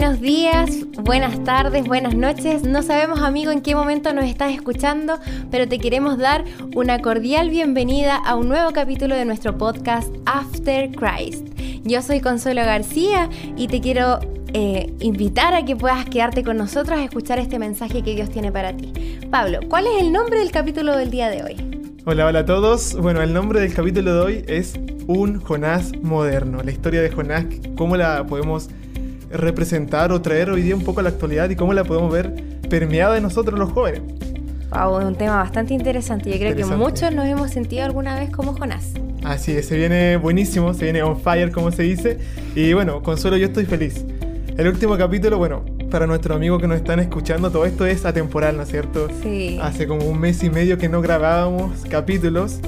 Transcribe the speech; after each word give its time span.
Buenos 0.00 0.22
días, 0.22 0.70
buenas 1.04 1.44
tardes, 1.44 1.84
buenas 1.84 2.14
noches. 2.14 2.62
No 2.62 2.82
sabemos, 2.82 3.20
amigo, 3.20 3.50
en 3.50 3.60
qué 3.60 3.74
momento 3.74 4.14
nos 4.14 4.24
estás 4.24 4.50
escuchando, 4.50 5.18
pero 5.50 5.68
te 5.68 5.78
queremos 5.78 6.16
dar 6.16 6.42
una 6.74 7.00
cordial 7.00 7.50
bienvenida 7.50 8.16
a 8.16 8.34
un 8.34 8.48
nuevo 8.48 8.70
capítulo 8.70 9.14
de 9.14 9.26
nuestro 9.26 9.58
podcast 9.58 10.08
After 10.24 10.90
Christ. 10.92 11.46
Yo 11.84 12.00
soy 12.00 12.20
Consuelo 12.20 12.62
García 12.62 13.28
y 13.58 13.68
te 13.68 13.82
quiero 13.82 14.20
eh, 14.54 14.90
invitar 15.00 15.52
a 15.52 15.66
que 15.66 15.76
puedas 15.76 16.06
quedarte 16.06 16.44
con 16.44 16.56
nosotros 16.56 16.98
a 16.98 17.04
escuchar 17.04 17.38
este 17.38 17.58
mensaje 17.58 18.00
que 18.00 18.14
Dios 18.14 18.30
tiene 18.30 18.50
para 18.50 18.74
ti. 18.74 18.94
Pablo, 19.30 19.58
¿cuál 19.68 19.86
es 19.86 20.00
el 20.00 20.12
nombre 20.12 20.38
del 20.38 20.50
capítulo 20.50 20.96
del 20.96 21.10
día 21.10 21.28
de 21.28 21.42
hoy? 21.42 21.56
Hola, 22.06 22.24
hola 22.24 22.38
a 22.38 22.46
todos. 22.46 22.96
Bueno, 22.96 23.20
el 23.20 23.34
nombre 23.34 23.60
del 23.60 23.74
capítulo 23.74 24.14
de 24.14 24.20
hoy 24.22 24.44
es 24.48 24.80
Un 25.08 25.42
Jonás 25.42 25.92
moderno. 26.00 26.62
La 26.62 26.70
historia 26.70 27.02
de 27.02 27.10
Jonás, 27.10 27.44
cómo 27.76 27.98
la 27.98 28.24
podemos 28.26 28.70
representar 29.30 30.12
o 30.12 30.20
traer 30.20 30.50
hoy 30.50 30.62
día 30.62 30.74
un 30.74 30.84
poco 30.84 31.00
a 31.00 31.02
la 31.02 31.10
actualidad 31.10 31.48
y 31.50 31.56
cómo 31.56 31.72
la 31.72 31.84
podemos 31.84 32.12
ver 32.12 32.34
permeada 32.68 33.16
en 33.16 33.22
nosotros 33.22 33.58
los 33.58 33.70
jóvenes. 33.72 34.02
Wow, 34.70 35.00
es 35.00 35.06
un 35.06 35.16
tema 35.16 35.36
bastante 35.36 35.74
interesante. 35.74 36.30
Yo 36.30 36.38
creo 36.38 36.54
que 36.54 36.64
muchos 36.64 37.12
nos 37.12 37.26
hemos 37.26 37.50
sentido 37.50 37.84
alguna 37.84 38.18
vez 38.18 38.30
como 38.30 38.54
Jonás. 38.54 38.92
Así 39.24 39.52
es, 39.52 39.66
se 39.66 39.76
viene 39.76 40.16
buenísimo, 40.16 40.72
se 40.74 40.84
viene 40.84 41.02
on 41.02 41.20
fire, 41.20 41.50
como 41.50 41.72
se 41.72 41.82
dice. 41.82 42.18
Y 42.54 42.72
bueno, 42.72 43.02
Consuelo, 43.02 43.36
yo 43.36 43.46
estoy 43.46 43.66
feliz. 43.66 44.04
El 44.56 44.68
último 44.68 44.96
capítulo, 44.96 45.38
bueno, 45.38 45.64
para 45.90 46.06
nuestros 46.06 46.36
amigos 46.36 46.60
que 46.60 46.68
nos 46.68 46.76
están 46.78 47.00
escuchando, 47.00 47.50
todo 47.50 47.66
esto 47.66 47.84
es 47.84 48.04
atemporal, 48.06 48.56
¿no 48.56 48.62
es 48.62 48.70
cierto? 48.70 49.08
Sí. 49.22 49.58
Hace 49.60 49.86
como 49.86 50.06
un 50.06 50.18
mes 50.18 50.42
y 50.42 50.50
medio 50.50 50.78
que 50.78 50.88
no 50.88 51.02
grabábamos 51.02 51.82
capítulos 51.90 52.60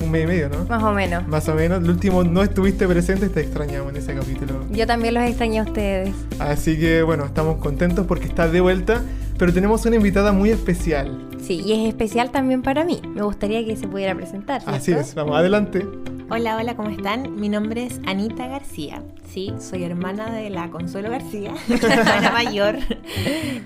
un 0.00 0.10
mes 0.10 0.24
y 0.24 0.26
medio, 0.26 0.48
¿no? 0.48 0.64
Más 0.64 0.82
o 0.82 0.92
menos. 0.92 1.26
Más 1.28 1.48
o 1.48 1.54
menos. 1.54 1.82
El 1.82 1.90
último 1.90 2.24
no 2.24 2.42
estuviste 2.42 2.86
presente, 2.86 3.28
te 3.28 3.40
extrañamos 3.40 3.90
en 3.90 3.96
ese 3.96 4.14
capítulo. 4.14 4.64
Yo 4.70 4.86
también 4.86 5.14
los 5.14 5.24
extrañé 5.24 5.60
a 5.60 5.62
ustedes. 5.64 6.14
Así 6.38 6.78
que 6.78 7.02
bueno, 7.02 7.24
estamos 7.24 7.56
contentos 7.58 8.06
porque 8.06 8.26
estás 8.26 8.52
de 8.52 8.60
vuelta, 8.60 9.02
pero 9.38 9.52
tenemos 9.52 9.84
una 9.86 9.96
invitada 9.96 10.32
muy 10.32 10.50
especial. 10.50 11.28
Sí, 11.42 11.62
y 11.64 11.72
es 11.72 11.88
especial 11.88 12.30
también 12.30 12.62
para 12.62 12.84
mí. 12.84 13.02
Me 13.14 13.22
gustaría 13.22 13.64
que 13.64 13.76
se 13.76 13.86
pudiera 13.86 14.14
presentar. 14.14 14.62
Así 14.66 14.92
es, 14.92 15.14
vamos 15.14 15.36
adelante. 15.36 15.86
Hola, 16.30 16.56
hola, 16.56 16.74
¿cómo 16.74 16.88
están? 16.88 17.38
Mi 17.38 17.50
nombre 17.50 17.84
es 17.84 18.00
Anita 18.06 18.46
García. 18.46 19.02
Sí, 19.30 19.52
soy 19.60 19.84
hermana 19.84 20.32
de 20.32 20.48
la 20.48 20.70
Consuelo 20.70 21.10
García, 21.10 21.52
hermana 21.68 22.30
mayor. 22.32 22.78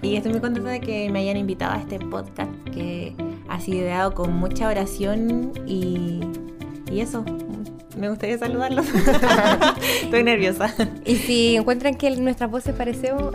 Y 0.02 0.16
estoy 0.16 0.32
muy 0.32 0.40
contenta 0.40 0.70
de 0.70 0.80
que 0.80 1.08
me 1.08 1.20
hayan 1.20 1.36
invitado 1.36 1.74
a 1.74 1.78
este 1.78 2.00
podcast 2.00 2.50
que 2.74 3.14
ha 3.48 3.60
sido 3.60 3.78
ideado 3.78 4.12
con 4.12 4.32
mucha 4.32 4.66
oración 4.68 5.52
y, 5.66 6.20
y 6.90 7.00
eso. 7.00 7.24
Me 7.96 8.08
gustaría 8.08 8.38
saludarlos. 8.38 8.86
Estoy 10.02 10.22
nerviosa. 10.22 10.72
Y 11.04 11.16
si 11.16 11.56
encuentran 11.56 11.94
que 11.96 12.10
nuestras 12.16 12.50
voces 12.50 12.74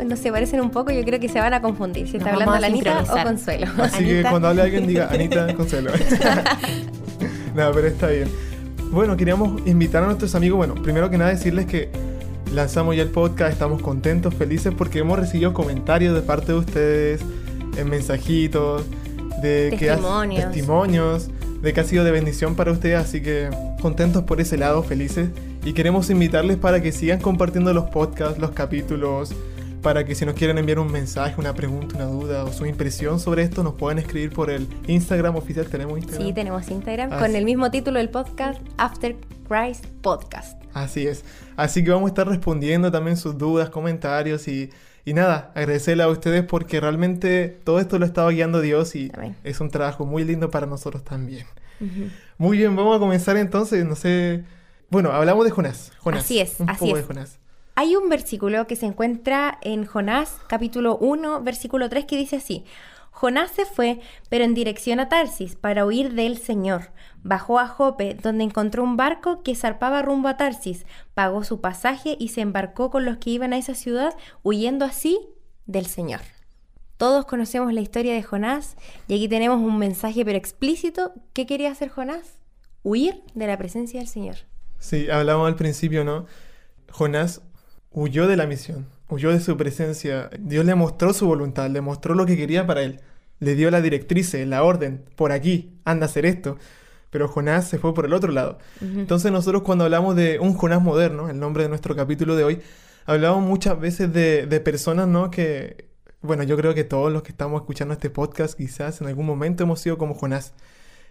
no 0.05 0.15
se 0.15 0.31
parecen 0.31 0.61
un 0.61 0.69
poco, 0.69 0.91
yo 0.91 1.03
creo 1.03 1.19
que 1.19 1.29
se 1.29 1.39
van 1.39 1.53
a 1.53 1.61
confundir. 1.61 2.09
Si 2.09 2.17
está 2.17 2.31
hablando 2.31 2.59
la 2.59 2.67
Anita 2.67 3.03
o 3.03 3.23
Consuelo. 3.23 3.67
Así 3.79 4.05
que 4.05 4.23
cuando 4.23 4.49
hable 4.49 4.61
alguien 4.63 4.85
diga 4.85 5.09
Anita, 5.09 5.53
Consuelo. 5.53 5.91
no, 7.55 7.71
pero 7.71 7.87
está 7.87 8.07
bien. 8.07 8.52
Bueno, 8.93 9.17
queríamos 9.17 9.65
invitar 9.65 10.03
a 10.03 10.05
nuestros 10.05 10.35
amigos. 10.35 10.57
Bueno, 10.57 10.75
primero 10.75 11.09
que 11.09 11.17
nada 11.17 11.31
decirles 11.31 11.65
que 11.65 11.89
lanzamos 12.53 12.95
ya 12.95 13.01
el 13.01 13.09
podcast, 13.09 13.51
estamos 13.51 13.81
contentos, 13.81 14.35
felices 14.35 14.71
porque 14.77 14.99
hemos 14.99 15.17
recibido 15.17 15.51
comentarios 15.51 16.13
de 16.13 16.21
parte 16.21 16.51
de 16.51 16.59
ustedes, 16.59 17.21
en 17.75 17.89
mensajitos, 17.89 18.83
de 19.41 19.71
testimonios. 19.71 20.45
que 20.45 20.51
testimonios, 20.51 21.29
de 21.63 21.73
que 21.73 21.79
ha 21.79 21.83
sido 21.83 22.03
de 22.03 22.11
bendición 22.11 22.53
para 22.55 22.71
ustedes, 22.71 22.99
así 22.99 23.21
que 23.21 23.49
contentos 23.81 24.23
por 24.25 24.39
ese 24.39 24.57
lado, 24.57 24.83
felices. 24.83 25.29
Y 25.65 25.73
queremos 25.73 26.11
invitarles 26.11 26.57
para 26.57 26.79
que 26.79 26.91
sigan 26.91 27.19
compartiendo 27.19 27.73
los 27.73 27.85
podcasts, 27.85 28.37
los 28.37 28.51
capítulos, 28.51 29.33
para 29.83 30.03
que 30.05 30.15
si 30.15 30.25
nos 30.25 30.33
quieren 30.33 30.57
enviar 30.57 30.79
un 30.79 30.91
mensaje, 30.91 31.35
una 31.37 31.53
pregunta, 31.53 31.97
una 31.97 32.05
duda 32.05 32.43
o 32.45 32.51
su 32.51 32.65
impresión 32.65 33.19
sobre 33.19 33.43
esto, 33.43 33.61
nos 33.61 33.75
puedan 33.75 33.99
escribir 33.99 34.31
por 34.31 34.49
el 34.49 34.67
Instagram 34.87 35.35
oficial. 35.35 35.67
¿Tenemos 35.67 35.99
Instagram? 35.99 36.27
Sí, 36.27 36.33
tenemos 36.33 36.67
Instagram 36.69 37.19
con 37.19 37.35
el 37.35 37.45
mismo 37.45 37.69
título 37.69 37.99
del 37.99 38.09
podcast, 38.09 38.59
After 38.77 39.15
Christ 39.47 39.85
Podcast. 40.01 40.59
Así 40.73 41.05
es. 41.05 41.23
Así 41.57 41.83
que 41.83 41.91
vamos 41.91 42.07
a 42.07 42.09
estar 42.09 42.27
respondiendo 42.27 42.91
también 42.91 43.17
sus 43.17 43.37
dudas, 43.37 43.69
comentarios 43.69 44.47
y 44.47 44.71
y 45.05 45.13
nada, 45.13 45.51
agradecerle 45.53 46.03
a 46.03 46.07
ustedes 46.07 46.43
porque 46.45 46.79
realmente 46.79 47.49
todo 47.65 47.79
esto 47.79 47.99
lo 47.99 48.05
estaba 48.05 48.31
guiando 48.31 48.61
Dios 48.61 48.95
y 48.95 49.11
es 49.43 49.59
un 49.59 49.69
trabajo 49.69 50.05
muy 50.05 50.23
lindo 50.23 50.49
para 50.49 50.65
nosotros 50.65 51.03
también. 51.03 51.45
Muy 52.37 52.57
bien, 52.57 52.73
vamos 52.75 52.95
a 52.95 52.99
comenzar 52.99 53.35
entonces, 53.37 53.85
no 53.85 53.95
sé... 53.95 54.45
Bueno, 54.89 55.11
hablamos 55.11 55.43
de 55.43 55.51
Jonás. 55.51 55.91
Jonás 55.99 56.23
así 56.23 56.39
es, 56.39 56.59
un 56.59 56.69
así 56.69 56.85
poco 56.85 56.97
es. 56.97 57.03
De 57.03 57.07
Jonás. 57.07 57.39
Hay 57.75 57.95
un 57.95 58.07
versículo 58.07 58.67
que 58.67 58.75
se 58.75 58.85
encuentra 58.85 59.57
en 59.61 59.85
Jonás, 59.85 60.37
capítulo 60.47 60.95
1, 60.97 61.41
versículo 61.41 61.89
3, 61.89 62.05
que 62.05 62.17
dice 62.17 62.35
así. 62.35 62.65
Jonás 63.09 63.49
se 63.49 63.65
fue, 63.65 63.99
pero 64.29 64.43
en 64.43 64.53
dirección 64.53 64.99
a 64.99 65.09
Tarsis, 65.09 65.55
para 65.55 65.83
huir 65.83 66.13
del 66.13 66.37
Señor. 66.37 66.91
Bajó 67.23 67.59
a 67.59 67.67
Jope, 67.67 68.13
donde 68.13 68.43
encontró 68.43 68.83
un 68.83 68.95
barco 68.95 69.41
que 69.41 69.55
zarpaba 69.55 70.03
rumbo 70.03 70.27
a 70.27 70.37
Tarsis, 70.37 70.85
pagó 71.15 71.43
su 71.43 71.61
pasaje 71.61 72.15
y 72.19 72.27
se 72.27 72.41
embarcó 72.41 72.91
con 72.91 73.05
los 73.05 73.17
que 73.17 73.31
iban 73.31 73.53
a 73.53 73.57
esa 73.57 73.73
ciudad, 73.73 74.13
huyendo 74.43 74.85
así 74.85 75.19
del 75.65 75.87
Señor. 75.87 76.21
Todos 76.97 77.25
conocemos 77.25 77.73
la 77.73 77.81
historia 77.81 78.13
de 78.13 78.21
Jonás 78.21 78.77
y 79.07 79.15
aquí 79.15 79.27
tenemos 79.27 79.57
un 79.59 79.79
mensaje 79.79 80.23
pero 80.23 80.37
explícito. 80.37 81.13
¿Qué 81.33 81.47
quería 81.47 81.71
hacer 81.71 81.89
Jonás? 81.89 82.37
Huir 82.83 83.23
de 83.33 83.47
la 83.47 83.57
presencia 83.57 83.99
del 83.99 84.09
Señor. 84.09 84.35
Sí, 84.77 85.09
hablábamos 85.09 85.47
al 85.47 85.55
principio, 85.55 86.03
¿no? 86.03 86.27
Jonás 86.91 87.41
huyó 87.93 88.27
de 88.27 88.35
la 88.35 88.47
misión, 88.47 88.87
huyó 89.07 89.31
de 89.31 89.39
su 89.39 89.55
presencia. 89.55 90.29
Dios 90.39 90.65
le 90.65 90.75
mostró 90.75 91.13
su 91.13 91.27
voluntad, 91.27 91.69
le 91.69 91.81
mostró 91.81 92.15
lo 92.15 92.25
que 92.25 92.35
quería 92.35 92.67
para 92.67 92.81
él. 92.81 92.99
Le 93.39 93.55
dio 93.55 93.71
la 93.71 93.81
directriz, 93.81 94.33
la 94.33 94.63
orden, 94.63 95.05
por 95.15 95.31
aquí, 95.31 95.79
anda 95.85 96.05
a 96.05 96.09
hacer 96.09 96.25
esto. 96.25 96.57
Pero 97.09 97.27
Jonás 97.27 97.67
se 97.67 97.77
fue 97.77 97.93
por 97.93 98.05
el 98.05 98.13
otro 98.13 98.31
lado. 98.31 98.57
Entonces 98.81 99.31
nosotros 99.31 99.61
cuando 99.61 99.83
hablamos 99.83 100.15
de 100.15 100.39
un 100.39 100.55
Jonás 100.55 100.81
moderno, 100.81 101.29
el 101.29 101.39
nombre 101.39 101.63
de 101.63 101.69
nuestro 101.69 101.95
capítulo 101.95 102.35
de 102.35 102.43
hoy, 102.43 102.61
hablamos 103.05 103.43
muchas 103.43 103.79
veces 103.79 104.11
de, 104.11 104.61
personas, 104.61 105.07
¿no? 105.07 105.29
Que, 105.29 105.89
bueno, 106.21 106.43
yo 106.43 106.57
creo 106.57 106.73
que 106.73 106.83
todos 106.83 107.11
los 107.11 107.21
que 107.21 107.29
estamos 107.29 107.61
escuchando 107.61 107.93
este 107.93 108.09
podcast 108.09 108.57
quizás 108.57 108.99
en 109.01 109.07
algún 109.07 109.27
momento 109.27 109.63
hemos 109.63 109.79
sido 109.79 109.99
como 109.99 110.15
Jonás. 110.15 110.53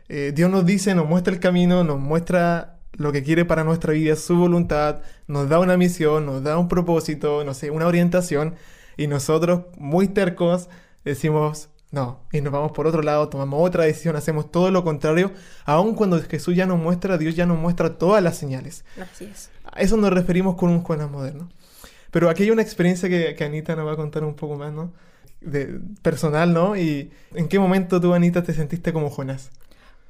Eh, 0.08 0.32
Dios 0.34 0.50
nos 0.50 0.66
dice, 0.66 0.94
nos 0.96 1.08
muestra 1.08 1.32
el 1.32 1.38
camino, 1.38 1.84
nos 1.84 2.00
muestra 2.00 2.81
lo 2.92 3.12
que 3.12 3.22
quiere 3.22 3.44
para 3.44 3.64
nuestra 3.64 3.92
vida, 3.92 4.16
su 4.16 4.36
voluntad, 4.36 5.00
nos 5.26 5.48
da 5.48 5.58
una 5.58 5.76
misión, 5.76 6.26
nos 6.26 6.42
da 6.42 6.58
un 6.58 6.68
propósito, 6.68 7.44
no 7.44 7.54
sé, 7.54 7.70
una 7.70 7.86
orientación, 7.86 8.54
y 8.96 9.06
nosotros, 9.06 9.62
muy 9.78 10.08
tercos, 10.08 10.68
decimos 11.04 11.70
no, 11.92 12.20
y 12.32 12.40
nos 12.40 12.54
vamos 12.54 12.72
por 12.72 12.86
otro 12.86 13.02
lado, 13.02 13.28
tomamos 13.28 13.60
otra 13.60 13.84
decisión, 13.84 14.16
hacemos 14.16 14.50
todo 14.50 14.70
lo 14.70 14.82
contrario, 14.82 15.30
aun 15.66 15.94
cuando 15.94 16.20
Jesús 16.22 16.56
ya 16.56 16.64
nos 16.64 16.78
muestra, 16.78 17.18
Dios 17.18 17.36
ya 17.36 17.44
nos 17.44 17.58
muestra 17.58 17.98
todas 17.98 18.22
las 18.22 18.38
señales. 18.38 18.86
Así 18.98 19.26
es. 19.26 19.50
A 19.64 19.78
eso 19.82 19.98
nos 19.98 20.10
referimos 20.10 20.56
con 20.56 20.70
un 20.70 20.82
Jonás 20.82 21.10
moderno. 21.10 21.50
Pero 22.10 22.30
aquí 22.30 22.44
hay 22.44 22.50
una 22.50 22.62
experiencia 22.62 23.10
que, 23.10 23.34
que, 23.34 23.44
Anita 23.44 23.76
nos 23.76 23.86
va 23.86 23.92
a 23.92 23.96
contar 23.96 24.24
un 24.24 24.34
poco 24.34 24.56
más, 24.56 24.72
¿no? 24.72 24.90
De, 25.42 25.80
personal, 26.00 26.54
¿no? 26.54 26.76
Y 26.76 27.10
¿en 27.34 27.48
qué 27.48 27.58
momento 27.58 28.00
tú, 28.00 28.14
Anita, 28.14 28.42
te 28.42 28.54
sentiste 28.54 28.94
como 28.94 29.10
Jonás? 29.10 29.50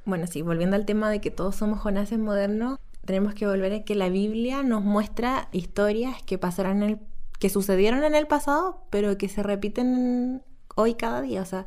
Bueno, 0.05 0.27
sí, 0.27 0.41
volviendo 0.41 0.75
al 0.75 0.85
tema 0.85 1.09
de 1.09 1.21
que 1.21 1.31
todos 1.31 1.55
somos 1.55 1.79
Jonases 1.79 2.19
modernos, 2.19 2.79
tenemos 3.05 3.33
que 3.33 3.47
volver 3.47 3.73
a 3.73 3.83
que 3.83 3.95
la 3.95 4.09
Biblia 4.09 4.63
nos 4.63 4.83
muestra 4.83 5.47
historias 5.51 6.21
que 6.23 6.37
pasaron 6.37 6.83
en 6.83 6.89
el, 6.89 6.99
que 7.39 7.49
sucedieron 7.49 8.03
en 8.03 8.15
el 8.15 8.27
pasado, 8.27 8.83
pero 8.89 9.17
que 9.17 9.29
se 9.29 9.43
repiten 9.43 10.41
hoy 10.75 10.95
cada 10.95 11.21
día. 11.21 11.41
O 11.41 11.45
sea, 11.45 11.65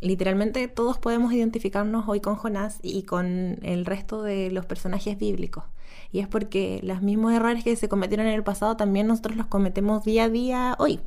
literalmente 0.00 0.68
todos 0.68 0.98
podemos 0.98 1.32
identificarnos 1.32 2.08
hoy 2.08 2.20
con 2.20 2.36
Jonás 2.36 2.78
y 2.82 3.02
con 3.02 3.58
el 3.62 3.84
resto 3.84 4.22
de 4.22 4.50
los 4.50 4.66
personajes 4.66 5.18
bíblicos. 5.18 5.64
Y 6.12 6.20
es 6.20 6.28
porque 6.28 6.80
los 6.82 7.02
mismos 7.02 7.32
errores 7.32 7.64
que 7.64 7.74
se 7.76 7.88
cometieron 7.88 8.26
en 8.26 8.34
el 8.34 8.44
pasado 8.44 8.76
también 8.76 9.06
nosotros 9.06 9.36
los 9.36 9.46
cometemos 9.46 10.04
día 10.04 10.24
a 10.24 10.28
día 10.28 10.76
hoy. 10.78 11.00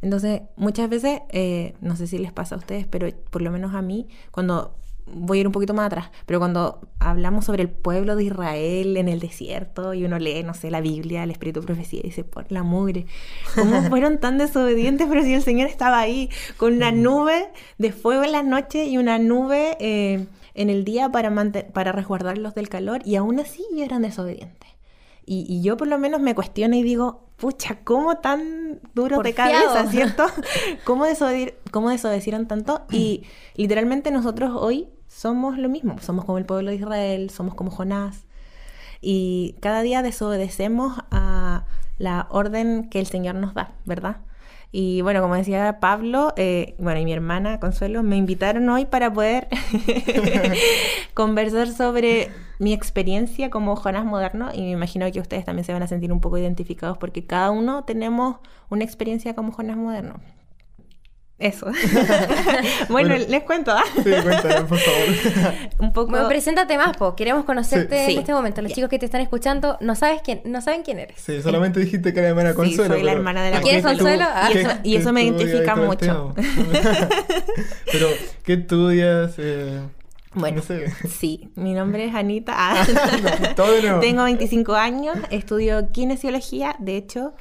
Entonces, 0.00 0.42
muchas 0.56 0.88
veces, 0.88 1.20
eh, 1.28 1.74
no 1.80 1.96
sé 1.96 2.06
si 2.06 2.18
les 2.18 2.32
pasa 2.32 2.56
a 2.56 2.58
ustedes, 2.58 2.86
pero 2.86 3.08
por 3.30 3.42
lo 3.42 3.50
menos 3.50 3.74
a 3.74 3.82
mí, 3.82 4.08
cuando 4.32 4.74
voy 5.06 5.38
a 5.38 5.40
ir 5.42 5.46
un 5.46 5.52
poquito 5.52 5.74
más 5.74 5.86
atrás, 5.86 6.10
pero 6.26 6.38
cuando 6.38 6.80
hablamos 6.98 7.44
sobre 7.44 7.62
el 7.62 7.68
pueblo 7.68 8.16
de 8.16 8.24
Israel 8.24 8.96
en 8.96 9.08
el 9.08 9.20
desierto 9.20 9.94
y 9.94 10.04
uno 10.04 10.18
lee, 10.18 10.42
no 10.42 10.54
sé, 10.54 10.70
la 10.70 10.80
Biblia, 10.80 11.22
el 11.24 11.30
Espíritu 11.30 11.60
de 11.60 11.66
Profecía, 11.66 12.00
y 12.00 12.08
dice, 12.08 12.24
por 12.24 12.50
la 12.50 12.62
mugre, 12.62 13.06
¿cómo 13.54 13.82
fueron 13.88 14.18
tan 14.18 14.38
desobedientes? 14.38 15.06
Pero 15.08 15.22
si 15.22 15.34
el 15.34 15.42
Señor 15.42 15.68
estaba 15.68 15.98
ahí 15.98 16.30
con 16.56 16.74
una 16.74 16.92
nube 16.92 17.48
de 17.78 17.92
fuego 17.92 18.24
en 18.24 18.32
la 18.32 18.42
noche 18.42 18.86
y 18.86 18.98
una 18.98 19.18
nube 19.18 19.76
eh, 19.80 20.26
en 20.54 20.70
el 20.70 20.84
día 20.84 21.10
para, 21.10 21.32
para 21.72 21.92
resguardarlos 21.92 22.54
del 22.54 22.68
calor, 22.68 23.02
y 23.04 23.16
aún 23.16 23.40
así 23.40 23.64
eran 23.78 24.02
desobedientes. 24.02 24.71
Y, 25.24 25.62
yo 25.62 25.76
por 25.76 25.88
lo 25.88 25.98
menos 25.98 26.20
me 26.20 26.34
cuestiono 26.34 26.76
y 26.76 26.82
digo, 26.82 27.28
pucha, 27.36 27.78
¿cómo 27.84 28.18
tan 28.18 28.80
duro 28.94 29.22
de 29.22 29.34
cabeza, 29.34 29.86
cierto? 29.90 30.26
¿Cómo, 30.84 31.04
¿Cómo 31.70 31.90
desobedecieron 31.90 32.46
tanto? 32.46 32.82
Y 32.90 33.24
literalmente 33.54 34.10
nosotros 34.10 34.52
hoy 34.54 34.88
somos 35.06 35.58
lo 35.58 35.68
mismo, 35.68 35.96
somos 36.00 36.24
como 36.24 36.38
el 36.38 36.46
pueblo 36.46 36.70
de 36.70 36.76
Israel, 36.76 37.30
somos 37.30 37.54
como 37.54 37.70
Jonás. 37.70 38.26
Y 39.00 39.56
cada 39.60 39.82
día 39.82 40.02
desobedecemos 40.02 40.98
a 41.10 41.64
la 41.98 42.26
orden 42.30 42.88
que 42.88 43.00
el 43.00 43.06
Señor 43.06 43.34
nos 43.36 43.54
da, 43.54 43.72
¿verdad? 43.84 44.18
Y 44.74 45.02
bueno, 45.02 45.20
como 45.20 45.36
decía 45.36 45.80
Pablo, 45.80 46.32
eh, 46.36 46.74
bueno, 46.78 46.98
y 46.98 47.04
mi 47.04 47.12
hermana 47.12 47.60
Consuelo 47.60 48.02
me 48.02 48.16
invitaron 48.16 48.68
hoy 48.70 48.86
para 48.86 49.12
poder 49.12 49.48
conversar 51.14 51.68
sobre 51.68 52.30
mi 52.62 52.72
experiencia 52.72 53.50
como 53.50 53.74
Jonás 53.74 54.04
moderno 54.04 54.50
y 54.54 54.60
me 54.62 54.70
imagino 54.70 55.10
que 55.10 55.18
ustedes 55.18 55.44
también 55.44 55.64
se 55.64 55.72
van 55.72 55.82
a 55.82 55.88
sentir 55.88 56.12
un 56.12 56.20
poco 56.20 56.38
identificados 56.38 56.96
porque 56.96 57.26
cada 57.26 57.50
uno 57.50 57.82
tenemos 57.84 58.36
una 58.70 58.84
experiencia 58.84 59.34
como 59.34 59.50
Jonás 59.50 59.76
moderno. 59.76 60.20
Eso. 61.40 61.66
bueno, 62.88 63.16
les 63.16 63.42
cuento. 63.42 63.72
¿ah? 63.72 63.82
Sí, 63.96 64.02
cuéntame, 64.04 64.60
por 64.62 64.78
favor. 64.78 65.54
un 65.80 65.92
poco... 65.92 66.10
Bueno, 66.12 66.28
preséntate 66.28 66.76
más, 66.76 66.96
po. 66.96 67.16
Queremos 67.16 67.44
conocerte 67.44 68.06
Sí. 68.06 68.12
en 68.12 68.18
este 68.20 68.32
momento. 68.32 68.62
Los 68.62 68.70
chicos 68.72 68.88
que 68.88 69.00
te 69.00 69.06
están 69.06 69.22
escuchando 69.22 69.76
no 69.80 69.96
sabes 69.96 70.20
quién, 70.22 70.42
no 70.44 70.60
saben 70.60 70.82
quién 70.84 71.00
eres. 71.00 71.20
Sí, 71.20 71.42
solamente 71.42 71.80
dijiste 71.80 72.12
que 72.12 72.20
era 72.20 72.28
hermana 72.28 72.50
Sí, 72.50 72.56
Consuelo. 72.56 72.94
soy 72.94 73.02
la 73.02 73.10
hermana 73.10 73.42
de 73.42 73.50
la 73.50 73.60
¿Quién 73.60 73.74
es 73.74 73.82
Consuelo? 73.82 74.24
Ah. 74.24 74.50
Y 74.54 74.58
eso- 74.58 74.70
y 74.84 74.96
eso 74.96 75.12
me 75.12 75.24
identifica 75.24 75.74
mucho. 75.74 76.32
pero, 77.90 78.06
¿qué 78.44 78.52
estudias? 78.52 79.34
Eh, 79.38 79.80
Bueno, 80.34 80.56
No 80.58 80.62
sé. 80.62 80.90
sí, 81.08 81.50
mi 81.56 81.74
nombre 81.74 82.04
es 82.06 82.14
Anita. 82.14 82.54
Ah. 82.56 84.00
Tengo 84.00 84.24
25 84.24 84.74
años, 84.74 85.16
estudio 85.30 85.90
kinesiología. 85.92 86.76
De 86.78 86.96
hecho, 86.96 87.34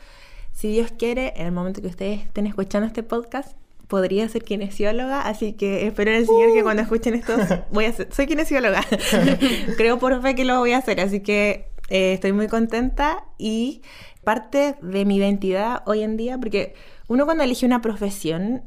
si 0.52 0.70
Dios 0.70 0.92
quiere, 0.98 1.34
en 1.38 1.46
el 1.48 1.52
momento 1.52 1.82
que 1.82 1.88
ustedes 1.88 2.22
estén 2.22 2.48
escuchando 2.48 2.88
este 2.88 3.04
podcast, 3.04 3.56
podría 3.88 4.28
ser 4.30 4.44
kinesióloga. 4.44 5.22
Así 5.22 5.54
que 5.54 5.88
espero 5.88 6.12
en 6.12 6.18
el 6.18 6.26
Señor 6.26 6.54
que 6.54 6.64
cuando 6.64 6.82
escuchen 6.82 7.14
esto, 7.14 7.36
voy 7.72 7.86
a 7.86 7.94
ser, 7.94 8.10
soy 8.14 8.28
kinesióloga. 8.28 8.82
Creo 9.78 10.00
por 10.00 10.22
fe 10.22 10.36
que 10.36 10.46
lo 10.46 10.60
voy 10.60 10.74
a 10.74 10.78
hacer. 10.78 11.00
Así 11.00 11.22
que 11.22 11.70
eh, 11.90 12.14
estoy 12.14 12.34
muy 12.34 12.48
contenta 12.48 13.26
y 13.38 13.82
parte 14.24 14.76
de 14.82 15.06
mi 15.06 15.18
identidad 15.18 15.84
hoy 15.86 16.04
en 16.04 16.16
día, 16.18 16.38
porque 16.38 16.74
uno 17.08 17.26
cuando 17.26 17.44
elige 17.44 17.66
una 17.66 17.82
profesión 17.82 18.64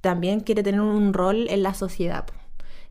también 0.00 0.40
quiere 0.40 0.62
tener 0.62 0.80
un 0.80 1.12
rol 1.12 1.46
en 1.48 1.62
la 1.62 1.74
sociedad. 1.74 2.24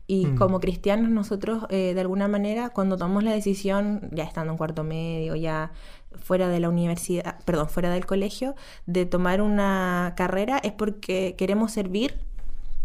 Y 0.06 0.26
Mm. 0.26 0.36
como 0.36 0.60
cristianos 0.60 1.10
nosotros, 1.10 1.64
eh, 1.70 1.92
de 1.94 2.00
alguna 2.00 2.28
manera, 2.28 2.68
cuando 2.70 2.96
tomamos 2.96 3.24
la 3.24 3.32
decisión, 3.32 4.08
ya 4.12 4.24
estando 4.24 4.52
en 4.52 4.58
cuarto 4.58 4.84
medio, 4.84 5.34
ya 5.34 5.72
fuera 6.20 6.48
de 6.48 6.60
la 6.60 6.68
universidad, 6.68 7.38
perdón, 7.44 7.68
fuera 7.68 7.90
del 7.90 8.04
colegio, 8.06 8.54
de 8.86 9.06
tomar 9.06 9.40
una 9.40 10.12
carrera, 10.16 10.58
es 10.58 10.72
porque 10.72 11.34
queremos 11.38 11.72
servir, 11.72 12.14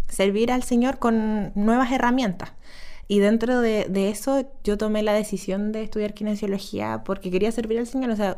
servir 0.08 0.52
al 0.52 0.64
Señor 0.64 0.98
con 0.98 1.52
nuevas 1.56 1.92
herramientas. 1.92 2.54
Y 3.08 3.20
dentro 3.20 3.60
de, 3.60 3.86
de 3.90 4.10
eso 4.10 4.46
yo 4.64 4.78
tomé 4.78 5.02
la 5.04 5.14
decisión 5.14 5.72
de 5.72 5.84
estudiar 5.84 6.14
kinesiología 6.14 7.02
porque 7.04 7.32
quería 7.32 7.52
servir 7.52 7.80
al 7.80 7.88
Señor. 7.88 8.12
O 8.12 8.16
sea, 8.16 8.38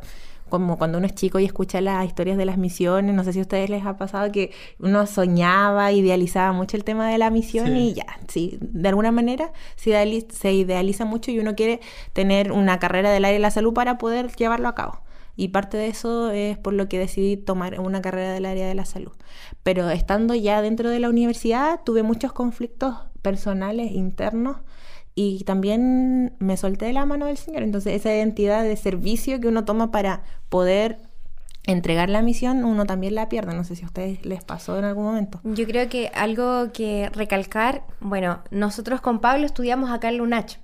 como 0.51 0.77
cuando 0.77 1.00
uno 1.00 1.07
es 1.07 1.15
chico 1.15 1.39
y 1.39 1.45
escucha 1.45 1.81
las 1.81 2.06
historias 2.06 2.38
de 2.38 2.45
las 2.45 2.59
misiones, 2.59 3.15
no 3.15 3.24
sé 3.24 3.33
si 3.33 3.39
a 3.39 3.42
ustedes 3.42 3.71
les 3.71 3.83
ha 3.88 3.98
pasado 3.98 4.31
que 4.31 4.51
uno 4.77 5.07
soñaba, 5.07 5.92
idealizaba 5.92 6.51
mucho 6.51 6.77
el 6.77 6.83
tema 6.83 7.09
de 7.09 7.18
la 7.18 7.31
misión 7.31 7.65
Sí. 7.65 7.74
y 7.74 7.94
ya, 7.95 8.06
sí, 8.27 8.59
de 8.62 8.89
alguna 8.89 9.12
manera 9.12 9.51
se 9.75 9.89
ideali- 9.89 10.30
se 10.31 10.53
idealiza 10.53 11.06
mucho 11.06 11.31
y 11.31 11.39
uno 11.39 11.56
quiere 11.56 11.80
tener 12.13 12.51
una 12.51 12.77
carrera 12.77 13.09
del 13.09 13.25
área 13.25 13.33
de 13.33 13.39
la 13.39 13.50
salud 13.50 13.74
para 13.74 13.98
poder 13.98 14.31
llevarlo 14.36 14.68
a 14.68 14.75
cabo. 14.75 15.00
Y 15.38 15.48
parte 15.48 15.77
de 15.77 15.88
eso 15.88 16.30
es 16.30 16.57
por 16.57 16.74
lo 16.74 16.88
que 16.89 17.00
decidí 17.00 17.38
tomar 17.38 17.80
una 17.80 18.01
carrera 18.01 18.33
del 18.33 18.45
área 18.45 18.68
de 18.68 18.75
la 18.75 18.83
salud. 18.86 19.13
Pero 19.63 19.89
estando 19.89 20.36
ya 20.36 20.62
dentro 20.62 20.89
de 20.89 21.00
la 21.00 21.09
universidad, 21.09 21.80
tuve 21.86 22.03
muchos 22.03 22.33
conflictos 22.33 22.95
personales, 23.21 23.92
internos, 23.94 24.57
y 25.16 25.44
también 25.44 26.34
me 26.40 26.58
solté 26.58 26.86
de 26.86 26.94
la 26.94 27.06
mano 27.06 27.25
del 27.25 27.38
Señor. 27.38 27.63
Entonces, 27.63 27.96
esa 27.96 28.13
identidad 28.13 28.63
de 28.63 28.75
servicio 28.75 29.40
que 29.40 29.48
uno 29.48 29.66
toma 29.66 29.92
para 29.92 30.24
poder 30.50 31.00
entregar 31.66 32.10
la 32.10 32.22
misión, 32.22 32.63
uno 32.63 32.86
también 32.86 33.16
la 33.16 33.30
pierde. 33.30 33.54
No 33.54 33.63
sé 33.63 33.75
si 33.75 33.84
a 33.84 33.88
ustedes 33.88 34.25
les 34.25 34.44
pasó 34.44 34.78
en 34.80 34.86
algún 34.86 35.06
momento. 35.06 35.40
Yo 35.44 35.66
creo 35.66 35.90
que 35.90 36.12
algo 36.13 36.72
que 36.74 37.10
recalcar, 37.10 37.84
bueno, 38.00 38.40
nosotros 38.52 39.02
con 39.02 39.19
Pablo 39.19 39.46
estudiamos 39.46 39.92
acá 39.92 40.10
en 40.10 40.18
Lunach 40.18 40.58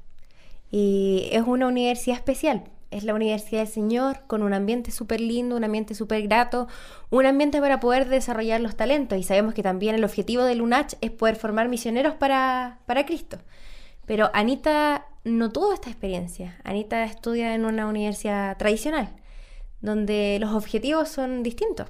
y 0.72 1.30
es 1.32 1.44
una 1.46 1.68
universidad 1.68 2.18
especial. 2.18 2.64
Es 2.90 3.04
la 3.04 3.14
Universidad 3.14 3.64
del 3.64 3.68
Señor 3.68 4.22
con 4.28 4.44
un 4.44 4.54
ambiente 4.54 4.92
súper 4.92 5.20
lindo, 5.20 5.58
un 5.58 5.66
ambiente 5.66 5.94
súper 5.94 6.26
grato, 6.26 6.70
un 7.10 7.26
ambiente 7.26 7.60
para 7.60 7.82
poder 7.82 8.08
desarrollar 8.08 8.62
los 8.62 8.78
talentos. 8.78 9.20
Y 9.20 9.24
sabemos 9.24 9.54
que 9.54 9.62
también 9.62 9.96
el 9.96 10.06
objetivo 10.06 10.44
de 10.44 10.56
Lunach 10.56 10.94
es 11.02 11.12
poder 11.12 11.36
formar 11.36 11.68
misioneros 11.68 12.16
para, 12.16 12.80
para 12.86 13.06
Cristo. 13.06 13.40
Pero 14.08 14.32
Anita 14.34 15.06
no 15.24 15.52
tuvo 15.52 15.72
esta 15.74 15.92
experiencia. 15.92 16.60
Anita 16.64 17.04
estudia 17.04 17.54
en 17.54 17.66
una 17.66 17.86
universidad 17.86 18.58
tradicional, 18.58 19.10
donde 19.82 20.38
los 20.42 20.54
objetivos 20.56 21.10
son 21.10 21.44
distintos. 21.44 21.88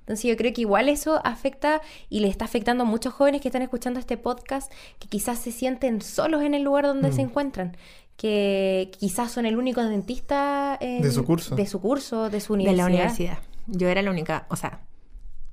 Entonces 0.00 0.24
yo 0.30 0.36
creo 0.38 0.54
que 0.54 0.62
igual 0.62 0.88
eso 0.88 1.20
afecta 1.22 1.82
y 2.08 2.20
le 2.20 2.28
está 2.28 2.46
afectando 2.46 2.84
a 2.84 2.86
muchos 2.86 3.12
jóvenes 3.12 3.42
que 3.42 3.48
están 3.48 3.60
escuchando 3.60 4.00
este 4.00 4.16
podcast, 4.16 4.72
que 4.98 5.06
quizás 5.08 5.38
se 5.38 5.52
sienten 5.52 6.00
solos 6.00 6.42
en 6.42 6.54
el 6.54 6.62
lugar 6.62 6.86
donde 6.86 7.10
Mm. 7.10 7.12
se 7.12 7.20
encuentran, 7.20 7.76
que 8.16 8.90
quizás 8.98 9.30
son 9.30 9.44
el 9.44 9.58
único 9.58 9.84
dentista 9.84 10.78
en- 10.80 11.02
De 11.02 11.10
su 11.10 11.24
curso. 11.26 11.56
de 11.56 11.66
su 11.66 11.78
curso, 11.80 12.30
de 12.30 12.40
su 12.40 12.54
De 12.54 12.60
universidad. 12.60 12.86
la 12.88 12.90
universidad. 12.94 13.38
Yo 13.66 13.88
era 13.88 14.00
la 14.00 14.10
única, 14.10 14.46
o 14.48 14.56
sea, 14.56 14.80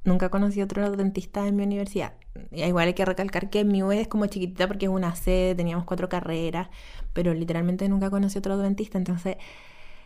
nunca 0.05 0.29
conocí 0.29 0.61
otro 0.61 0.89
dentista 0.95 1.45
en 1.47 1.57
mi 1.57 1.63
universidad. 1.63 2.13
Y 2.51 2.63
igual 2.63 2.87
hay 2.87 2.93
que 2.93 3.05
recalcar 3.05 3.49
que 3.49 3.63
mi 3.63 3.83
UE 3.83 4.01
es 4.01 4.07
como 4.07 4.25
chiquitita 4.25 4.67
porque 4.67 4.85
es 4.85 4.91
una 4.91 5.15
sede, 5.15 5.55
teníamos 5.55 5.85
cuatro 5.85 6.09
carreras, 6.09 6.69
pero 7.13 7.33
literalmente 7.33 7.87
nunca 7.89 8.09
conocí 8.09 8.37
otro 8.37 8.57
dentista. 8.57 8.97
Entonces, 8.97 9.37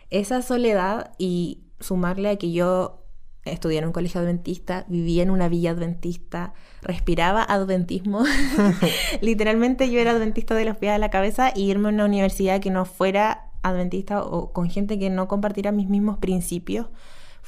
esa 0.10 0.42
soledad 0.42 1.12
y 1.18 1.62
sumarle 1.80 2.30
a 2.30 2.36
que 2.36 2.52
yo 2.52 3.04
estudié 3.46 3.80
en 3.80 3.86
un 3.86 3.92
colegio 3.92 4.22
adventista, 4.22 4.86
vivía 4.88 5.24
en 5.24 5.32
una 5.32 5.50
villa 5.50 5.72
adventista, 5.72 6.54
respiraba 6.82 7.44
adventismo. 7.44 8.24
Literalmente 9.22 9.90
yo 9.90 10.00
era 10.00 10.12
adventista 10.12 10.56
de 10.56 10.66
los 10.66 10.78
pies 10.78 10.94
a 10.94 10.98
la 10.98 11.10
cabeza 11.10 11.52
y 11.56 11.70
irme 11.70 11.90
a 11.90 11.94
una 11.94 12.06
universidad 12.06 12.60
que 12.60 12.70
no 12.70 12.86
fuera 12.86 13.52
adventista 13.62 14.24
o 14.24 14.54
con 14.54 14.70
gente 14.70 15.00
que 15.00 15.10
no 15.10 15.28
compartiera 15.28 15.72
mis 15.72 15.90
mismos 15.90 16.18
principios 16.18 16.88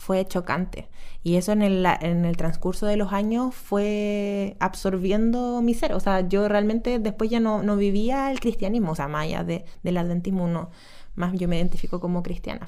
fue 0.02 0.26
chocante. 0.26 0.90
Y 1.24 1.36
eso 1.36 1.52
en 1.52 1.62
el, 1.62 1.86
en 1.86 2.26
el 2.26 2.36
transcurso 2.36 2.88
de 2.88 2.98
los 2.98 3.14
años 3.14 3.54
fue 3.54 4.58
absorbiendo 4.60 5.62
mi 5.62 5.76
ser. 5.76 5.94
O 5.94 6.00
sea, 6.00 6.28
yo 6.28 6.48
realmente 6.48 6.98
después 6.98 7.30
ya 7.30 7.40
no, 7.40 7.62
no 7.62 7.78
vivía 7.78 8.32
el 8.32 8.40
cristianismo, 8.40 8.94
o 8.94 8.96
sea, 8.96 9.06
allá 9.06 9.44
de, 9.44 9.64
del 9.84 9.98
adventismo, 9.98 10.48
no, 10.48 10.72
más 11.14 11.34
yo 11.34 11.48
me 11.48 11.58
identifico 11.58 12.00
como 12.00 12.24
cristiana. 12.24 12.68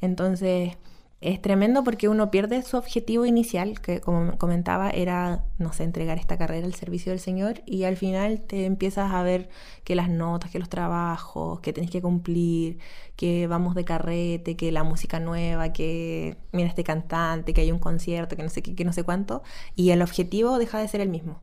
Entonces, 0.00 0.76
es 1.20 1.42
tremendo 1.42 1.82
porque 1.82 2.08
uno 2.08 2.30
pierde 2.30 2.62
su 2.62 2.76
objetivo 2.76 3.26
inicial, 3.26 3.80
que 3.80 4.00
como 4.00 4.38
comentaba 4.38 4.90
era, 4.90 5.44
no 5.58 5.72
sé, 5.72 5.82
entregar 5.82 6.16
esta 6.18 6.38
carrera 6.38 6.64
al 6.64 6.74
servicio 6.74 7.10
del 7.10 7.18
Señor 7.18 7.62
y 7.66 7.84
al 7.84 7.96
final 7.96 8.40
te 8.42 8.66
empiezas 8.66 9.10
a 9.12 9.22
ver 9.24 9.48
que 9.82 9.96
las 9.96 10.08
notas, 10.08 10.52
que 10.52 10.60
los 10.60 10.68
trabajos, 10.68 11.58
que 11.60 11.72
tenés 11.72 11.90
que 11.90 12.00
cumplir, 12.00 12.78
que 13.16 13.48
vamos 13.48 13.74
de 13.74 13.84
carrete, 13.84 14.56
que 14.56 14.70
la 14.70 14.84
música 14.84 15.18
nueva, 15.18 15.72
que 15.72 16.36
mira 16.52 16.68
este 16.68 16.84
cantante, 16.84 17.52
que 17.52 17.62
hay 17.62 17.72
un 17.72 17.80
concierto, 17.80 18.36
que 18.36 18.44
no 18.44 18.48
sé 18.48 18.62
qué, 18.62 18.76
que 18.76 18.84
no 18.84 18.92
sé 18.92 19.02
cuánto, 19.02 19.42
y 19.74 19.90
el 19.90 20.02
objetivo 20.02 20.58
deja 20.58 20.78
de 20.78 20.86
ser 20.86 21.00
el 21.00 21.08
mismo. 21.08 21.40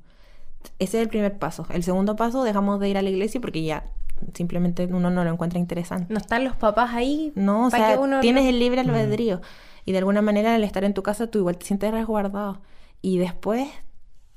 Ese 0.79 0.97
es 0.99 1.03
el 1.03 1.09
primer 1.09 1.37
paso. 1.37 1.67
El 1.69 1.83
segundo 1.83 2.15
paso, 2.15 2.43
dejamos 2.43 2.79
de 2.79 2.89
ir 2.89 2.97
a 2.97 3.01
la 3.01 3.09
iglesia 3.09 3.41
porque 3.41 3.63
ya 3.63 3.85
simplemente 4.33 4.85
uno 4.85 5.09
no 5.09 5.23
lo 5.23 5.31
encuentra 5.31 5.59
interesante. 5.59 6.13
No 6.13 6.19
están 6.19 6.43
los 6.43 6.55
papás 6.55 6.93
ahí. 6.93 7.31
No, 7.35 7.67
o 7.67 7.69
sea, 7.69 7.99
uno 7.99 8.19
tienes 8.21 8.45
el 8.45 8.59
libre 8.59 8.81
albedrío. 8.81 9.41
Y 9.85 9.91
de 9.91 9.99
alguna 9.99 10.21
manera 10.21 10.55
al 10.55 10.63
estar 10.63 10.83
en 10.83 10.93
tu 10.93 11.03
casa 11.03 11.27
tú 11.27 11.39
igual 11.39 11.57
te 11.57 11.65
sientes 11.65 11.91
resguardado. 11.91 12.61
Y 13.01 13.17
después 13.17 13.67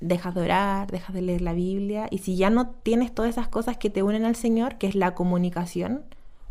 dejas 0.00 0.35
de 0.35 0.42
orar, 0.42 0.90
dejas 0.90 1.14
de 1.14 1.23
leer 1.23 1.40
la 1.40 1.52
Biblia. 1.52 2.06
Y 2.11 2.18
si 2.18 2.37
ya 2.37 2.50
no 2.50 2.68
tienes 2.68 3.14
todas 3.14 3.30
esas 3.30 3.49
cosas 3.49 3.76
que 3.76 3.90
te 3.90 4.02
unen 4.02 4.25
al 4.25 4.37
Señor, 4.37 4.76
que 4.76 4.87
es 4.87 4.94
la 4.94 5.14
comunicación 5.14 6.04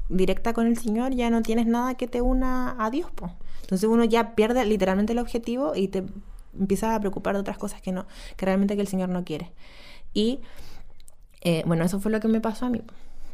directa 0.10 0.54
con 0.54 0.68
el 0.68 0.78
Señor, 0.78 1.14
ya 1.14 1.30
no 1.30 1.42
tienes 1.42 1.68
nada 1.68 1.96
que 1.96 2.08
te 2.08 2.22
una 2.22 2.76
a 2.84 2.90
Dios. 2.90 3.12
po. 3.12 3.32
Entonces 3.62 3.90
uno 3.90 4.04
ya 4.04 4.36
pierde 4.36 4.66
literalmente 4.66 5.14
el 5.14 5.20
objetivo 5.20 5.76
y 5.76 5.90
te 5.90 6.06
empiezas 6.58 6.96
a 6.96 7.00
preocupar 7.00 7.36
de 7.36 7.42
otras 7.42 7.58
cosas 7.58 7.82
que 7.82 7.92
no, 7.92 8.08
que 8.36 8.46
realmente 8.46 8.76
que 8.76 8.82
el 8.82 8.88
Señor 8.88 9.10
no 9.10 9.24
quiere. 9.24 9.52
Y 10.14 10.40
eh, 11.42 11.64
bueno, 11.66 11.84
eso 11.84 12.00
fue 12.00 12.12
lo 12.12 12.20
que 12.20 12.28
me 12.28 12.42
pasó 12.42 12.66
a 12.66 12.70
mí. 12.70 12.82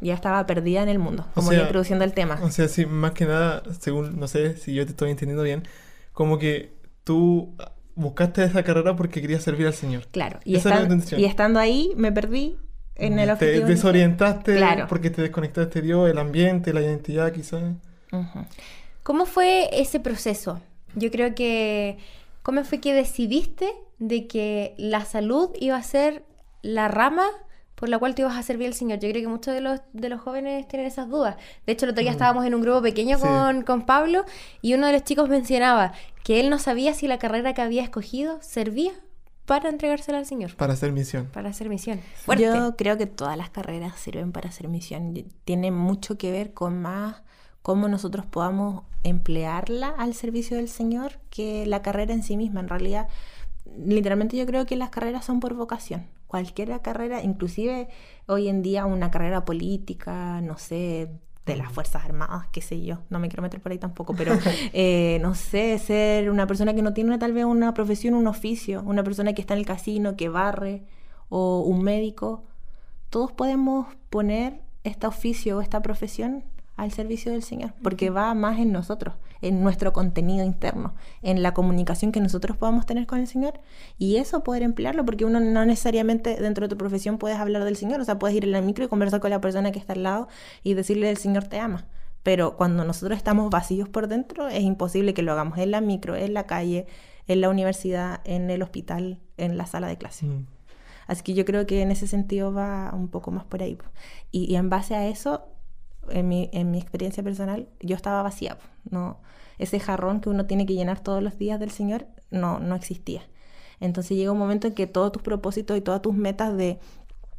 Ya 0.00 0.14
estaba 0.14 0.44
perdida 0.46 0.82
en 0.82 0.88
el 0.88 0.98
mundo, 0.98 1.24
O 1.30 1.34
como 1.34 1.48
sea, 1.50 1.58
ya 1.58 1.64
introduciendo 1.64 2.04
el 2.04 2.12
tema. 2.12 2.38
O 2.42 2.50
sea, 2.50 2.68
sí, 2.68 2.86
más 2.86 3.12
que 3.12 3.24
nada, 3.26 3.62
según, 3.80 4.18
no 4.18 4.28
sé 4.28 4.56
si 4.56 4.74
yo 4.74 4.84
te 4.84 4.90
estoy 4.90 5.10
entendiendo 5.10 5.42
bien, 5.42 5.62
como 6.12 6.38
que 6.38 6.72
tú 7.04 7.54
buscaste 7.94 8.44
esa 8.44 8.62
carrera 8.62 8.96
porque 8.96 9.20
querías 9.20 9.42
servir 9.42 9.66
al 9.66 9.74
Señor. 9.74 10.06
Claro, 10.10 10.40
y, 10.44 10.56
Esa 10.56 10.76
tu 10.76 10.82
intención. 10.82 11.20
y 11.20 11.24
estando 11.24 11.58
ahí 11.60 11.92
me 11.96 12.10
perdí 12.12 12.56
en 12.96 13.18
el 13.18 13.26
te 13.26 13.32
objetivo. 13.32 13.52
inicial. 13.58 13.74
desorientaste 13.76 14.56
Claro. 14.56 14.86
porque 14.88 15.10
te 15.10 15.22
desconectaste 15.22 15.80
de 15.80 15.86
Dios, 15.86 16.10
el 16.10 16.18
ambiente, 16.18 16.72
la 16.72 16.80
identidad 16.82 17.32
quizás. 17.32 17.62
¿Cómo 19.02 19.26
fue 19.26 19.68
ese 19.72 20.00
proceso? 20.00 20.60
Yo 20.94 21.10
creo 21.10 21.34
que, 21.34 21.98
¿cómo 22.42 22.64
fue 22.64 22.80
que 22.80 22.94
decidiste 22.94 23.72
de 23.98 24.26
que 24.26 24.74
la 24.78 25.04
salud 25.04 25.50
iba 25.60 25.76
a 25.76 25.82
ser 25.82 26.24
la 26.62 26.88
rama 26.88 27.26
por 27.84 27.90
la 27.90 27.98
cual 27.98 28.14
tú 28.14 28.22
ibas 28.22 28.34
a 28.38 28.42
servir 28.42 28.68
al 28.68 28.72
Señor. 28.72 28.98
Yo 28.98 29.10
creo 29.10 29.20
que 29.20 29.28
muchos 29.28 29.52
de 29.52 29.60
los, 29.60 29.80
de 29.92 30.08
los 30.08 30.18
jóvenes 30.22 30.66
tienen 30.66 30.88
esas 30.88 31.06
dudas. 31.06 31.36
De 31.66 31.74
hecho, 31.74 31.84
el 31.84 31.90
otro 31.90 32.00
día 32.00 32.12
Mm. 32.12 32.14
estábamos 32.14 32.46
en 32.46 32.54
un 32.54 32.62
grupo 32.62 32.80
pequeño 32.80 33.18
Sí. 33.18 33.24
con, 33.24 33.60
con 33.60 33.82
Pablo 33.82 34.24
y 34.62 34.72
uno 34.72 34.86
de 34.86 34.94
los 34.94 35.04
chicos 35.04 35.28
mencionaba 35.28 35.92
que 36.22 36.40
él 36.40 36.48
no 36.48 36.58
sabía 36.58 36.94
si 36.94 37.06
la 37.08 37.18
carrera 37.18 37.52
que 37.52 37.60
había 37.60 37.82
escogido 37.82 38.38
servía 38.40 38.92
para 39.44 39.68
entregársela 39.68 40.16
al 40.16 40.24
Señor, 40.24 40.56
Para 40.56 40.72
hacer 40.72 40.92
misión. 40.92 41.26
para 41.26 41.50
hacer 41.50 41.68
misión. 41.68 42.00
Fuerte. 42.24 42.44
Yo 42.44 42.74
creo 42.76 42.96
que 42.96 43.04
todas 43.04 43.36
las 43.36 43.50
carreras 43.50 43.98
sirven 44.00 44.32
para 44.32 44.48
hacer 44.48 44.68
misión. 44.68 45.14
Y 45.14 45.24
Tiene 45.44 45.70
mucho 45.70 46.16
que 46.16 46.32
ver 46.32 46.54
con 46.54 46.80
más 46.80 47.16
cómo 47.60 47.86
nosotros 47.88 48.24
podamos 48.24 48.84
emplearla 49.02 49.88
al 49.98 50.14
servicio 50.14 50.56
del 50.56 50.70
Señor 50.70 51.18
que 51.28 51.66
la 51.66 51.82
carrera 51.82 52.14
en 52.14 52.22
sí 52.22 52.38
misma. 52.38 52.60
En 52.60 52.68
realidad, 52.68 53.08
literalmente 53.86 54.36
yo 54.36 54.46
creo 54.46 54.66
que 54.66 54.76
las 54.76 54.90
carreras 54.90 55.24
son 55.24 55.40
por 55.40 55.54
vocación. 55.54 56.06
Cualquier 56.34 56.80
carrera, 56.82 57.22
inclusive 57.22 57.86
hoy 58.26 58.48
en 58.48 58.60
día 58.60 58.86
una 58.86 59.12
carrera 59.12 59.44
política, 59.44 60.40
no 60.40 60.58
sé, 60.58 61.08
de 61.46 61.56
las 61.56 61.70
Fuerzas 61.70 62.04
Armadas, 62.04 62.48
qué 62.50 62.60
sé 62.60 62.82
yo, 62.82 63.02
no 63.08 63.20
me 63.20 63.28
quiero 63.28 63.44
meter 63.44 63.60
por 63.60 63.70
ahí 63.70 63.78
tampoco, 63.78 64.16
pero 64.16 64.32
eh, 64.72 65.20
no 65.22 65.36
sé, 65.36 65.78
ser 65.78 66.32
una 66.32 66.48
persona 66.48 66.74
que 66.74 66.82
no 66.82 66.92
tiene 66.92 67.18
tal 67.18 67.34
vez 67.34 67.44
una 67.44 67.72
profesión, 67.72 68.14
un 68.14 68.26
oficio, 68.26 68.82
una 68.84 69.04
persona 69.04 69.32
que 69.32 69.42
está 69.42 69.54
en 69.54 69.60
el 69.60 69.66
casino, 69.66 70.16
que 70.16 70.28
barre, 70.28 70.82
o 71.28 71.60
un 71.60 71.84
médico, 71.84 72.42
todos 73.10 73.30
podemos 73.30 73.86
poner 74.10 74.60
este 74.82 75.06
oficio 75.06 75.58
o 75.58 75.60
esta 75.60 75.82
profesión 75.82 76.42
al 76.74 76.90
servicio 76.90 77.30
del 77.30 77.44
Señor, 77.44 77.74
porque 77.80 78.10
va 78.10 78.34
más 78.34 78.58
en 78.58 78.72
nosotros, 78.72 79.14
en 79.44 79.62
nuestro 79.62 79.92
contenido 79.92 80.44
interno, 80.44 80.94
en 81.22 81.42
la 81.42 81.52
comunicación 81.52 82.12
que 82.12 82.20
nosotros 82.20 82.56
podamos 82.56 82.86
tener 82.86 83.06
con 83.06 83.20
el 83.20 83.26
Señor 83.26 83.60
y 83.98 84.16
eso 84.16 84.42
poder 84.42 84.62
emplearlo, 84.62 85.04
porque 85.04 85.26
uno 85.26 85.38
no 85.38 85.64
necesariamente 85.66 86.40
dentro 86.40 86.66
de 86.66 86.70
tu 86.70 86.78
profesión 86.78 87.18
puedes 87.18 87.38
hablar 87.38 87.64
del 87.64 87.76
Señor, 87.76 88.00
o 88.00 88.04
sea, 88.04 88.18
puedes 88.18 88.36
ir 88.36 88.44
en 88.44 88.52
la 88.52 88.62
micro 88.62 88.84
y 88.84 88.88
conversar 88.88 89.20
con 89.20 89.30
la 89.30 89.40
persona 89.42 89.70
que 89.70 89.78
está 89.78 89.92
al 89.92 90.02
lado 90.02 90.28
y 90.62 90.74
decirle 90.74 91.10
el 91.10 91.18
Señor 91.18 91.44
te 91.44 91.58
ama. 91.58 91.86
Pero 92.22 92.56
cuando 92.56 92.84
nosotros 92.84 93.18
estamos 93.18 93.50
vacíos 93.50 93.88
por 93.88 94.08
dentro, 94.08 94.48
es 94.48 94.62
imposible 94.62 95.12
que 95.12 95.20
lo 95.20 95.32
hagamos 95.32 95.58
en 95.58 95.70
la 95.70 95.82
micro, 95.82 96.16
en 96.16 96.32
la 96.32 96.46
calle, 96.46 96.86
en 97.26 97.42
la 97.42 97.50
universidad, 97.50 98.22
en 98.24 98.48
el 98.50 98.62
hospital, 98.62 99.20
en 99.36 99.58
la 99.58 99.66
sala 99.66 99.88
de 99.88 99.98
clase. 99.98 100.24
Mm. 100.24 100.46
Así 101.06 101.22
que 101.22 101.34
yo 101.34 101.44
creo 101.44 101.66
que 101.66 101.82
en 101.82 101.90
ese 101.90 102.06
sentido 102.06 102.50
va 102.50 102.90
un 102.94 103.08
poco 103.08 103.30
más 103.30 103.44
por 103.44 103.62
ahí. 103.62 103.76
y 104.30 104.54
en 104.54 104.70
base 104.70 104.94
a 104.94 105.06
eso, 105.06 105.53
en 106.10 106.28
mi, 106.28 106.50
en 106.52 106.70
mi 106.70 106.78
experiencia 106.78 107.22
personal, 107.22 107.68
yo 107.80 107.96
estaba 107.96 108.22
vacía. 108.22 108.58
No, 108.88 109.18
ese 109.58 109.80
jarrón 109.80 110.20
que 110.20 110.28
uno 110.28 110.46
tiene 110.46 110.66
que 110.66 110.74
llenar 110.74 111.00
todos 111.00 111.22
los 111.22 111.38
días 111.38 111.60
del 111.60 111.70
Señor 111.70 112.06
no, 112.30 112.58
no 112.58 112.74
existía. 112.74 113.22
Entonces 113.80 114.16
llega 114.16 114.32
un 114.32 114.38
momento 114.38 114.68
en 114.68 114.74
que 114.74 114.86
todos 114.86 115.12
tus 115.12 115.22
propósitos 115.22 115.76
y 115.76 115.80
todas 115.80 116.02
tus 116.02 116.14
metas 116.14 116.56
de, 116.56 116.78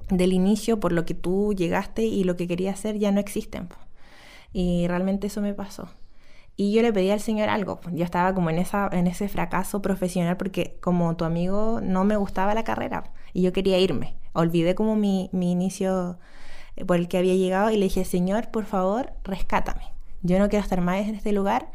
del 0.09 0.33
inicio, 0.33 0.79
por 0.79 0.91
lo 0.91 1.05
que 1.05 1.13
tú 1.13 1.53
llegaste 1.53 2.03
y 2.03 2.23
lo 2.23 2.35
que 2.35 2.47
querías 2.47 2.79
hacer, 2.79 2.97
ya 2.97 3.11
no 3.11 3.19
existen. 3.19 3.69
Y 4.53 4.87
realmente 4.87 5.27
eso 5.27 5.41
me 5.41 5.53
pasó. 5.53 5.89
Y 6.57 6.73
yo 6.73 6.81
le 6.81 6.93
pedí 6.93 7.09
al 7.09 7.19
Señor 7.19 7.49
algo. 7.49 7.81
Yo 7.91 8.05
estaba 8.05 8.33
como 8.33 8.49
en, 8.49 8.59
esa, 8.59 8.89
en 8.91 9.07
ese 9.07 9.27
fracaso 9.27 9.81
profesional 9.81 10.37
porque 10.37 10.77
como 10.79 11.15
tu 11.17 11.25
amigo 11.25 11.81
no 11.81 12.05
me 12.05 12.15
gustaba 12.15 12.53
la 12.53 12.63
carrera 12.63 13.11
y 13.33 13.41
yo 13.41 13.51
quería 13.51 13.77
irme. 13.77 14.15
Olvidé 14.31 14.73
como 14.73 14.95
mi, 14.95 15.29
mi 15.33 15.51
inicio 15.51 16.17
por 16.87 16.97
el 16.97 17.07
que 17.07 17.17
había 17.17 17.35
llegado 17.35 17.69
y 17.71 17.77
le 17.77 17.85
dije, 17.85 18.05
Señor, 18.05 18.49
por 18.51 18.65
favor, 18.65 19.13
rescátame. 19.23 19.93
Yo 20.21 20.39
no 20.39 20.49
quiero 20.49 20.63
estar 20.63 20.81
más 20.81 21.07
en 21.07 21.15
este 21.15 21.31
lugar. 21.31 21.71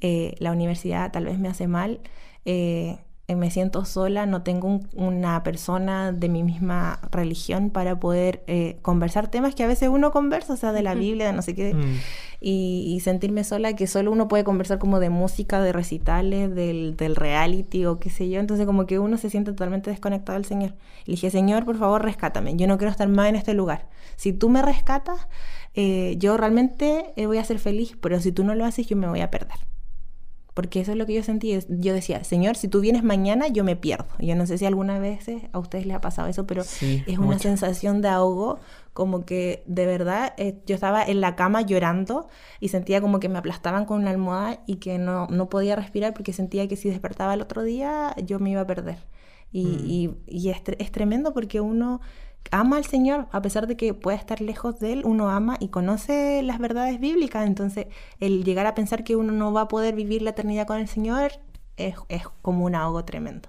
Eh, 0.00 0.34
la 0.38 0.52
universidad 0.52 1.10
tal 1.12 1.24
vez 1.24 1.38
me 1.38 1.48
hace 1.48 1.66
mal. 1.66 2.00
eh, 2.44 2.98
me 3.34 3.50
siento 3.50 3.84
sola, 3.84 4.24
no 4.26 4.42
tengo 4.42 4.68
un- 4.68 4.88
una 4.94 5.42
persona 5.42 6.12
de 6.12 6.28
mi 6.28 6.44
misma 6.44 7.00
religión 7.10 7.70
para 7.70 7.98
poder 7.98 8.44
eh, 8.46 8.76
conversar 8.82 9.28
temas 9.28 9.54
que 9.56 9.64
a 9.64 9.66
veces 9.66 9.88
uno 9.88 10.12
conversa, 10.12 10.52
o 10.52 10.56
sea, 10.56 10.70
de 10.72 10.82
la. 10.82 10.94
Biblia, 10.94 11.26
de 11.26 11.32
no 11.32 11.42
sé 11.42 11.54
qué 11.54 11.74
Mm. 11.74 11.96
y, 12.40 12.92
y 12.94 13.00
sentirme 13.00 13.42
sola, 13.42 13.72
que 13.74 13.86
solo 13.88 14.12
uno 14.12 14.28
puede 14.28 14.44
conversar 14.44 14.78
como 14.78 15.00
de 15.00 15.10
música, 15.10 15.60
de 15.60 15.72
recitales, 15.72 16.54
del, 16.54 16.96
del 16.96 17.16
reality 17.16 17.84
o 17.86 17.98
qué 17.98 18.10
sé 18.10 18.28
yo. 18.30 18.38
Entonces 18.38 18.64
como 18.66 18.86
que 18.86 18.98
uno 19.00 19.16
se 19.18 19.28
siente 19.30 19.50
totalmente 19.50 19.90
desconectado 19.90 20.38
del 20.38 20.44
Señor. 20.44 20.74
Y 21.04 21.10
le 21.10 21.12
dije, 21.14 21.30
Señor, 21.30 21.64
por 21.64 21.76
favor, 21.78 22.04
rescátame. 22.04 22.54
Yo 22.56 22.66
no 22.68 22.78
quiero 22.78 22.90
estar 22.92 23.08
más 23.08 23.28
en 23.28 23.34
este 23.36 23.54
lugar. 23.54 23.88
Si 24.14 24.32
tú 24.32 24.48
me 24.48 24.62
rescatas, 24.62 25.26
eh, 25.74 26.14
yo 26.18 26.36
realmente 26.36 27.12
eh, 27.16 27.26
voy 27.26 27.38
a 27.38 27.44
ser 27.44 27.58
feliz, 27.58 27.96
pero 28.00 28.20
si 28.20 28.30
tú 28.30 28.44
no 28.44 28.54
lo 28.54 28.64
haces, 28.64 28.86
yo 28.86 28.96
me 28.96 29.08
voy 29.08 29.20
a 29.20 29.30
perder. 29.30 29.58
Porque 30.56 30.80
eso 30.80 30.92
es 30.92 30.96
lo 30.96 31.04
que 31.04 31.12
yo 31.12 31.22
sentí. 31.22 31.56
Yo 31.68 31.92
decía, 31.92 32.24
Señor, 32.24 32.56
si 32.56 32.66
tú 32.66 32.80
vienes 32.80 33.04
mañana, 33.04 33.46
yo 33.48 33.62
me 33.62 33.76
pierdo. 33.76 34.06
Yo 34.18 34.34
no 34.36 34.46
sé 34.46 34.56
si 34.56 34.64
alguna 34.64 34.98
vez 34.98 35.26
a 35.52 35.58
ustedes 35.58 35.84
les 35.84 35.94
ha 35.94 36.00
pasado 36.00 36.28
eso, 36.28 36.46
pero 36.46 36.64
Sí, 36.64 37.04
es 37.06 37.18
una 37.18 37.26
mucho. 37.26 37.40
sensación 37.40 38.00
de 38.00 38.08
ahogo, 38.08 38.58
como 38.94 39.26
que 39.26 39.62
de 39.66 39.84
verdad 39.84 40.32
eh, 40.38 40.56
yo 40.66 40.74
estaba 40.74 41.04
en 41.04 41.20
la 41.20 41.36
cama 41.36 41.60
llorando 41.60 42.28
y 42.58 42.68
sentía 42.68 43.02
como 43.02 43.20
que 43.20 43.28
me 43.28 43.38
aplastaban 43.38 43.84
con 43.84 44.00
una 44.00 44.10
almohada 44.10 44.60
y 44.66 44.76
que 44.76 44.96
no, 44.96 45.26
no 45.26 45.50
podía 45.50 45.76
respirar 45.76 46.14
porque 46.14 46.32
sentía 46.32 46.66
que 46.68 46.76
si 46.76 46.88
despertaba 46.88 47.34
el 47.34 47.42
otro 47.42 47.62
día 47.62 48.14
yo 48.24 48.38
me 48.38 48.48
iba 48.52 48.62
a 48.62 48.66
perder. 48.66 48.96
Y, 49.52 49.64
Mm. 49.66 49.86
y- 49.86 50.14
y 50.26 50.48
es, 50.48 50.62
es 50.78 50.90
tremendo 50.90 51.34
porque 51.34 51.60
uno 51.60 52.00
ama 52.50 52.76
al 52.76 52.84
Señor, 52.84 53.28
a 53.32 53.42
pesar 53.42 53.66
de 53.66 53.76
que 53.76 53.94
pueda 53.94 54.16
estar 54.16 54.40
lejos 54.40 54.78
de 54.80 54.92
Él, 54.92 55.02
uno 55.04 55.30
ama 55.30 55.56
y 55.60 55.68
conoce 55.68 56.42
las 56.42 56.58
verdades 56.58 57.00
bíblicas. 57.00 57.46
Entonces, 57.46 57.86
el 58.20 58.44
llegar 58.44 58.66
a 58.66 58.74
pensar 58.74 59.04
que 59.04 59.16
uno 59.16 59.32
no 59.32 59.52
va 59.52 59.62
a 59.62 59.68
poder 59.68 59.94
vivir 59.94 60.22
la 60.22 60.30
eternidad 60.30 60.66
con 60.66 60.78
el 60.78 60.88
Señor 60.88 61.32
es, 61.76 61.96
es 62.08 62.22
como 62.42 62.64
un 62.64 62.74
ahogo 62.74 63.04
tremendo. 63.04 63.48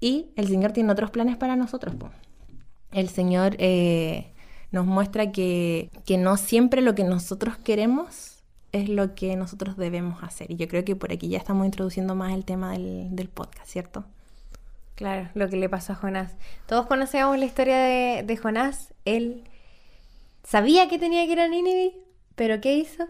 Y 0.00 0.30
el 0.36 0.48
Señor 0.48 0.72
tiene 0.72 0.92
otros 0.92 1.10
planes 1.10 1.36
para 1.36 1.56
nosotros. 1.56 1.94
El 2.92 3.08
Señor 3.08 3.56
eh, 3.58 4.32
nos 4.72 4.86
muestra 4.86 5.32
que, 5.32 5.90
que 6.06 6.16
no 6.16 6.36
siempre 6.36 6.80
lo 6.80 6.94
que 6.94 7.04
nosotros 7.04 7.56
queremos 7.58 8.42
es 8.72 8.88
lo 8.88 9.14
que 9.14 9.36
nosotros 9.36 9.76
debemos 9.76 10.22
hacer. 10.22 10.50
Y 10.50 10.56
yo 10.56 10.68
creo 10.68 10.84
que 10.84 10.96
por 10.96 11.12
aquí 11.12 11.28
ya 11.28 11.38
estamos 11.38 11.66
introduciendo 11.66 12.14
más 12.14 12.32
el 12.32 12.44
tema 12.44 12.72
del, 12.72 13.14
del 13.14 13.28
podcast, 13.28 13.66
¿cierto? 13.66 14.04
Claro, 15.00 15.30
lo 15.32 15.48
que 15.48 15.56
le 15.56 15.70
pasó 15.70 15.94
a 15.94 15.96
Jonás. 15.96 16.36
Todos 16.66 16.86
conocemos 16.86 17.38
la 17.38 17.46
historia 17.46 17.78
de, 17.78 18.22
de 18.22 18.36
Jonás. 18.36 18.92
Él 19.06 19.44
sabía 20.44 20.90
que 20.90 20.98
tenía 20.98 21.24
que 21.24 21.32
ir 21.32 21.40
a 21.40 21.48
Nínive, 21.48 21.94
pero 22.34 22.60
¿qué 22.60 22.74
hizo? 22.74 23.06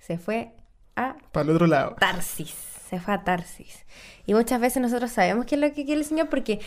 Se 0.00 0.18
fue 0.18 0.50
a 0.96 1.14
Para 1.30 1.48
el 1.48 1.54
otro 1.54 1.68
lado. 1.68 1.94
Tarsis. 2.00 2.56
Se 2.90 2.98
fue 2.98 3.14
a 3.14 3.22
Tarsis. 3.22 3.86
Y 4.26 4.34
muchas 4.34 4.60
veces 4.60 4.82
nosotros 4.82 5.12
sabemos 5.12 5.46
qué 5.46 5.54
es 5.54 5.60
lo 5.60 5.68
que 5.68 5.84
quiere 5.84 6.00
el 6.00 6.04
Señor 6.04 6.28
porque 6.28 6.58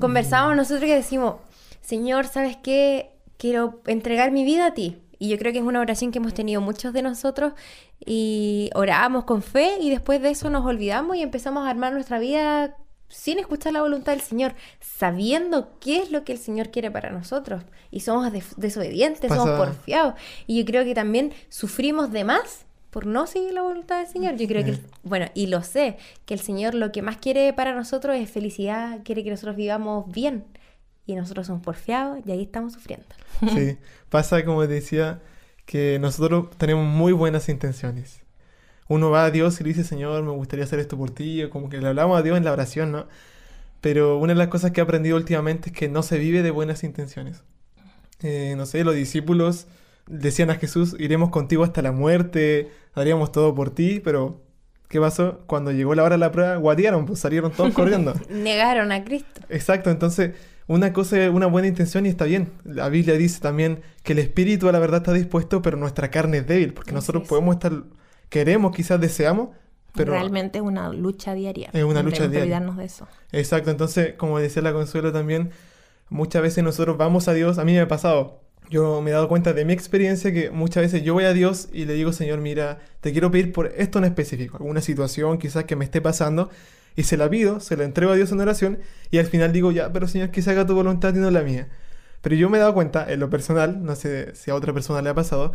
conversamos 0.00 0.56
nosotros 0.56 0.90
y 0.90 0.92
decimos, 0.92 1.36
Señor, 1.80 2.26
¿sabes 2.26 2.56
qué? 2.56 3.12
Quiero 3.38 3.80
entregar 3.86 4.32
mi 4.32 4.44
vida 4.44 4.66
a 4.66 4.74
ti. 4.74 5.00
Y 5.20 5.28
yo 5.28 5.38
creo 5.38 5.52
que 5.52 5.60
es 5.60 5.64
una 5.64 5.78
oración 5.78 6.10
que 6.10 6.18
hemos 6.18 6.34
tenido 6.34 6.60
muchos 6.60 6.92
de 6.92 7.02
nosotros 7.02 7.52
y 8.04 8.70
oramos 8.74 9.22
con 9.22 9.40
fe 9.40 9.78
y 9.80 9.88
después 9.88 10.20
de 10.20 10.30
eso 10.30 10.50
nos 10.50 10.66
olvidamos 10.66 11.16
y 11.16 11.22
empezamos 11.22 11.64
a 11.64 11.70
armar 11.70 11.92
nuestra 11.92 12.18
vida 12.18 12.74
sin 13.08 13.38
escuchar 13.38 13.72
la 13.72 13.82
voluntad 13.82 14.12
del 14.12 14.20
Señor, 14.20 14.54
sabiendo 14.80 15.78
qué 15.80 16.02
es 16.02 16.10
lo 16.10 16.24
que 16.24 16.32
el 16.32 16.38
Señor 16.38 16.70
quiere 16.70 16.90
para 16.90 17.10
nosotros. 17.10 17.62
Y 17.90 18.00
somos 18.00 18.32
des- 18.32 18.54
desobedientes, 18.56 19.30
somos 19.30 19.46
porfiados. 19.66 20.14
Y 20.46 20.58
yo 20.58 20.64
creo 20.64 20.84
que 20.84 20.94
también 20.94 21.32
sufrimos 21.48 22.10
de 22.12 22.24
más 22.24 22.66
por 22.90 23.06
no 23.06 23.26
seguir 23.26 23.52
la 23.52 23.62
voluntad 23.62 23.98
del 23.98 24.06
Señor. 24.08 24.36
Yo 24.36 24.46
creo 24.48 24.64
que, 24.64 24.78
bueno, 25.02 25.26
y 25.34 25.46
lo 25.48 25.62
sé, 25.62 25.98
que 26.24 26.34
el 26.34 26.40
Señor 26.40 26.74
lo 26.74 26.92
que 26.92 27.02
más 27.02 27.18
quiere 27.18 27.52
para 27.52 27.74
nosotros 27.74 28.16
es 28.16 28.30
felicidad, 28.30 29.00
quiere 29.04 29.22
que 29.22 29.30
nosotros 29.30 29.56
vivamos 29.56 30.10
bien. 30.10 30.44
Y 31.06 31.14
nosotros 31.14 31.46
somos 31.46 31.62
porfiados 31.62 32.18
y 32.26 32.32
ahí 32.32 32.42
estamos 32.42 32.72
sufriendo. 32.72 33.06
Sí, 33.52 33.76
pasa 34.08 34.44
como 34.44 34.66
decía 34.66 35.20
que 35.66 35.98
nosotros 36.00 36.50
tenemos 36.58 36.84
muy 36.86 37.12
buenas 37.12 37.48
intenciones. 37.48 38.22
Uno 38.88 39.10
va 39.10 39.24
a 39.24 39.30
Dios 39.30 39.60
y 39.60 39.64
le 39.64 39.68
dice, 39.70 39.84
Señor, 39.84 40.22
me 40.22 40.30
gustaría 40.30 40.64
hacer 40.64 40.78
esto 40.78 40.96
por 40.96 41.10
ti, 41.10 41.42
o 41.42 41.50
como 41.50 41.68
que 41.68 41.78
le 41.78 41.88
hablamos 41.88 42.18
a 42.18 42.22
Dios 42.22 42.36
en 42.36 42.44
la 42.44 42.52
oración, 42.52 42.92
¿no? 42.92 43.06
Pero 43.80 44.18
una 44.18 44.32
de 44.32 44.38
las 44.38 44.48
cosas 44.48 44.70
que 44.70 44.80
he 44.80 44.84
aprendido 44.84 45.16
últimamente 45.16 45.70
es 45.70 45.76
que 45.76 45.88
no 45.88 46.02
se 46.02 46.18
vive 46.18 46.42
de 46.42 46.50
buenas 46.50 46.84
intenciones. 46.84 47.42
Eh, 48.22 48.54
no 48.56 48.66
sé, 48.66 48.84
los 48.84 48.94
discípulos 48.94 49.66
decían 50.06 50.50
a 50.50 50.54
Jesús, 50.54 50.96
iremos 50.98 51.30
contigo 51.30 51.64
hasta 51.64 51.82
la 51.82 51.92
muerte, 51.92 52.70
haríamos 52.94 53.32
todo 53.32 53.54
por 53.54 53.70
ti, 53.70 54.00
pero 54.02 54.42
¿qué 54.88 55.00
pasó? 55.00 55.40
Cuando 55.46 55.72
llegó 55.72 55.94
la 55.94 56.04
hora 56.04 56.14
de 56.14 56.20
la 56.20 56.32
prueba, 56.32 56.56
guatearon, 56.56 57.06
pues 57.06 57.18
salieron 57.18 57.52
todos 57.52 57.72
corriendo. 57.74 58.14
Negaron 58.30 58.92
a 58.92 59.04
Cristo. 59.04 59.40
Exacto, 59.48 59.90
entonces 59.90 60.32
una 60.68 60.92
cosa 60.92 61.22
es 61.22 61.30
una 61.30 61.46
buena 61.46 61.68
intención 61.68 62.06
y 62.06 62.08
está 62.08 62.24
bien. 62.24 62.50
La 62.64 62.88
Biblia 62.88 63.16
dice 63.16 63.40
también 63.40 63.82
que 64.02 64.14
el 64.14 64.18
espíritu 64.18 64.68
a 64.68 64.72
la 64.72 64.78
verdad 64.78 64.98
está 64.98 65.12
dispuesto, 65.12 65.62
pero 65.62 65.76
nuestra 65.76 66.10
carne 66.10 66.38
es 66.38 66.46
débil, 66.46 66.72
porque 66.72 66.90
Así 66.90 66.96
nosotros 66.96 67.28
podemos 67.28 67.54
estar, 67.56 67.72
queremos, 68.28 68.74
quizás 68.74 69.00
deseamos, 69.00 69.50
pero... 69.94 70.12
Realmente 70.12 70.58
es 70.58 70.64
una 70.64 70.92
lucha 70.92 71.34
diaria. 71.34 71.70
Es 71.72 71.84
una 71.84 72.02
lucha 72.02 72.28
diaria. 72.28 72.42
olvidarnos 72.42 72.76
de 72.76 72.84
eso. 72.84 73.08
Exacto, 73.32 73.70
entonces, 73.70 74.14
como 74.14 74.38
decía 74.38 74.62
la 74.62 74.72
Consuelo 74.72 75.12
también, 75.12 75.50
muchas 76.08 76.42
veces 76.42 76.62
nosotros 76.62 76.96
vamos 76.96 77.28
a 77.28 77.32
Dios, 77.32 77.58
a 77.58 77.64
mí 77.64 77.72
me 77.72 77.80
ha 77.80 77.88
pasado, 77.88 78.40
yo 78.68 79.00
me 79.00 79.10
he 79.10 79.14
dado 79.14 79.28
cuenta 79.28 79.52
de 79.52 79.64
mi 79.64 79.72
experiencia 79.72 80.32
que 80.32 80.50
muchas 80.50 80.82
veces 80.82 81.02
yo 81.02 81.14
voy 81.14 81.24
a 81.24 81.32
Dios 81.32 81.68
y 81.72 81.84
le 81.84 81.94
digo, 81.94 82.12
Señor, 82.12 82.40
mira, 82.40 82.78
te 83.00 83.12
quiero 83.12 83.30
pedir 83.30 83.52
por 83.52 83.72
esto 83.76 83.98
en 83.98 84.04
específico, 84.04 84.58
alguna 84.58 84.80
situación 84.80 85.38
quizás 85.38 85.64
que 85.64 85.76
me 85.76 85.84
esté 85.84 86.00
pasando, 86.00 86.50
y 86.94 87.02
se 87.02 87.16
la 87.16 87.28
pido, 87.28 87.60
se 87.60 87.76
la 87.76 87.84
entrego 87.84 88.12
a 88.12 88.16
Dios 88.16 88.32
en 88.32 88.40
oración, 88.40 88.78
y 89.10 89.18
al 89.18 89.26
final 89.26 89.52
digo, 89.52 89.70
ya, 89.70 89.92
pero 89.92 90.08
Señor, 90.08 90.30
que 90.30 90.42
se 90.42 90.50
haga 90.50 90.66
tu 90.66 90.74
voluntad 90.74 91.14
y 91.14 91.18
no 91.18 91.30
la 91.30 91.42
mía. 91.42 91.68
Pero 92.22 92.34
yo 92.34 92.48
me 92.48 92.56
he 92.56 92.60
dado 92.60 92.74
cuenta, 92.74 93.10
en 93.12 93.20
lo 93.20 93.30
personal, 93.30 93.84
no 93.84 93.94
sé 93.94 94.34
si 94.34 94.50
a 94.50 94.54
otra 94.54 94.72
persona 94.72 95.02
le 95.02 95.10
ha 95.10 95.14
pasado, 95.14 95.52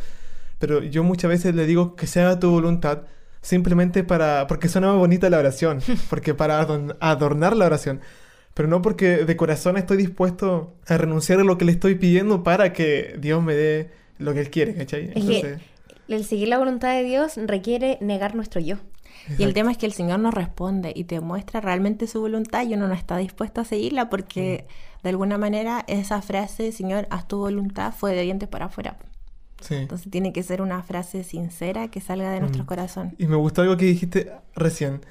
pero 0.61 0.81
yo 0.83 1.03
muchas 1.03 1.27
veces 1.29 1.53
le 1.55 1.65
digo 1.65 1.97
que 1.97 2.07
se 2.07 2.21
haga 2.21 2.39
tu 2.39 2.49
voluntad 2.51 3.01
simplemente 3.41 4.03
para, 4.05 4.47
porque 4.47 4.69
suena 4.69 4.87
más 4.87 4.97
bonita 4.97 5.29
la 5.29 5.39
oración, 5.39 5.81
porque 6.09 6.33
para 6.33 6.61
adorn- 6.65 6.95
adornar 7.01 7.57
la 7.57 7.65
oración, 7.65 7.99
pero 8.53 8.69
no 8.69 8.81
porque 8.81 9.25
de 9.25 9.35
corazón 9.35 9.75
estoy 9.77 9.97
dispuesto 9.97 10.75
a 10.87 10.97
renunciar 10.97 11.39
a 11.39 11.43
lo 11.43 11.57
que 11.57 11.65
le 11.65 11.73
estoy 11.73 11.95
pidiendo 11.95 12.43
para 12.43 12.71
que 12.73 13.15
Dios 13.19 13.43
me 13.43 13.55
dé 13.55 13.89
lo 14.19 14.33
que 14.33 14.41
Él 14.41 14.49
quiere, 14.49 14.75
¿cachai? 14.75 15.11
Es 15.15 15.25
que 15.25 15.59
el 16.07 16.23
seguir 16.25 16.47
la 16.49 16.57
voluntad 16.59 16.93
de 16.93 17.03
Dios 17.03 17.33
requiere 17.37 17.97
negar 18.01 18.35
nuestro 18.35 18.61
yo. 18.61 18.77
Y 19.37 19.43
el 19.43 19.53
tema 19.53 19.71
es 19.71 19.77
que 19.77 19.85
el 19.85 19.93
Señor 19.93 20.19
nos 20.19 20.33
responde 20.33 20.93
y 20.95 21.03
te 21.03 21.19
muestra 21.19 21.61
realmente 21.61 22.07
su 22.07 22.21
voluntad 22.21 22.65
y 22.67 22.73
uno 22.73 22.87
no 22.87 22.93
está 22.93 23.17
dispuesto 23.17 23.61
a 23.61 23.65
seguirla 23.65 24.09
porque 24.09 24.65
de 25.03 25.09
alguna 25.09 25.37
manera 25.37 25.83
esa 25.87 26.21
frase, 26.21 26.71
Señor, 26.71 27.07
haz 27.11 27.27
tu 27.27 27.37
voluntad, 27.37 27.93
fue 27.93 28.15
de 28.15 28.23
dientes 28.23 28.49
para 28.49 28.65
afuera. 28.65 28.97
Sí. 29.61 29.75
Entonces 29.75 30.11
tiene 30.11 30.33
que 30.33 30.43
ser 30.43 30.61
una 30.61 30.83
frase 30.83 31.23
sincera 31.23 31.87
que 31.89 32.01
salga 32.01 32.31
de 32.31 32.39
nuestro 32.41 32.63
Mm. 32.63 32.67
corazón. 32.67 33.15
Y 33.17 33.27
me 33.27 33.35
gustó 33.37 33.61
algo 33.61 33.77
que 33.77 33.85
dijiste 33.85 34.31
recién, 34.55 35.01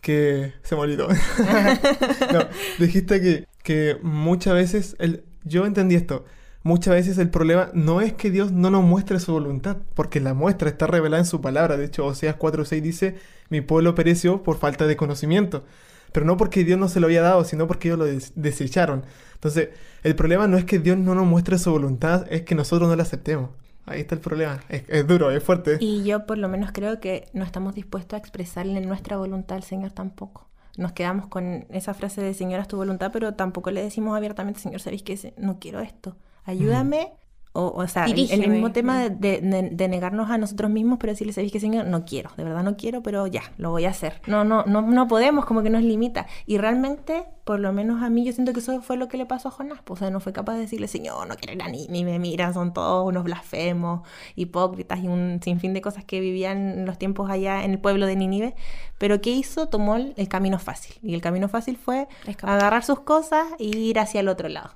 que 0.00 0.52
se 0.62 0.74
me 0.74 0.80
olvidó. 0.82 1.08
no, 2.32 2.40
dijiste 2.78 3.20
que, 3.20 3.46
que 3.62 3.96
muchas 4.02 4.54
veces, 4.54 4.96
el, 4.98 5.24
yo 5.44 5.66
entendí 5.66 5.94
esto, 5.94 6.24
muchas 6.62 6.94
veces 6.94 7.18
el 7.18 7.30
problema 7.30 7.70
no 7.74 8.00
es 8.00 8.12
que 8.14 8.30
Dios 8.30 8.52
no 8.52 8.70
nos 8.70 8.82
muestre 8.84 9.20
su 9.20 9.32
voluntad, 9.32 9.76
porque 9.94 10.20
la 10.20 10.34
muestra 10.34 10.68
está 10.68 10.86
revelada 10.86 11.20
en 11.22 11.26
su 11.26 11.40
palabra. 11.40 11.76
De 11.76 11.84
hecho, 11.86 12.04
Oseas 12.06 12.36
4.6 12.36 12.80
dice, 12.82 13.16
mi 13.50 13.60
pueblo 13.60 13.94
pereció 13.94 14.42
por 14.42 14.58
falta 14.58 14.86
de 14.86 14.96
conocimiento. 14.96 15.64
Pero 16.12 16.24
no 16.24 16.38
porque 16.38 16.64
Dios 16.64 16.78
no 16.78 16.88
se 16.88 17.00
lo 17.00 17.06
había 17.06 17.20
dado, 17.20 17.44
sino 17.44 17.66
porque 17.66 17.88
ellos 17.88 17.98
lo 17.98 18.06
des- 18.06 18.32
desecharon. 18.34 19.04
Entonces, 19.34 19.68
el 20.02 20.16
problema 20.16 20.46
no 20.48 20.56
es 20.56 20.64
que 20.64 20.78
Dios 20.78 20.96
no 20.96 21.14
nos 21.14 21.26
muestre 21.26 21.58
su 21.58 21.70
voluntad, 21.70 22.26
es 22.30 22.42
que 22.42 22.54
nosotros 22.54 22.88
no 22.88 22.96
la 22.96 23.02
aceptemos. 23.02 23.50
Ahí 23.88 24.00
está 24.00 24.14
el 24.14 24.20
problema. 24.20 24.60
Es, 24.68 24.84
es 24.88 25.06
duro, 25.06 25.30
es 25.30 25.42
fuerte. 25.42 25.78
Y 25.80 26.04
yo 26.04 26.26
por 26.26 26.38
lo 26.38 26.48
menos 26.48 26.70
creo 26.72 27.00
que 27.00 27.28
no 27.32 27.44
estamos 27.44 27.74
dispuestos 27.74 28.16
a 28.16 28.18
expresarle 28.18 28.80
nuestra 28.80 29.16
voluntad 29.16 29.56
al 29.56 29.62
Señor 29.62 29.92
tampoco. 29.92 30.48
Nos 30.76 30.92
quedamos 30.92 31.26
con 31.26 31.66
esa 31.70 31.92
frase 31.92 32.22
de 32.22 32.34
Señor, 32.34 32.60
haz 32.60 32.68
tu 32.68 32.76
voluntad, 32.76 33.10
pero 33.12 33.34
tampoco 33.34 33.70
le 33.72 33.82
decimos 33.82 34.16
abiertamente, 34.16 34.60
Señor, 34.60 34.80
¿sabéis 34.80 35.02
que 35.02 35.34
no 35.36 35.58
quiero 35.58 35.80
esto? 35.80 36.16
Ayúdame. 36.44 37.12
O, 37.54 37.72
o 37.74 37.88
sea, 37.88 38.04
el- 38.04 38.10
el, 38.10 38.16
Dirígeme. 38.16 38.48
mismo 38.48 38.72
tema 38.72 39.08
de, 39.08 39.40
de- 39.40 39.70
de- 39.72 39.88
negarnos 39.88 40.30
a 40.30 40.38
nosotros 40.38 40.70
mismos, 40.70 40.98
pero 41.00 41.12
decirle, 41.12 41.32
¿sabéis 41.32 41.50
que 41.50 41.58
Señor? 41.60 41.86
No 41.86 42.04
quiero, 42.04 42.30
de 42.36 42.44
verdad 42.44 42.62
no 42.62 42.76
quiero, 42.76 43.02
pero 43.02 43.26
ya, 43.26 43.42
lo 43.56 43.70
voy 43.70 43.86
a 43.86 43.90
hacer. 43.90 44.20
No, 44.26 44.44
no, 44.44 44.64
no, 44.66 44.82
no 44.82 45.08
podemos, 45.08 45.44
como 45.46 45.62
que 45.62 45.70
nos 45.70 45.82
limita. 45.82 46.26
Y 46.46 46.58
realmente, 46.58 47.24
por 47.44 47.58
lo 47.58 47.72
menos 47.72 48.02
a 48.02 48.10
mí, 48.10 48.24
yo 48.24 48.32
siento 48.32 48.52
que 48.52 48.60
eso 48.60 48.80
fue 48.82 48.96
lo 48.96 49.08
que 49.08 49.16
le 49.16 49.26
pasó 49.26 49.48
a 49.48 49.50
Jonás. 49.50 49.80
Pues, 49.82 49.98
o 49.98 50.04
sea, 50.04 50.10
no 50.10 50.20
fue 50.20 50.32
capaz 50.32 50.54
de 50.54 50.60
decirle, 50.60 50.88
Señor, 50.88 51.26
no 51.26 51.34
quiero 51.36 51.54
ir 51.54 51.62
a 51.62 51.68
ni, 51.68 51.88
ni 51.88 52.04
me 52.04 52.18
mira, 52.18 52.52
son 52.52 52.72
todos 52.74 53.06
unos 53.08 53.24
blasfemos, 53.24 54.06
hipócritas 54.36 55.00
y 55.00 55.08
un 55.08 55.40
sinfín 55.42 55.72
de 55.74 55.80
cosas 55.80 56.04
que 56.04 56.20
vivían 56.20 56.58
en 56.80 56.86
los 56.86 56.98
tiempos 56.98 57.30
allá 57.30 57.64
en 57.64 57.72
el 57.72 57.78
pueblo 57.78 58.06
de 58.06 58.14
Nínive. 58.16 58.54
Pero 58.98 59.20
¿qué 59.20 59.30
hizo? 59.30 59.68
Tomó 59.68 59.96
el, 59.96 60.12
el 60.16 60.28
camino 60.28 60.58
fácil. 60.58 60.96
Y 61.02 61.14
el 61.14 61.20
camino 61.22 61.48
fácil 61.48 61.76
fue 61.76 62.08
Escapar. 62.26 62.56
agarrar 62.56 62.84
sus 62.84 63.00
cosas 63.00 63.46
e 63.58 63.64
ir 63.64 63.98
hacia 63.98 64.20
el 64.20 64.28
otro 64.28 64.48
lado. 64.48 64.70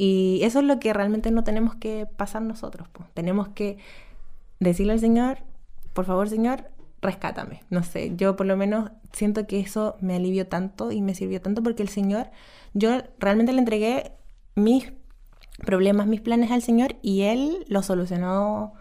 Y 0.00 0.38
eso 0.44 0.60
es 0.60 0.64
lo 0.64 0.78
que 0.78 0.92
realmente 0.92 1.32
no 1.32 1.42
tenemos 1.42 1.74
que 1.74 2.06
pasar 2.06 2.40
nosotros. 2.40 2.88
Tenemos 3.14 3.48
que 3.48 3.78
decirle 4.60 4.92
al 4.92 5.00
Señor, 5.00 5.38
por 5.92 6.04
favor, 6.04 6.28
Señor, 6.28 6.70
rescátame. 7.02 7.64
No 7.68 7.82
sé, 7.82 8.12
yo 8.16 8.36
por 8.36 8.46
lo 8.46 8.56
menos 8.56 8.92
siento 9.12 9.48
que 9.48 9.58
eso 9.58 9.96
me 10.00 10.14
alivió 10.14 10.46
tanto 10.46 10.92
y 10.92 11.02
me 11.02 11.16
sirvió 11.16 11.42
tanto 11.42 11.64
porque 11.64 11.82
el 11.82 11.88
Señor, 11.88 12.30
yo 12.74 13.02
realmente 13.18 13.52
le 13.52 13.58
entregué 13.58 14.12
mis 14.54 14.92
problemas, 15.66 16.06
mis 16.06 16.20
planes 16.20 16.52
al 16.52 16.62
Señor 16.62 16.94
y 17.02 17.22
Él 17.22 17.64
los 17.66 17.86
solucionó 17.86 18.74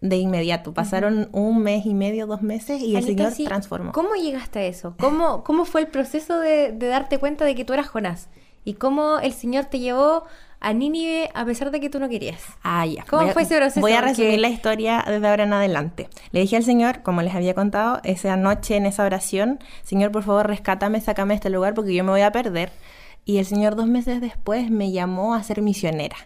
de 0.00 0.18
inmediato. 0.18 0.72
Pasaron 0.72 1.30
un 1.32 1.64
mes 1.64 1.84
y 1.84 1.94
medio, 1.94 2.28
dos 2.28 2.42
meses 2.42 2.80
y 2.80 2.94
el 2.94 3.02
Señor 3.02 3.32
sí, 3.32 3.44
transformó. 3.44 3.90
¿Cómo 3.90 4.14
llegaste 4.14 4.60
a 4.60 4.66
eso? 4.66 4.94
¿Cómo, 5.00 5.42
cómo 5.42 5.64
fue 5.64 5.80
el 5.80 5.88
proceso 5.88 6.38
de, 6.38 6.70
de 6.70 6.86
darte 6.86 7.18
cuenta 7.18 7.44
de 7.44 7.56
que 7.56 7.64
tú 7.64 7.72
eras 7.72 7.88
Jonás? 7.88 8.28
¿Y 8.64 8.74
cómo 8.74 9.18
el 9.18 9.32
Señor 9.32 9.64
te 9.64 9.80
llevó 9.80 10.24
a 10.60 10.72
Nínive 10.72 11.30
a 11.34 11.44
pesar 11.44 11.70
de 11.70 11.80
que 11.80 11.88
tú 11.90 11.98
no 11.98 12.08
querías? 12.08 12.40
Ah, 12.62 12.84
ya. 12.86 13.04
¿Cómo 13.08 13.22
Voy 13.22 13.30
a- 13.30 13.32
fue 13.32 13.42
ese 13.42 13.56
proceso? 13.56 13.80
Voy 13.80 13.92
a 13.92 13.96
Porque- 14.00 14.10
resumir 14.10 14.40
la 14.40 14.48
historia 14.48 15.04
desde 15.06 15.26
ahora 15.26 15.44
en 15.44 15.52
adelante. 15.52 16.08
Le 16.32 16.40
dije 16.40 16.56
al 16.56 16.64
Señor, 16.64 17.02
como 17.02 17.22
les 17.22 17.34
había 17.34 17.54
contado, 17.54 18.00
esa 18.04 18.36
noche 18.36 18.76
en 18.76 18.86
esa 18.86 19.04
oración, 19.04 19.58
Señor, 19.82 20.12
por 20.12 20.22
favor, 20.22 20.46
rescátame, 20.46 21.00
sácame 21.00 21.32
de 21.34 21.36
este 21.36 21.50
lugar 21.50 21.74
porque 21.74 21.94
yo 21.94 22.04
me 22.04 22.10
voy 22.10 22.20
a 22.22 22.30
perder. 22.32 22.70
Y 23.24 23.38
el 23.38 23.46
Señor 23.46 23.76
dos 23.76 23.86
meses 23.86 24.20
después 24.20 24.70
me 24.70 24.92
llamó 24.92 25.34
a 25.34 25.42
ser 25.42 25.62
misionera. 25.62 26.16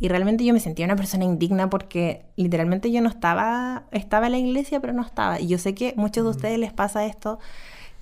Y 0.00 0.08
realmente 0.08 0.44
yo 0.44 0.54
me 0.54 0.60
sentía 0.60 0.86
una 0.86 0.96
persona 0.96 1.24
indigna 1.24 1.68
porque 1.68 2.24
literalmente 2.36 2.90
yo 2.90 3.00
no 3.02 3.08
estaba, 3.08 3.84
estaba 3.92 4.26
en 4.26 4.32
la 4.32 4.38
iglesia, 4.38 4.80
pero 4.80 4.92
no 4.92 5.02
estaba. 5.02 5.40
Y 5.40 5.46
yo 5.48 5.58
sé 5.58 5.74
que 5.74 5.92
muchos 5.96 6.24
de 6.24 6.30
ustedes 6.30 6.58
les 6.58 6.72
pasa 6.72 7.04
esto, 7.04 7.38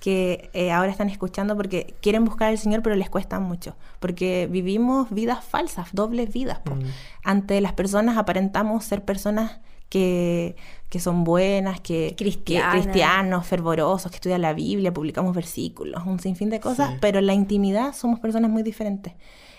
que 0.03 0.49
eh, 0.51 0.69
ahora 0.69 0.91
están 0.91 1.07
escuchando 1.07 1.55
porque 1.55 1.95
quieren 2.01 2.25
buscar 2.25 2.49
al 2.49 2.57
Señor, 2.57 2.81
pero 2.83 2.93
les 2.97 3.09
cuesta 3.09 3.39
mucho. 3.39 3.77
Porque 4.01 4.49
vivimos 4.51 5.09
vidas 5.11 5.45
falsas, 5.45 5.87
dobles 5.93 6.29
vidas. 6.33 6.59
Mm. 6.65 6.87
Ante 7.23 7.61
las 7.61 7.71
personas 7.71 8.17
aparentamos 8.17 8.83
ser 8.83 9.05
personas 9.05 9.61
que, 9.87 10.57
que 10.89 10.99
son 10.99 11.23
buenas, 11.23 11.79
que, 11.79 12.15
cristianos, 12.17 13.47
fervorosos, 13.47 14.11
que 14.11 14.15
estudian 14.17 14.41
la 14.41 14.51
Biblia, 14.51 14.93
publicamos 14.93 15.33
versículos, 15.33 16.03
un 16.05 16.19
sinfín 16.19 16.49
de 16.49 16.59
cosas, 16.59 16.89
Sí. 16.91 16.97
pero 16.99 17.19
en 17.19 17.27
la 17.27 17.33
intimidad 17.33 17.93
somos 17.95 18.19
personas 18.19 18.51
muy 18.51 18.61
diferentes. 18.61 19.13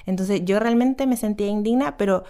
Entonces 0.05 0.43
yo 0.45 0.61
realmente 0.61 1.07
me 1.07 1.17
sentía 1.17 1.47
indigna, 1.47 1.97
pero... 1.97 2.25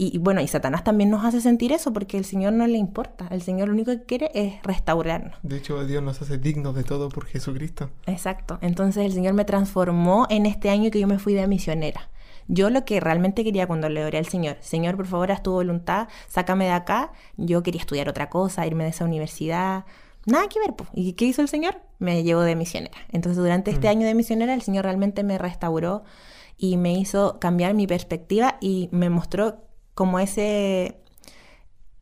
Y, 0.00 0.14
y 0.14 0.18
bueno, 0.18 0.40
y 0.40 0.46
Satanás 0.46 0.84
también 0.84 1.10
nos 1.10 1.24
hace 1.24 1.40
sentir 1.40 1.72
eso 1.72 1.92
porque 1.92 2.16
el 2.16 2.24
Señor 2.24 2.52
no 2.52 2.66
le 2.66 2.78
importa. 2.78 3.26
El 3.30 3.42
Señor 3.42 3.68
lo 3.68 3.74
único 3.74 3.90
que 3.90 4.04
quiere 4.04 4.30
es 4.32 4.54
restaurarnos. 4.62 5.34
De 5.42 5.56
hecho, 5.56 5.84
Dios 5.84 6.02
nos 6.02 6.22
hace 6.22 6.38
dignos 6.38 6.76
de 6.76 6.84
todo 6.84 7.08
por 7.08 7.26
Jesucristo. 7.26 7.90
Exacto. 8.06 8.58
Entonces 8.60 9.04
el 9.04 9.12
Señor 9.12 9.34
me 9.34 9.44
transformó 9.44 10.26
en 10.30 10.46
este 10.46 10.70
año 10.70 10.92
que 10.92 11.00
yo 11.00 11.08
me 11.08 11.18
fui 11.18 11.34
de 11.34 11.46
misionera. 11.48 12.08
Yo 12.46 12.70
lo 12.70 12.84
que 12.84 13.00
realmente 13.00 13.44
quería 13.44 13.66
cuando 13.66 13.88
le 13.88 14.04
oré 14.04 14.18
al 14.18 14.26
Señor, 14.26 14.56
Señor, 14.60 14.96
por 14.96 15.06
favor, 15.06 15.30
haz 15.30 15.42
tu 15.42 15.52
voluntad, 15.52 16.08
sácame 16.28 16.64
de 16.64 16.70
acá. 16.70 17.12
Yo 17.36 17.62
quería 17.62 17.80
estudiar 17.80 18.08
otra 18.08 18.30
cosa, 18.30 18.66
irme 18.66 18.84
de 18.84 18.90
esa 18.90 19.04
universidad. 19.04 19.84
Nada 20.24 20.48
que 20.48 20.58
ver, 20.58 20.74
po. 20.74 20.86
¿Y 20.94 21.12
qué 21.12 21.26
hizo 21.26 21.42
el 21.42 21.48
Señor? 21.48 21.80
Me 21.98 22.22
llevó 22.22 22.42
de 22.42 22.54
misionera. 22.54 22.96
Entonces, 23.12 23.42
durante 23.42 23.70
este 23.70 23.88
año 23.88 24.06
de 24.06 24.14
misionera, 24.14 24.54
el 24.54 24.62
Señor 24.62 24.84
realmente 24.84 25.24
me 25.24 25.38
restauró 25.38 26.04
y 26.56 26.76
me 26.76 26.94
hizo 26.94 27.38
cambiar 27.38 27.74
mi 27.74 27.86
perspectiva 27.86 28.56
y 28.60 28.88
me 28.92 29.10
mostró 29.10 29.67
como 29.98 30.20
ese 30.20 30.94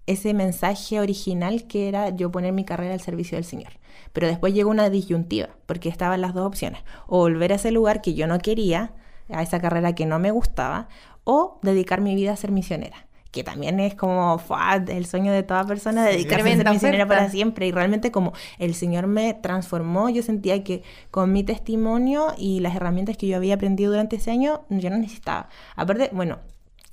ese 0.05 0.35
mensaje 0.35 1.01
original 1.01 1.67
que 1.67 1.89
era 1.89 2.11
yo 2.11 2.31
poner 2.31 2.53
mi 2.53 2.63
carrera 2.67 2.93
al 2.93 3.01
servicio 3.01 3.37
del 3.37 3.45
Señor. 3.47 3.73
Pero 4.13 4.27
después 4.27 4.53
llegó 4.53 4.69
una 4.69 4.91
disyuntiva, 4.91 5.49
porque 5.65 5.89
estaban 5.89 6.21
las 6.21 6.35
dos 6.35 6.47
opciones. 6.47 6.83
O 7.07 7.21
volver 7.21 7.53
a 7.53 7.55
ese 7.55 7.71
lugar 7.71 8.03
que 8.03 8.13
yo 8.13 8.27
no 8.27 8.39
quería, 8.39 8.93
a 9.33 9.43
esa 9.43 9.61
carrera 9.63 9.95
que 9.95 10.05
no 10.05 10.19
me 10.19 10.31
gustaba, 10.31 10.89
o 11.25 11.59
dedicar 11.63 12.03
mi 12.03 12.15
vida 12.15 12.33
a 12.33 12.37
ser 12.37 12.53
misionera. 12.53 13.07
Que 13.31 13.43
también 13.43 13.81
es 13.81 13.95
como 13.95 14.39
¡fua! 14.39 14.75
el 14.87 15.07
sueño 15.07 15.33
de 15.33 15.43
toda 15.43 15.65
persona, 15.67 16.05
Sí. 16.07 16.17
dedicarse 16.19 16.53
a 16.53 16.57
ser 16.57 16.71
misionera 16.71 17.05
oferta. 17.05 17.23
para 17.23 17.31
siempre. 17.31 17.67
Y 17.67 17.73
realmente 17.73 18.11
como 18.13 18.35
el 18.59 18.75
Señor 18.75 19.07
me 19.07 19.33
transformó, 19.33 20.11
yo 20.11 20.23
sentía 20.23 20.63
que 20.63 20.83
con 21.11 21.33
mi 21.33 21.45
testimonio 21.45 22.35
y 22.37 22.61
las 22.61 22.77
herramientas 22.77 23.17
que 23.17 23.27
yo 23.27 23.37
había 23.39 23.55
aprendido 23.55 23.91
durante 23.91 24.17
ese 24.17 24.31
año, 24.33 24.67
yo 24.69 24.91
no 24.91 24.99
necesitaba. 24.99 25.49
Aparte, 25.75 26.11
bueno, 26.13 26.39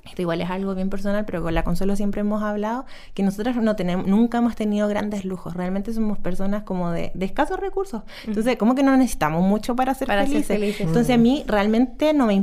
esto 0.06 0.22
igual 0.22 0.42
es 0.42 0.50
algo 0.50 0.76
bien 0.76 0.90
personal, 0.90 1.26
pero 1.26 1.42
con 1.42 1.54
la 1.54 1.64
Consuelo 1.64 1.96
siempre 1.96 2.22
hemos 2.22 2.44
hablado 2.44 2.86
que 3.14 3.24
nosotros 3.24 3.56
no 3.58 3.76
tenemos, 3.76 4.06
nunca 4.06 4.40
hemos 4.40 4.56
tenido 4.56 4.88
grandes 4.88 5.24
lujos. 5.26 5.54
Realmente 5.56 5.94
somos 5.94 6.18
personas 6.20 6.64
como 6.64 6.92
de, 6.92 7.12
de 7.14 7.26
escasos 7.26 7.60
recursos. 7.60 8.04
Entonces, 8.28 8.58
como 8.58 8.76
que 8.76 8.84
no 8.84 8.96
necesitamos 8.98 9.44
mucho 9.44 9.76
para 9.76 9.94
ser 9.94 10.08
Para 10.08 10.24
ser 10.24 10.32
felices. 10.32 10.58
felices. 10.58 10.88
Entonces, 10.88 11.16
a 11.16 11.18
mí 11.18 11.44
realmente 11.48 12.14
no 12.14 12.28
me 12.28 12.34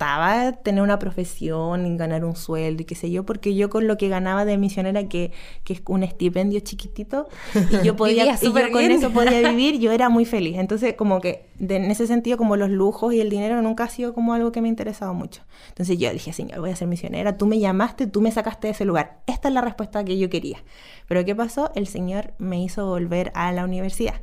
importaba 0.00 0.52
tener 0.52 0.82
una 0.82 0.98
profesión 0.98 1.84
y 1.86 1.96
ganar 1.98 2.24
un 2.24 2.34
sueldo 2.34 2.82
y 2.82 2.84
qué 2.86 2.94
sé 2.94 3.10
yo, 3.10 3.26
porque 3.26 3.54
yo 3.54 3.68
con 3.68 3.86
lo 3.86 3.98
que 3.98 4.08
ganaba 4.08 4.46
de 4.46 4.56
misionera, 4.56 5.06
que, 5.08 5.30
que 5.62 5.74
es 5.74 5.82
un 5.86 6.02
estipendio 6.02 6.60
chiquitito, 6.60 7.28
y 7.70 7.84
yo 7.84 7.96
podía, 7.96 8.24
y 8.40 8.46
yo 8.46 8.52
con 8.72 8.82
eso 8.90 9.10
podía 9.10 9.40
vivir, 9.50 9.78
yo 9.78 9.92
era 9.92 10.08
muy 10.08 10.24
feliz. 10.24 10.56
Entonces, 10.56 10.94
como 10.94 11.20
que 11.20 11.44
de- 11.58 11.76
en 11.76 11.90
ese 11.90 12.06
sentido, 12.06 12.38
como 12.38 12.56
los 12.56 12.70
lujos 12.70 13.12
y 13.12 13.20
el 13.20 13.28
dinero 13.28 13.60
nunca 13.60 13.84
ha 13.84 13.88
sido 13.90 14.14
como 14.14 14.32
algo 14.32 14.52
que 14.52 14.62
me 14.62 14.68
ha 14.68 14.70
interesado 14.70 15.12
mucho. 15.12 15.42
Entonces 15.68 15.98
yo 15.98 16.10
dije, 16.12 16.32
Señor, 16.32 16.60
voy 16.60 16.70
a 16.70 16.76
ser 16.76 16.88
misionera, 16.88 17.36
tú 17.36 17.44
me 17.46 17.58
llamaste, 17.58 18.06
tú 18.06 18.22
me 18.22 18.30
sacaste 18.32 18.68
de 18.68 18.72
ese 18.72 18.86
lugar. 18.86 19.18
Esta 19.26 19.48
es 19.48 19.54
la 19.54 19.60
respuesta 19.60 20.02
que 20.02 20.16
yo 20.18 20.30
quería. 20.30 20.62
Pero 21.08 21.24
¿qué 21.26 21.34
pasó? 21.34 21.72
El 21.74 21.86
Señor 21.86 22.32
me 22.38 22.62
hizo 22.62 22.86
volver 22.86 23.32
a 23.34 23.52
la 23.52 23.64
universidad. 23.64 24.14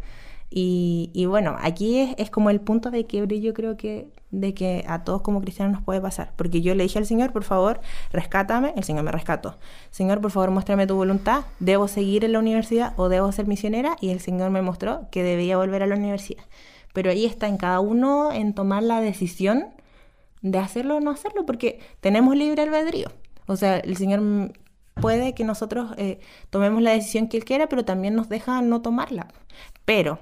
Y, 0.49 1.11
y 1.13 1.25
bueno, 1.25 1.55
aquí 1.59 1.99
es, 1.99 2.15
es 2.17 2.29
como 2.31 2.49
el 2.49 2.61
punto 2.61 2.89
de 2.89 3.05
quiebre, 3.05 3.41
yo 3.41 3.53
creo 3.53 3.75
que 3.77 4.07
de 4.31 4.53
que 4.53 4.83
a 4.87 5.03
todos 5.03 5.21
como 5.21 5.41
cristianos 5.41 5.73
nos 5.73 5.83
puede 5.83 6.01
pasar. 6.01 6.33
Porque 6.35 6.61
yo 6.61 6.75
le 6.75 6.83
dije 6.83 6.99
al 6.99 7.05
Señor, 7.05 7.31
por 7.31 7.43
favor, 7.43 7.79
rescátame. 8.11 8.73
El 8.75 8.83
Señor 8.83 9.03
me 9.03 9.11
rescató. 9.11 9.57
Señor, 9.91 10.21
por 10.21 10.31
favor, 10.31 10.51
muéstrame 10.51 10.87
tu 10.87 10.95
voluntad. 10.95 11.45
¿Debo 11.59 11.87
seguir 11.87 12.25
en 12.25 12.33
la 12.33 12.39
universidad 12.39 12.93
o 12.97 13.09
debo 13.09 13.31
ser 13.31 13.47
misionera? 13.47 13.95
Y 14.01 14.09
el 14.09 14.19
Señor 14.19 14.51
me 14.51 14.61
mostró 14.61 15.07
que 15.11 15.23
debía 15.23 15.57
volver 15.57 15.83
a 15.83 15.87
la 15.87 15.95
universidad. 15.95 16.43
Pero 16.93 17.11
ahí 17.11 17.25
está 17.25 17.47
en 17.47 17.57
cada 17.57 17.79
uno 17.79 18.31
en 18.31 18.53
tomar 18.53 18.83
la 18.83 19.01
decisión 19.01 19.67
de 20.41 20.59
hacerlo 20.59 20.97
o 20.97 20.99
no 20.99 21.11
hacerlo, 21.11 21.45
porque 21.45 21.79
tenemos 22.01 22.35
libre 22.35 22.61
albedrío. 22.61 23.11
O 23.47 23.55
sea, 23.55 23.77
el 23.77 23.95
Señor 23.97 24.51
puede 24.99 25.33
que 25.33 25.43
nosotros 25.43 25.91
eh, 25.97 26.19
tomemos 26.49 26.81
la 26.81 26.91
decisión 26.91 27.27
que 27.27 27.37
Él 27.37 27.45
quiera, 27.45 27.69
pero 27.69 27.85
también 27.85 28.15
nos 28.15 28.29
deja 28.29 28.61
no 28.61 28.81
tomarla. 28.81 29.27
Pero 29.85 30.19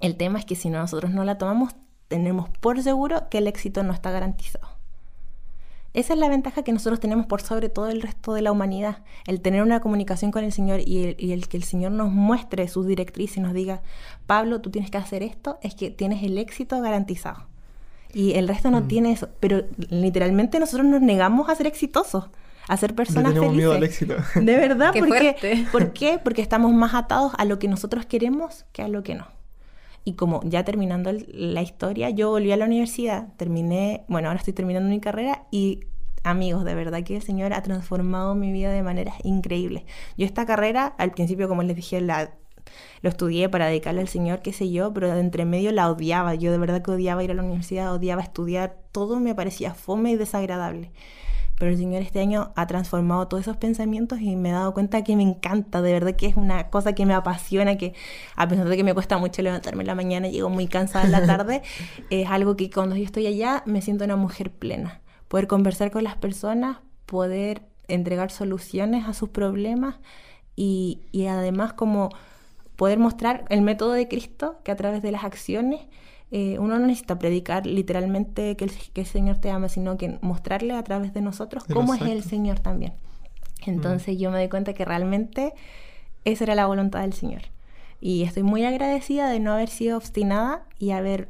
el 0.00 0.16
tema 0.16 0.38
es 0.38 0.44
que 0.44 0.56
si 0.56 0.70
nosotros 0.70 1.12
no 1.12 1.24
la 1.24 1.38
tomamos, 1.38 1.74
tenemos 2.10 2.50
por 2.58 2.82
seguro 2.82 3.28
que 3.30 3.38
el 3.38 3.46
éxito 3.46 3.84
no 3.84 3.92
está 3.92 4.10
garantizado. 4.10 4.68
Esa 5.94 6.12
es 6.12 6.18
la 6.18 6.28
ventaja 6.28 6.62
que 6.62 6.72
nosotros 6.72 7.00
tenemos 7.00 7.26
por 7.26 7.40
sobre 7.40 7.68
todo 7.68 7.88
el 7.88 8.02
resto 8.02 8.34
de 8.34 8.42
la 8.42 8.52
humanidad, 8.52 8.98
el 9.26 9.40
tener 9.40 9.62
una 9.62 9.80
comunicación 9.80 10.30
con 10.30 10.44
el 10.44 10.52
Señor 10.52 10.80
y 10.84 11.16
el, 11.32 11.48
que 11.48 11.56
el 11.56 11.62
Señor 11.62 11.92
nos 11.92 12.10
muestre 12.10 12.68
sus 12.68 12.86
directrices 12.86 13.38
y 13.38 13.40
nos 13.40 13.54
diga, 13.54 13.82
Pablo, 14.26 14.60
tú 14.60 14.70
tienes 14.70 14.90
que 14.90 14.98
hacer 14.98 15.22
esto, 15.22 15.58
es 15.62 15.74
que 15.74 15.90
tienes 15.90 16.22
el 16.22 16.36
éxito 16.36 16.80
garantizado. 16.80 17.46
Y 18.12 18.32
el 18.32 18.48
resto 18.48 18.70
no 18.70 18.80
mm. 18.82 18.88
tiene 18.88 19.12
eso, 19.12 19.28
pero 19.38 19.64
literalmente 19.88 20.58
nosotros 20.58 20.86
nos 20.86 21.00
negamos 21.00 21.48
a 21.48 21.54
ser 21.54 21.68
exitosos, 21.68 22.28
a 22.68 22.76
ser 22.76 22.94
personas 22.94 23.34
felices. 23.34 23.56
miedo 23.56 23.72
al 23.72 23.84
éxito. 23.84 24.16
De 24.34 24.56
verdad, 24.56 24.92
porque, 24.98 25.66
¿por 25.70 25.92
qué? 25.92 26.20
Porque 26.22 26.42
estamos 26.42 26.72
más 26.72 26.94
atados 26.94 27.32
a 27.38 27.44
lo 27.44 27.60
que 27.60 27.68
nosotros 27.68 28.06
queremos 28.06 28.64
que 28.72 28.82
a 28.82 28.88
lo 28.88 29.04
que 29.04 29.14
no. 29.14 29.39
Y 30.04 30.14
como 30.14 30.40
ya 30.44 30.64
terminando 30.64 31.12
la 31.12 31.62
historia, 31.62 32.10
yo 32.10 32.30
volví 32.30 32.52
a 32.52 32.56
la 32.56 32.64
universidad, 32.64 33.28
terminé, 33.36 34.04
bueno, 34.08 34.28
ahora 34.28 34.38
estoy 34.38 34.54
terminando 34.54 34.88
mi 34.88 35.00
carrera 35.00 35.46
y 35.50 35.80
amigos, 36.24 36.64
de 36.64 36.74
verdad 36.74 37.02
que 37.02 37.16
el 37.16 37.22
Señor 37.22 37.52
ha 37.52 37.62
transformado 37.62 38.34
mi 38.34 38.52
vida 38.52 38.70
de 38.70 38.82
maneras 38.82 39.16
increíbles. 39.24 39.84
Yo 40.16 40.26
esta 40.26 40.46
carrera, 40.46 40.86
al 40.98 41.12
principio, 41.12 41.48
como 41.48 41.62
les 41.62 41.76
dije, 41.76 42.00
la, 42.00 42.32
lo 43.02 43.10
estudié 43.10 43.48
para 43.48 43.66
dedicarle 43.66 44.00
al 44.00 44.08
Señor, 44.08 44.40
qué 44.40 44.52
sé 44.52 44.70
yo, 44.70 44.92
pero 44.92 45.12
de 45.12 45.20
entre 45.20 45.44
medio 45.44 45.72
la 45.72 45.90
odiaba. 45.90 46.34
Yo 46.34 46.50
de 46.50 46.58
verdad 46.58 46.82
que 46.82 46.92
odiaba 46.92 47.22
ir 47.22 47.30
a 47.30 47.34
la 47.34 47.42
universidad, 47.42 47.94
odiaba 47.94 48.22
estudiar, 48.22 48.78
todo 48.92 49.20
me 49.20 49.34
parecía 49.34 49.74
fome 49.74 50.12
y 50.12 50.16
desagradable 50.16 50.92
pero 51.60 51.72
el 51.72 51.76
Señor 51.76 52.00
este 52.00 52.20
año 52.20 52.52
ha 52.56 52.66
transformado 52.66 53.28
todos 53.28 53.42
esos 53.42 53.58
pensamientos 53.58 54.18
y 54.18 54.34
me 54.34 54.48
he 54.48 54.52
dado 54.52 54.72
cuenta 54.72 55.04
que 55.04 55.14
me 55.14 55.22
encanta, 55.22 55.82
de 55.82 55.92
verdad 55.92 56.16
que 56.16 56.26
es 56.26 56.36
una 56.38 56.70
cosa 56.70 56.94
que 56.94 57.04
me 57.04 57.12
apasiona, 57.12 57.76
que 57.76 57.92
a 58.34 58.48
pesar 58.48 58.66
de 58.66 58.78
que 58.78 58.82
me 58.82 58.94
cuesta 58.94 59.18
mucho 59.18 59.42
levantarme 59.42 59.82
en 59.82 59.88
la 59.88 59.94
mañana, 59.94 60.28
llego 60.28 60.48
muy 60.48 60.68
cansada 60.68 61.04
en 61.04 61.12
la 61.12 61.26
tarde, 61.26 61.60
es 62.10 62.30
algo 62.30 62.56
que 62.56 62.70
cuando 62.70 62.96
yo 62.96 63.04
estoy 63.04 63.26
allá 63.26 63.62
me 63.66 63.82
siento 63.82 64.06
una 64.06 64.16
mujer 64.16 64.50
plena. 64.50 65.02
Poder 65.28 65.48
conversar 65.48 65.90
con 65.90 66.02
las 66.02 66.16
personas, 66.16 66.78
poder 67.04 67.60
entregar 67.88 68.30
soluciones 68.30 69.06
a 69.06 69.12
sus 69.12 69.28
problemas 69.28 69.96
y, 70.56 71.02
y 71.12 71.26
además 71.26 71.74
como 71.74 72.08
poder 72.76 72.98
mostrar 72.98 73.44
el 73.50 73.60
método 73.60 73.92
de 73.92 74.08
Cristo 74.08 74.60
que 74.64 74.72
a 74.72 74.76
través 74.76 75.02
de 75.02 75.12
las 75.12 75.24
acciones 75.24 75.82
eh, 76.32 76.58
uno 76.58 76.78
no 76.78 76.86
necesita 76.86 77.18
predicar 77.18 77.66
literalmente 77.66 78.56
que 78.56 78.70
el, 78.94 79.06
Señor 79.06 79.38
te 79.38 79.50
ama, 79.50 79.68
sino 79.68 79.96
que 79.96 80.18
mostrarle 80.20 80.74
a 80.74 80.82
través 80.84 81.12
de 81.12 81.20
nosotros 81.22 81.64
cómo 81.64 81.94
es 81.94 82.02
el 82.02 82.22
Señor 82.22 82.60
también. 82.60 82.92
Entonces 83.66 84.18
yo 84.18 84.30
me 84.30 84.38
doy 84.38 84.48
cuenta 84.48 84.72
que 84.72 84.84
realmente 84.84 85.52
esa 86.24 86.44
era 86.44 86.54
la 86.54 86.66
voluntad 86.66 87.00
del 87.00 87.12
Señor. 87.12 87.42
Y 88.00 88.22
estoy 88.22 88.42
muy 88.42 88.64
agradecida 88.64 89.28
de 89.28 89.40
no 89.40 89.52
haber 89.52 89.68
sido 89.68 89.96
obstinada 89.96 90.64
y 90.78 90.92
haber 90.92 91.28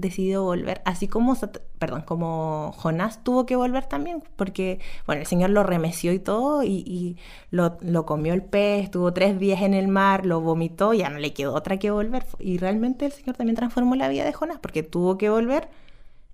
decidió 0.00 0.42
volver, 0.44 0.82
así 0.84 1.08
como, 1.08 1.36
perdón, 1.78 2.02
como 2.02 2.72
Jonás 2.76 3.22
tuvo 3.24 3.46
que 3.46 3.56
volver 3.56 3.86
también, 3.86 4.22
porque, 4.36 4.80
bueno, 5.06 5.20
el 5.22 5.26
Señor 5.26 5.50
lo 5.50 5.62
remeció 5.62 6.12
y 6.12 6.18
todo, 6.18 6.62
y, 6.62 7.16
lo, 7.50 8.06
comió 8.06 8.34
el 8.34 8.42
pez, 8.42 8.84
estuvo 8.84 9.12
tres 9.12 9.38
días 9.38 9.62
en 9.62 9.74
el 9.74 9.88
mar, 9.88 10.26
lo 10.26 10.40
vomitó, 10.40 10.94
ya 10.94 11.08
no 11.08 11.18
le 11.18 11.32
quedó 11.32 11.54
otra 11.54 11.78
que 11.78 11.90
volver. 11.90 12.24
Y 12.38 12.58
realmente 12.58 13.06
el 13.06 13.12
Señor 13.12 13.36
también 13.36 13.56
transformó 13.56 13.94
la 13.96 14.08
vida 14.08 14.24
de 14.24 14.32
Jonás, 14.32 14.58
porque 14.60 14.82
tuvo 14.82 15.18
que 15.18 15.30
volver, 15.30 15.68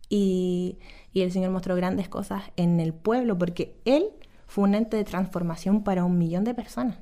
y, 0.08 0.78
y 1.12 1.22
el 1.22 1.32
Señor 1.32 1.50
mostró 1.50 1.76
grandes 1.76 2.08
cosas 2.08 2.44
en 2.56 2.80
el 2.80 2.92
pueblo, 2.92 3.38
porque 3.38 3.76
Él 3.84 4.06
fue 4.46 4.64
un 4.64 4.74
ente 4.74 4.96
de 4.96 5.04
transformación 5.04 5.84
para 5.84 6.04
un 6.04 6.18
millón 6.18 6.44
de 6.44 6.54
personas 6.54 6.98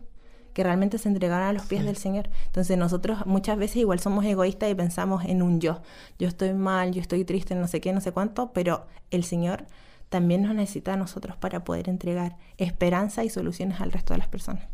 que 0.53 0.65
realmente 0.65 0.99
se 0.99 1.09
entregaran 1.09 1.49
a 1.49 1.53
los 1.53 1.67
pies 1.67 1.85
del 1.85 1.97
Señor. 1.97 2.29
Entonces 2.47 2.77
nosotros 2.77 3.27
muchas 3.27 3.59
veces 3.59 3.77
igual 3.77 4.01
somos 4.01 4.25
egoístas 4.25 4.71
y 4.71 4.75
pensamos 4.75 5.25
en 5.25 5.43
un 5.43 5.61
yo. 5.61 5.81
Yo 6.19 6.29
estoy 6.29 6.53
mal, 6.53 6.93
yo 6.93 7.01
estoy 7.01 7.25
triste, 7.25 7.55
no 7.55 7.69
sé 7.69 7.81
qué, 7.81 7.93
no 7.93 8.01
sé 8.01 8.13
cuánto, 8.13 8.53
pero 8.53 8.87
el 9.11 9.25
Señor 9.25 9.67
también 10.09 10.43
nos 10.43 10.55
necesita 10.55 10.95
a 10.95 10.97
nosotros 10.97 11.37
para 11.37 11.65
poder 11.65 11.89
entregar 11.89 12.37
esperanza 12.59 13.25
y 13.25 13.31
soluciones 13.31 13.81
al 13.81 13.93
resto 13.93 14.13
de 14.13 14.19
las 14.19 14.29
personas. 14.29 14.65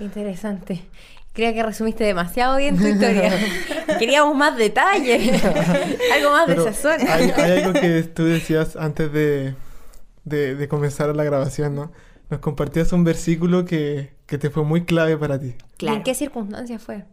Interesante. 0.00 0.82
Creo 1.32 1.52
que 1.54 1.62
resumiste 1.62 2.02
demasiado 2.02 2.56
bien 2.56 2.76
tu 2.76 2.86
historia. 2.86 3.32
Queríamos 3.98 4.34
más 4.34 4.56
detalles, 4.56 5.44
algo 6.14 6.30
más 6.30 6.48
de 6.48 6.56
sazón. 6.56 7.06
Hay, 7.08 7.30
hay, 7.30 7.62
algo 7.62 7.72
que 7.74 8.02
tú 8.02 8.24
decías 8.24 8.74
antes 8.74 9.12
de, 9.12 9.54
de, 10.24 10.56
de 10.56 10.68
comenzar 10.68 11.14
la 11.14 11.22
grabación, 11.22 11.76
¿no? 11.76 11.92
Nos 12.30 12.38
compartías 12.38 12.92
un 12.92 13.02
versículo 13.02 13.64
que, 13.64 14.12
te 14.26 14.50
fue 14.50 14.62
muy 14.62 14.84
clave 14.84 15.16
para 15.16 15.40
ti. 15.40 15.54
¿En 15.80 16.04
qué 16.04 16.14
circunstancias 16.14 16.80
fue? 16.80 17.04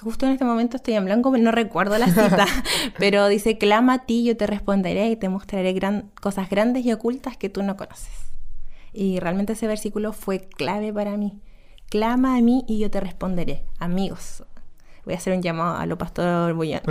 Justo 0.00 0.24
en 0.24 0.32
este 0.32 0.46
momento 0.46 0.78
estoy 0.78 0.94
en 0.94 1.04
blanco, 1.04 1.36
no 1.36 1.52
recuerdo 1.52 1.98
la 1.98 2.06
cita, 2.06 2.46
pero 2.98 3.28
dice, 3.28 3.58
clama 3.58 3.92
a 3.94 4.06
ti, 4.06 4.24
yo 4.24 4.36
te 4.36 4.46
responderé 4.46 5.10
y 5.10 5.16
te 5.16 5.28
mostraré 5.28 5.74
gran, 5.74 6.10
cosas 6.20 6.48
grandes 6.48 6.86
y 6.86 6.92
ocultas 6.92 7.36
que 7.36 7.50
tú 7.50 7.62
no 7.62 7.76
conoces. 7.76 8.12
Y 8.94 9.20
realmente 9.20 9.52
ese 9.52 9.66
versículo 9.66 10.14
fue 10.14 10.40
clave 10.40 10.92
para 10.92 11.18
mí. 11.18 11.38
Clama 11.90 12.36
a 12.36 12.40
mí 12.40 12.64
y 12.66 12.78
yo 12.78 12.90
te 12.90 13.00
responderé. 13.00 13.64
Amigos, 13.78 14.42
voy 15.04 15.14
a 15.14 15.18
hacer 15.18 15.36
un 15.36 15.42
llamado 15.42 15.76
a 15.76 15.84
lo 15.84 15.98
pastor 15.98 16.54
Bullón. 16.54 16.80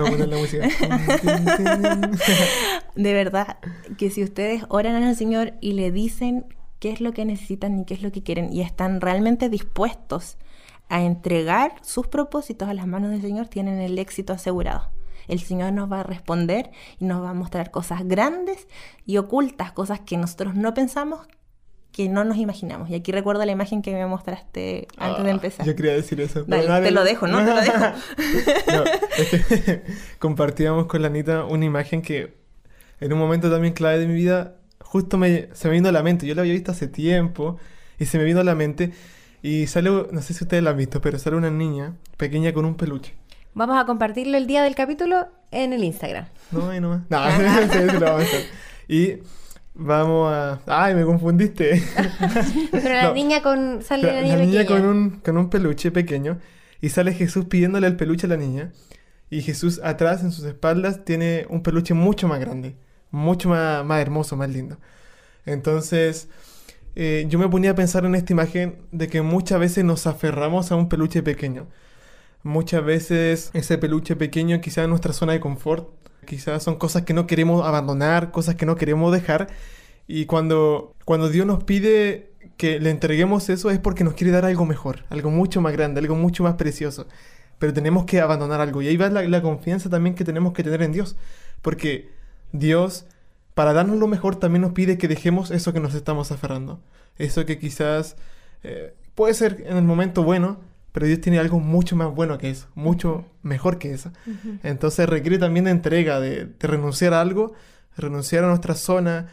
de 2.96 3.14
verdad, 3.14 3.58
que 3.98 4.12
si 4.12 4.24
ustedes 4.24 4.66
oran 4.70 5.02
al 5.02 5.16
Señor 5.16 5.54
y 5.62 5.74
le 5.74 5.92
dicen 5.92 6.46
qué 6.84 6.92
es 6.92 7.00
lo 7.00 7.14
que 7.14 7.24
necesitan 7.24 7.80
y 7.80 7.86
qué 7.86 7.94
es 7.94 8.02
lo 8.02 8.12
que 8.12 8.24
quieren 8.24 8.52
y 8.52 8.60
están 8.60 9.00
realmente 9.00 9.48
dispuestos 9.48 10.36
a 10.90 11.02
entregar 11.02 11.76
sus 11.82 12.08
propósitos 12.08 12.68
a 12.68 12.74
las 12.74 12.88
manos 12.88 13.12
del 13.12 13.22
Señor, 13.22 13.48
tienen 13.48 13.80
el 13.80 13.98
éxito 13.98 14.34
asegurado. 14.34 14.90
El 15.30 15.40
Señor 15.40 15.72
nos 15.72 15.90
va 15.90 16.02
a 16.02 16.04
responder 16.04 16.72
y 17.00 17.06
nos 17.06 17.24
va 17.24 17.30
a 17.30 17.34
mostrar 17.34 17.72
cosas 17.72 18.06
grandes 18.06 18.68
y 19.06 19.16
ocultas, 19.16 19.72
cosas 19.72 20.02
que 20.02 20.18
nosotros 20.18 20.56
no 20.56 20.74
pensamos, 20.74 21.26
que 21.94 22.10
no 22.10 22.26
nos 22.26 22.36
imaginamos. 22.36 22.90
Y 22.90 22.96
aquí 22.96 23.14
recuerdo 23.14 23.46
la 23.46 23.54
imagen 23.54 23.82
que 23.82 23.94
me 23.94 24.06
mostraste 24.06 24.90
antes 24.98 25.24
de 25.24 25.30
ah, 25.30 25.34
empezar. 25.34 25.66
Yo 25.66 25.78
quería 25.78 25.94
decir 25.94 26.20
eso. 26.20 26.44
te 26.44 26.92
lo 26.92 27.06
dejo, 27.06 27.28
¿no? 27.28 27.38
te 27.38 27.46
lo 27.46 27.62
dejo. 27.62 27.94
compartíamos 30.20 30.88
con 30.88 31.02
la 31.02 31.08
Anita 31.08 31.46
una 31.46 31.64
imagen 31.64 32.02
que 32.02 32.36
en 33.00 33.14
un 33.14 33.20
momento 33.20 33.50
también 33.50 33.74
clave 33.74 34.00
de 34.00 34.08
mi 34.08 34.16
vida 34.16 34.58
justo 34.84 35.18
me, 35.18 35.50
se 35.54 35.68
me 35.68 35.74
vino 35.76 35.90
a 35.90 35.92
la 35.92 36.04
mente. 36.04 36.28
Yo 36.28 36.36
la 36.36 36.42
había 36.42 36.54
visto 36.54 36.72
hace 36.72 36.88
tiempo 36.88 37.58
y 37.98 38.06
se 38.06 38.18
me 38.18 38.24
vino 38.24 38.40
a 38.40 38.44
la 38.44 38.56
mente. 38.56 38.94
Y 39.42 39.68
sale, 39.68 39.90
no 39.90 40.22
sé 40.22 40.34
si 40.34 40.44
ustedes 40.44 40.64
la 40.64 40.70
han 40.70 40.78
visto, 40.78 41.02
pero 41.02 41.20
sale 41.20 41.36
una 41.36 41.50
niña 41.50 41.96
pequeña 42.16 42.54
con 42.54 42.66
un 42.66 42.76
peluche. 42.76 43.14
Vamos 43.56 43.78
a 43.82 43.86
compartirlo 43.86 44.38
el 44.38 44.48
día 44.48 44.64
del 44.64 44.76
capítulo 44.76 45.28
en 45.52 45.74
el 45.74 45.84
Instagram. 45.84 46.26
No, 46.52 46.70
ahí 46.70 46.80
nomás. 46.80 47.02
No, 47.10 47.18
lo 48.00 48.00
vamos 48.00 48.22
a 48.24 48.26
hacer. 48.26 48.46
Y 48.88 49.18
vamos 49.74 50.32
a. 50.34 50.62
¡Ay, 50.66 50.96
me 50.96 51.04
confundiste! 51.04 51.84
pero 52.72 52.96
la 52.96 53.14
niña 53.14 53.42
con. 53.42 53.82
Sale 53.82 54.12
la 54.12 54.22
niña, 54.22 54.38
la 54.38 54.46
niña 54.46 54.66
con, 54.66 54.86
un, 54.86 55.10
con 55.20 55.38
un 55.38 55.50
peluche 55.50 55.92
pequeño. 55.92 56.40
Y 56.82 56.90
sale 56.90 57.14
Jesús 57.14 57.46
pidiéndole 57.46 57.88
el 57.88 57.96
peluche 57.96 58.28
a 58.28 58.30
la 58.30 58.38
niña. 58.38 58.72
Y 59.30 59.42
Jesús 59.42 59.82
atrás, 59.84 60.24
en 60.24 60.32
sus 60.32 60.46
espaldas, 60.46 61.06
tiene 61.06 61.46
un 61.50 61.64
peluche 61.64 61.94
mucho 61.94 62.28
más 62.28 62.40
grande 62.40 62.76
mucho 63.14 63.48
más, 63.50 63.86
más 63.86 64.02
hermoso, 64.02 64.36
más 64.36 64.50
lindo. 64.50 64.78
Entonces, 65.46 66.28
eh, 66.96 67.26
yo 67.30 67.40
me 67.40 67.48
ponía 67.48 67.72
a 67.72 67.76
pensar 67.76 68.06
en 68.06 68.16
esta 68.16 68.34
imagen 68.34 68.78
de 68.92 69.08
que 69.08 69.22
muchas 69.22 69.60
veces 69.60 69.86
nos 69.86 70.08
aferramos 70.08 70.72
a 70.72 70.76
un 70.76 70.90
peluche 70.90 71.22
pequeño. 71.24 71.68
Muchas 72.44 72.84
veces 72.84 73.52
ese 73.54 73.78
peluche 73.78 74.16
pequeño 74.16 74.60
quizás 74.62 74.84
es 74.84 74.90
nuestra 74.90 75.14
zona 75.14 75.34
de 75.34 75.40
confort, 75.40 75.90
quizás 76.26 76.64
son 76.64 76.78
cosas 76.78 77.04
que 77.04 77.14
no 77.14 77.28
queremos 77.28 77.66
abandonar, 77.66 78.32
cosas 78.32 78.56
que 78.56 78.66
no 78.66 78.76
queremos 78.76 79.14
dejar. 79.14 79.48
Y 80.08 80.26
cuando, 80.26 80.96
cuando 81.06 81.30
Dios 81.30 81.46
nos 81.46 81.64
pide 81.64 82.32
que 82.58 82.80
le 82.80 82.90
entreguemos 82.90 83.50
eso 83.50 83.70
es 83.72 83.80
porque 83.80 84.04
nos 84.04 84.16
quiere 84.16 84.32
dar 84.32 84.46
algo 84.46 84.66
mejor, 84.66 85.06
algo 85.10 85.30
mucho 85.30 85.62
más 85.62 85.74
grande, 85.74 86.00
algo 86.02 86.16
mucho 86.16 86.44
más 86.44 86.56
precioso. 86.56 87.08
Pero 87.60 87.74
tenemos 87.74 88.06
que 88.06 88.22
abandonar 88.22 88.60
algo. 88.60 88.82
Y 88.82 88.88
ahí 88.88 88.98
va 88.98 89.10
la, 89.10 89.22
la 89.24 89.42
confianza 89.42 89.90
también 89.90 90.16
que 90.16 90.26
tenemos 90.26 90.54
que 90.54 90.64
tener 90.64 90.82
en 90.82 90.92
Dios. 90.92 91.16
Porque 91.62 92.23
Dios, 92.54 93.06
para 93.56 93.74
darnos 93.74 93.98
lo 93.98 94.08
mejor, 94.08 94.38
también 94.38 94.62
nos 94.62 94.72
pide 94.72 94.98
que 94.98 95.10
dejemos 95.10 95.52
eso 95.52 95.74
que 95.74 95.82
nos 95.82 95.94
estamos 95.94 96.32
aferrando. 96.32 96.80
Eso 97.18 97.46
que 97.46 97.60
quizás 97.60 98.16
eh, 98.64 98.96
puede 99.16 99.34
ser 99.34 99.64
en 99.68 99.76
el 99.76 99.84
momento 99.84 100.24
bueno, 100.24 100.60
pero 100.94 101.08
Dios 101.08 101.22
tiene 101.22 101.40
algo 101.40 101.60
mucho 101.60 101.96
más 101.96 102.14
bueno 102.14 102.38
que 102.38 102.50
eso, 102.50 102.68
mucho 102.76 103.26
mejor 103.42 103.80
que 103.80 103.92
eso. 103.94 104.12
Entonces 104.62 105.10
requiere 105.10 105.40
también 105.40 105.66
de 105.66 105.72
entrega, 105.72 106.20
de, 106.20 106.50
renunciar 106.60 107.16
a 107.16 107.22
algo, 107.22 107.54
renunciar 107.98 108.44
a 108.44 108.48
nuestra 108.48 108.76
zona, 108.76 109.28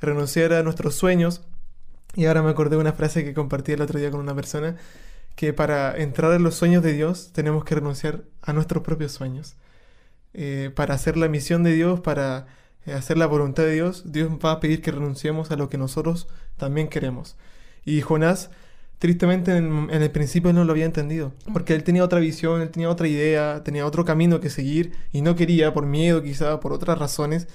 renunciar 0.00 0.52
a 0.52 0.62
nuestros 0.62 0.94
sueños. 0.94 1.42
Y 2.14 2.26
ahora 2.26 2.42
me 2.42 2.50
acordé 2.50 2.76
de 2.76 2.82
una 2.82 2.92
frase 2.92 3.24
que 3.24 3.34
compartí 3.34 3.72
el 3.72 3.80
otro 3.80 3.98
día 3.98 4.10
con 4.10 4.20
una 4.20 4.34
persona, 4.34 4.76
que 5.34 5.52
para 5.54 5.96
entrar 5.96 6.32
en 6.34 6.42
los 6.42 6.54
sueños 6.54 6.82
de 6.82 6.92
Dios 6.92 7.30
tenemos 7.32 7.64
que 7.64 7.74
renunciar 7.74 8.24
a 8.42 8.52
nuestros 8.52 8.82
propios 8.82 9.12
sueños. 9.12 9.56
Eh, 10.34 10.70
para 10.74 10.94
hacer 10.94 11.16
la 11.16 11.28
misión 11.28 11.62
de 11.62 11.72
Dios, 11.72 12.00
para 12.00 12.46
hacer 12.94 13.18
la 13.18 13.26
voluntad 13.26 13.64
de 13.64 13.72
Dios, 13.74 14.04
Dios 14.12 14.30
va 14.44 14.52
a 14.52 14.60
pedir 14.60 14.82
que 14.82 14.90
renunciemos 14.92 15.50
a 15.50 15.56
lo 15.56 15.68
que 15.68 15.78
nosotros 15.78 16.28
también 16.56 16.88
queremos. 16.88 17.36
Y 17.84 18.00
Jonás, 18.00 18.50
tristemente 18.98 19.56
en, 19.56 19.88
en 19.90 20.02
el 20.02 20.10
principio 20.10 20.52
no 20.52 20.64
lo 20.64 20.72
había 20.72 20.86
entendido, 20.86 21.32
porque 21.52 21.74
él 21.74 21.84
tenía 21.84 22.04
otra 22.04 22.18
visión, 22.20 22.60
él 22.62 22.70
tenía 22.70 22.90
otra 22.90 23.08
idea, 23.08 23.62
tenía 23.64 23.86
otro 23.86 24.04
camino 24.04 24.40
que 24.40 24.50
seguir 24.50 24.92
y 25.12 25.22
no 25.22 25.36
quería, 25.36 25.72
por 25.74 25.86
miedo 25.86 26.22
quizá, 26.22 26.60
por 26.60 26.72
otras 26.72 26.98
razones, 26.98 27.48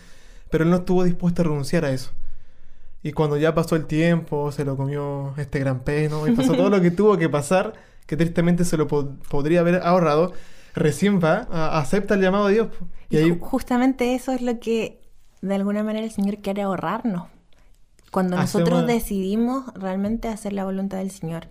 pero 0.50 0.64
él 0.64 0.70
no 0.70 0.78
estuvo 0.78 1.04
dispuesto 1.04 1.42
a 1.42 1.46
renunciar 1.46 1.86
a 1.86 1.92
eso. 1.92 2.12
Y 3.04 3.14
cuando 3.14 3.36
ya 3.38 3.56
pasó 3.56 3.76
el 3.76 3.88
tiempo, 3.88 4.52
se 4.52 4.64
lo 4.64 4.78
comió 4.78 5.34
este 5.38 5.60
gran 5.60 5.80
pez, 5.80 6.12
¿no? 6.12 6.28
Y 6.28 6.32
pasó 6.34 6.54
todo 6.54 6.70
lo 6.70 6.82
que 6.82 6.92
tuvo 6.92 7.18
que 7.18 7.30
pasar, 7.30 7.74
que 8.06 8.16
tristemente 8.16 8.64
se 8.64 8.78
lo 8.78 8.88
po- 8.88 9.16
podría 9.30 9.62
haber 9.62 9.82
ahorrado, 9.84 10.34
recién 10.76 11.20
va, 11.20 11.48
a- 11.52 11.80
acepta 11.80 12.14
el 12.14 12.22
llamado 12.22 12.48
de 12.48 12.54
Dios. 12.54 12.68
Y 13.10 13.18
Y 13.18 13.20
ahí, 13.20 13.32
ju- 13.32 13.40
justamente 13.40 14.14
eso 14.14 14.32
es 14.34 14.42
lo 14.44 14.60
que 14.60 15.01
de 15.42 15.56
alguna 15.56 15.84
manera 15.84 16.06
el 16.06 16.12
Señor 16.12 16.38
quiere 16.38 16.62
ahorrarnos. 16.62 17.28
Cuando 18.12 18.38
Hacemos- 18.38 18.70
nosotros 18.70 18.88
decidimos 18.88 19.74
realmente 19.74 20.28
hacer 20.28 20.54
la 20.54 20.66
voluntad 20.66 20.98
del 20.98 21.12
Señor 21.12 21.48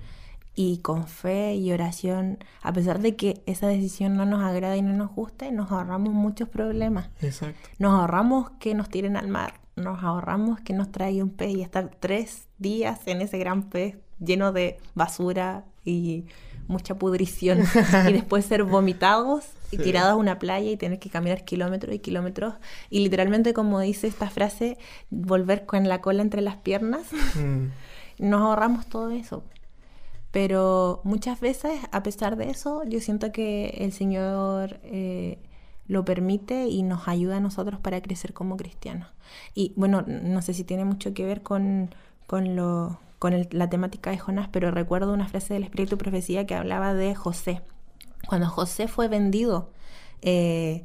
y 0.55 0.79
con 0.79 1.07
fe 1.07 1.55
y 1.55 1.73
oración, 1.73 2.39
a 2.63 2.73
pesar 2.73 2.99
de 3.01 3.17
que 3.17 3.41
esa 3.47 3.67
decisión 3.67 4.17
no 4.17 4.27
nos 4.27 4.43
agrada 4.43 4.77
y 4.77 4.83
no 4.83 4.93
nos 4.93 5.11
guste, 5.15 5.53
nos 5.53 5.71
ahorramos 5.73 6.13
muchos 6.13 6.49
problemas. 6.49 7.09
exacto. 7.23 7.69
Nos 7.79 7.99
ahorramos 7.99 8.51
que 8.59 8.75
nos 8.75 8.89
tiren 8.91 9.17
al 9.17 9.29
mar, 9.29 9.55
nos 9.77 10.03
ahorramos 10.03 10.61
que 10.61 10.75
nos 10.75 10.91
traiga 10.93 11.25
un 11.25 11.31
pez 11.31 11.55
y 11.57 11.63
estar 11.63 11.91
tres 11.99 12.47
días 12.59 13.01
en 13.07 13.23
ese 13.23 13.39
gran 13.39 13.63
pez 13.71 13.97
lleno 14.19 14.53
de 14.53 14.79
basura 14.95 15.65
y 15.85 16.27
mucha 16.69 16.95
pudrición 16.97 17.61
y 18.09 18.13
después 18.13 18.45
ser 18.45 18.65
vomitados 18.65 19.45
y 19.71 19.77
Sí. 19.77 19.83
tirados 19.83 20.13
a 20.13 20.17
una 20.17 20.39
playa 20.39 20.71
y 20.71 20.77
tener 20.77 20.99
que 20.99 21.11
caminar 21.11 21.45
kilómetros 21.45 21.95
y 21.95 21.99
kilómetros 22.01 22.55
y 22.91 23.01
literalmente 23.01 23.53
como 23.55 23.81
dice 23.81 24.07
esta 24.09 24.29
frase, 24.31 24.79
volver 25.11 25.67
con 25.67 25.89
la 25.89 26.01
cola 26.01 26.23
entre 26.23 26.41
las 26.43 26.57
piernas, 26.57 27.03
Mm, 27.37 27.67
nos 28.19 28.41
ahorramos 28.43 28.87
todo 28.87 29.11
eso. 29.11 29.45
Pero 30.31 31.01
muchas 31.05 31.41
veces, 31.41 31.81
a 31.91 32.03
pesar 32.05 32.37
de 32.37 32.51
eso, 32.51 32.85
yo 32.85 33.01
siento 33.01 33.33
que 33.33 33.71
el 33.81 33.93
Señor 33.93 34.79
eh, 34.85 35.39
lo 35.89 36.05
permite 36.05 36.67
y 36.69 36.83
nos 36.85 37.09
ayuda 37.09 37.39
a 37.39 37.41
nosotros 37.41 37.81
para 37.81 38.01
crecer 38.01 38.33
como 38.33 38.57
cristianos. 38.57 39.09
Y 39.55 39.73
bueno, 39.77 40.05
no 40.07 40.41
sé 40.43 40.55
si 40.55 40.63
tiene 40.63 40.85
mucho 40.85 41.15
que 41.15 41.25
ver 41.25 41.43
con, 41.43 41.93
con, 42.29 42.55
lo, 42.55 43.01
con 43.19 43.33
el- 43.33 43.49
la 43.51 43.69
temática 43.69 44.11
de 44.11 44.19
Jonás, 44.19 44.49
pero 44.53 44.71
recuerdo 44.71 45.13
una 45.13 45.27
frase 45.27 45.55
del 45.55 45.65
Espíritu 45.65 45.99
Profecía 45.99 46.47
que 46.47 46.55
hablaba 46.55 46.95
de 46.95 47.17
José. 47.17 47.63
Cuando 48.29 48.49
José 48.49 48.87
fue 48.89 49.09
vendido 49.09 49.71
eh, 50.23 50.85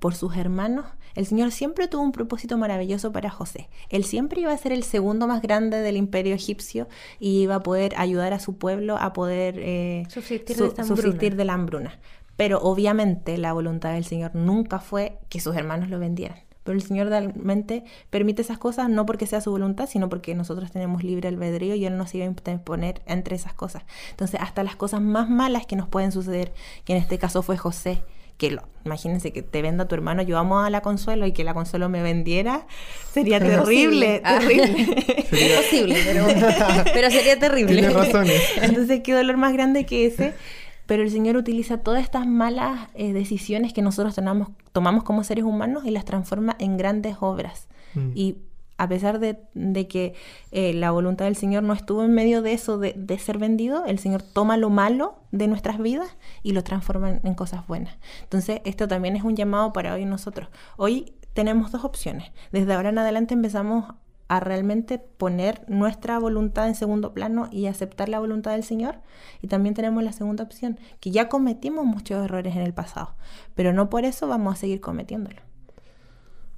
por 0.00 0.14
sus 0.14 0.36
hermanos, 0.36 0.86
el 1.14 1.26
Señor 1.26 1.50
siempre 1.50 1.88
tuvo 1.88 2.02
un 2.02 2.12
propósito 2.12 2.56
maravilloso 2.58 3.10
para 3.12 3.28
José. 3.30 3.68
Él 3.88 4.04
siempre 4.04 4.40
iba 4.40 4.52
a 4.52 4.56
ser 4.58 4.72
el 4.72 4.84
segundo 4.84 5.26
más 5.26 5.42
grande 5.42 5.78
del 5.80 5.96
imperio 5.96 6.34
egipcio 6.34 6.86
y 7.18 7.40
iba 7.40 7.56
a 7.56 7.62
poder 7.62 7.94
ayudar 7.96 8.32
a 8.32 8.38
su 8.38 8.56
pueblo 8.56 8.96
a 8.98 9.12
poder 9.12 9.56
eh, 9.58 10.04
Subsistir 10.08 10.56
su- 10.56 10.62
de 10.64 10.68
esta 10.68 10.82
hambruna. 10.82 11.02
subsistir 11.02 11.36
de 11.36 11.44
la 11.44 11.54
hambruna. 11.54 11.98
Pero 12.36 12.58
obviamente 12.60 13.36
la 13.36 13.52
voluntad 13.52 13.94
del 13.94 14.04
Señor 14.04 14.32
nunca 14.36 14.78
fue 14.78 15.18
que 15.28 15.40
sus 15.40 15.56
hermanos 15.56 15.88
lo 15.88 15.98
vendieran. 15.98 16.38
Pero 16.68 16.76
el 16.76 16.84
Señor 16.84 17.06
realmente 17.06 17.82
permite 18.10 18.42
esas 18.42 18.58
cosas 18.58 18.90
no 18.90 19.06
porque 19.06 19.26
sea 19.26 19.40
su 19.40 19.50
voluntad, 19.50 19.88
sino 19.88 20.10
porque 20.10 20.34
nosotros 20.34 20.70
tenemos 20.70 21.02
libre 21.02 21.26
albedrío 21.26 21.74
y 21.74 21.86
Él 21.86 21.96
nos 21.96 22.14
iba 22.14 22.26
a 22.26 22.50
imponer 22.50 23.00
entre 23.06 23.36
esas 23.36 23.54
cosas. 23.54 23.84
Entonces, 24.10 24.38
hasta 24.42 24.62
las 24.62 24.76
cosas 24.76 25.00
más 25.00 25.30
malas 25.30 25.64
que 25.64 25.76
nos 25.76 25.88
pueden 25.88 26.12
suceder, 26.12 26.52
que 26.84 26.92
en 26.92 26.98
este 26.98 27.16
caso 27.16 27.40
fue 27.40 27.56
José, 27.56 28.02
que 28.36 28.50
lo, 28.50 28.68
imagínense 28.84 29.32
que 29.32 29.40
te 29.42 29.62
venda 29.62 29.88
tu 29.88 29.94
hermano, 29.94 30.20
yo 30.20 30.36
amo 30.36 30.60
a 30.60 30.68
la 30.68 30.82
Consuelo 30.82 31.24
y 31.24 31.32
que 31.32 31.42
la 31.42 31.54
Consuelo 31.54 31.88
me 31.88 32.02
vendiera, 32.02 32.66
sería 33.14 33.38
terrible, 33.40 34.16
Imposible. 34.16 34.22
Ah. 34.24 34.38
terrible. 34.38 34.84
Posible, 35.56 35.96
pero, 36.04 36.26
pero 36.92 37.10
sería 37.10 37.38
terrible. 37.38 37.72
Tienes 37.72 37.94
razones. 37.94 38.42
Entonces, 38.60 39.00
qué 39.02 39.14
dolor 39.14 39.38
más 39.38 39.54
grande 39.54 39.86
que 39.86 40.04
ese. 40.04 40.34
Pero 40.88 41.02
el 41.02 41.10
Señor 41.10 41.36
utiliza 41.36 41.82
todas 41.82 42.02
estas 42.02 42.26
malas 42.26 42.88
eh, 42.94 43.12
decisiones 43.12 43.74
que 43.74 43.82
nosotros 43.82 44.14
tomamos, 44.14 44.48
tomamos 44.72 45.04
como 45.04 45.22
seres 45.22 45.44
humanos 45.44 45.84
y 45.84 45.90
las 45.90 46.06
transforma 46.06 46.56
en 46.58 46.78
grandes 46.78 47.18
obras. 47.20 47.68
Mm. 47.92 48.12
Y 48.14 48.38
a 48.78 48.88
pesar 48.88 49.18
de, 49.18 49.38
de 49.52 49.86
que 49.86 50.14
eh, 50.50 50.72
la 50.72 50.90
voluntad 50.90 51.26
del 51.26 51.36
Señor 51.36 51.62
no 51.62 51.74
estuvo 51.74 52.04
en 52.04 52.14
medio 52.14 52.40
de 52.40 52.54
eso, 52.54 52.78
de, 52.78 52.94
de 52.96 53.18
ser 53.18 53.36
vendido, 53.36 53.84
el 53.84 53.98
Señor 53.98 54.22
toma 54.22 54.56
lo 54.56 54.70
malo 54.70 55.16
de 55.30 55.46
nuestras 55.46 55.78
vidas 55.78 56.16
y 56.42 56.52
lo 56.52 56.64
transforma 56.64 57.10
en, 57.10 57.20
en 57.22 57.34
cosas 57.34 57.66
buenas. 57.66 57.98
Entonces, 58.22 58.62
esto 58.64 58.88
también 58.88 59.14
es 59.14 59.24
un 59.24 59.36
llamado 59.36 59.74
para 59.74 59.92
hoy 59.92 60.06
nosotros. 60.06 60.48
Hoy 60.78 61.12
tenemos 61.34 61.70
dos 61.70 61.84
opciones. 61.84 62.32
Desde 62.50 62.72
ahora 62.72 62.88
en 62.88 62.98
adelante 62.98 63.34
empezamos 63.34 63.94
a 64.28 64.40
realmente 64.40 64.98
poner 64.98 65.64
nuestra 65.68 66.18
voluntad 66.18 66.68
en 66.68 66.74
segundo 66.74 67.14
plano 67.14 67.48
y 67.50 67.66
aceptar 67.66 68.08
la 68.08 68.20
voluntad 68.20 68.52
del 68.52 68.62
Señor. 68.62 68.96
Y 69.42 69.48
también 69.48 69.74
tenemos 69.74 70.02
la 70.04 70.12
segunda 70.12 70.44
opción, 70.44 70.78
que 71.00 71.10
ya 71.10 71.28
cometimos 71.28 71.86
muchos 71.86 72.24
errores 72.24 72.54
en 72.54 72.62
el 72.62 72.74
pasado, 72.74 73.14
pero 73.54 73.72
no 73.72 73.88
por 73.88 74.04
eso 74.04 74.28
vamos 74.28 74.54
a 74.54 74.56
seguir 74.56 74.80
cometiéndolo. 74.80 75.40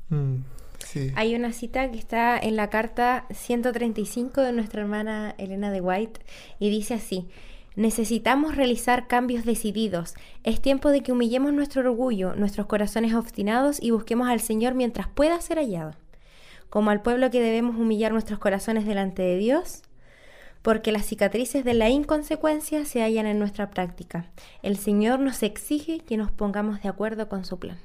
Mm, 0.09 0.39
sí. 0.85 1.13
Hay 1.15 1.37
una 1.37 1.53
cita 1.53 1.91
que 1.93 1.99
está 1.99 2.37
en 2.37 2.57
la 2.57 2.71
carta 2.71 3.27
135 3.31 4.41
de 4.41 4.53
nuestra 4.53 4.83
hermana 4.83 5.35
Elena 5.39 5.71
de 5.71 5.81
White 5.81 6.21
y 6.59 6.71
dice 6.71 6.95
así, 6.95 7.29
necesitamos 7.77 8.57
realizar 8.57 9.07
cambios 9.07 9.45
decididos. 9.45 10.15
Es 10.43 10.61
tiempo 10.61 10.91
de 10.91 11.03
que 11.03 11.13
humillemos 11.13 11.53
nuestro 11.53 11.83
orgullo, 11.83 12.35
nuestros 12.35 12.67
corazones 12.67 13.15
obstinados 13.15 13.81
y 13.81 13.93
busquemos 13.93 14.29
al 14.29 14.41
Señor 14.41 14.75
mientras 14.75 15.07
pueda 15.07 15.41
ser 15.41 15.59
hallado. 15.59 15.93
Como 16.71 16.91
al 16.91 17.03
pueblo 17.03 17.31
que 17.31 17.43
debemos 17.43 17.77
humillar 17.77 18.13
nuestros 18.13 18.39
corazones 18.39 18.87
delante 18.87 19.23
de 19.23 19.37
Dios, 19.37 19.83
porque 20.63 20.93
las 20.93 21.07
cicatrices 21.07 21.65
de 21.65 21.75
la 21.75 21.89
inconsecuencia 21.89 22.85
se 22.85 23.03
hallan 23.03 23.27
en 23.27 23.39
nuestra 23.39 23.71
práctica. 23.71 24.31
El 24.63 24.77
Señor 24.77 25.21
nos 25.21 25.43
exige 25.43 26.01
que 26.01 26.17
nos 26.17 26.31
pongamos 26.31 26.83
de 26.83 26.89
acuerdo 26.89 27.29
con 27.29 27.45
su 27.45 27.59
plan. 27.59 27.79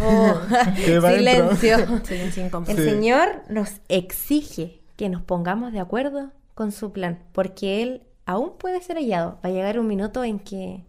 Oh, 0.00 0.40
silencio. 0.76 1.76
El. 2.66 2.76
Señor 2.76 3.42
nos 3.48 3.80
exige 3.88 4.80
que 4.96 5.08
nos 5.08 5.22
pongamos 5.22 5.72
de 5.72 5.80
acuerdo 5.80 6.30
con 6.54 6.72
su 6.72 6.92
plan, 6.92 7.22
porque 7.32 7.82
Él 7.82 8.02
aún 8.26 8.56
puede 8.58 8.80
ser 8.80 8.96
hallado. 8.96 9.38
Va 9.44 9.50
a 9.50 9.52
llegar 9.52 9.78
un 9.78 9.86
minuto 9.86 10.24
en 10.24 10.38
que 10.38 10.84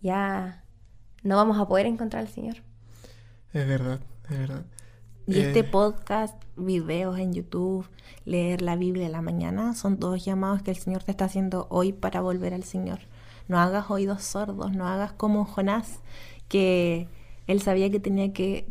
ya 0.00 0.64
no 1.22 1.36
vamos 1.36 1.58
a 1.58 1.66
poder 1.66 1.86
encontrar 1.86 2.22
al 2.22 2.28
Señor. 2.28 2.56
Es 3.52 3.66
verdad, 3.66 4.00
verdad. 4.38 4.64
Y 5.26 5.38
Eh, 5.38 5.48
este 5.48 5.64
podcast, 5.64 6.42
videos 6.56 7.18
en 7.18 7.32
YouTube, 7.32 7.86
leer 8.24 8.62
la 8.62 8.76
Biblia 8.76 9.06
en 9.06 9.12
la 9.12 9.22
mañana, 9.22 9.74
son 9.74 9.98
todos 9.98 10.24
llamados 10.24 10.62
que 10.62 10.70
el 10.70 10.76
Señor 10.76 11.04
te 11.04 11.10
está 11.12 11.26
haciendo 11.26 11.66
hoy 11.70 11.92
para 11.92 12.20
volver 12.20 12.54
al 12.54 12.64
Señor. 12.64 13.00
No 13.48 13.58
hagas 13.58 13.90
oídos 13.90 14.22
sordos, 14.22 14.72
no 14.72 14.88
hagas 14.88 15.12
como 15.12 15.44
Jonás, 15.44 16.00
que 16.48 17.08
él 17.46 17.60
sabía 17.60 17.90
que 17.90 18.00
tenía 18.00 18.32
que 18.32 18.66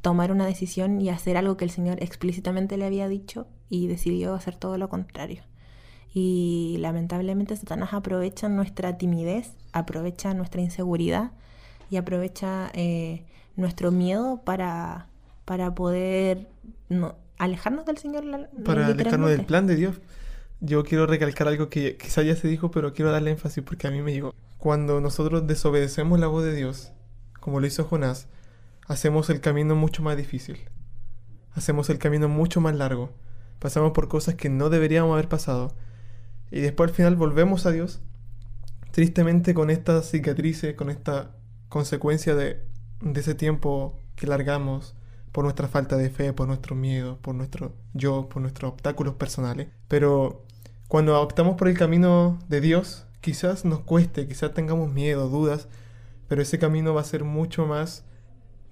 tomar 0.00 0.30
una 0.30 0.46
decisión 0.46 1.00
y 1.00 1.08
hacer 1.08 1.36
algo 1.36 1.56
que 1.56 1.64
el 1.64 1.70
Señor 1.70 2.02
explícitamente 2.02 2.76
le 2.76 2.86
había 2.86 3.08
dicho 3.08 3.46
y 3.68 3.88
decidió 3.88 4.34
hacer 4.34 4.56
todo 4.56 4.78
lo 4.78 4.88
contrario. 4.88 5.42
Y 6.14 6.76
lamentablemente 6.78 7.56
Satanás 7.56 7.92
aprovecha 7.92 8.48
nuestra 8.48 8.96
timidez, 8.96 9.52
aprovecha 9.72 10.32
nuestra 10.34 10.62
inseguridad 10.62 11.32
y 11.90 11.96
aprovecha 11.96 12.70
eh, 12.74 13.24
nuestro 13.56 13.90
miedo 13.90 14.42
para, 14.44 15.06
para 15.44 15.74
poder 15.74 16.48
no- 16.88 17.14
alejarnos 17.38 17.84
del 17.86 17.98
Señor. 17.98 18.24
la- 18.24 18.48
para 18.64 18.86
alejarnos 18.86 19.30
del 19.30 19.44
plan 19.44 19.66
de 19.66 19.76
Dios. 19.76 20.00
Yo 20.60 20.84
quiero 20.84 21.06
recalcar 21.06 21.48
algo 21.48 21.68
que 21.68 21.96
quizá 21.96 22.22
ya 22.22 22.34
se 22.34 22.48
dijo, 22.48 22.70
pero 22.70 22.92
quiero 22.94 23.12
darle 23.12 23.30
énfasis 23.30 23.62
porque 23.62 23.86
a 23.86 23.90
mí 23.90 24.00
me 24.02 24.12
llegó. 24.12 24.34
Cuando 24.58 25.00
nosotros 25.00 25.46
desobedecemos 25.46 26.18
la 26.18 26.28
voz 26.28 26.44
de 26.44 26.54
Dios, 26.54 26.92
como 27.40 27.60
lo 27.60 27.66
hizo 27.66 27.84
Jonás, 27.84 28.26
hacemos 28.88 29.28
el 29.30 29.40
camino 29.40 29.74
mucho 29.76 30.02
más 30.02 30.16
difícil. 30.16 30.58
Hacemos 31.54 31.90
el 31.90 31.98
camino 31.98 32.28
mucho 32.28 32.60
más 32.60 32.74
largo. 32.74 33.10
Pasamos 33.58 33.92
por 33.92 34.08
cosas 34.08 34.34
que 34.34 34.48
no 34.48 34.70
deberíamos 34.70 35.12
haber 35.12 35.28
pasado. 35.28 35.74
Y 36.50 36.60
después 36.60 36.90
al 36.90 36.94
final 36.96 37.16
volvemos 37.16 37.66
a 37.66 37.70
Dios, 37.70 38.00
tristemente 38.92 39.52
con 39.54 39.70
estas 39.70 40.10
cicatrices, 40.10 40.74
con 40.74 40.90
esta 40.90 41.35
consecuencia 41.68 42.34
de, 42.34 42.60
ese 43.14 43.34
tiempo 43.34 44.00
que 44.14 44.26
largamos 44.26 44.94
por 45.32 45.44
nuestra 45.44 45.68
falta 45.68 45.96
de 45.96 46.10
fe, 46.10 46.32
por 46.32 46.46
nuestro 46.46 46.74
miedo, 46.74 47.18
por 47.20 47.34
nuestro 47.34 47.74
yo, 47.92 48.28
por 48.28 48.40
nuestros 48.40 48.72
obstáculos 48.72 49.14
personales. 49.14 49.68
Pero 49.88 50.44
cuando 50.88 51.20
optamos 51.20 51.56
por 51.56 51.68
el 51.68 51.76
camino 51.76 52.38
de 52.48 52.60
Dios, 52.60 53.06
quizás 53.20 53.64
nos 53.64 53.80
cueste, 53.80 54.26
quizás 54.26 54.54
tengamos 54.54 54.90
miedo, 54.90 55.28
dudas, 55.28 55.68
pero 56.28 56.42
ese 56.42 56.58
camino 56.58 56.94
va 56.94 57.02
a 57.02 57.04
ser 57.04 57.24
mucho 57.24 57.66
más, 57.66 58.04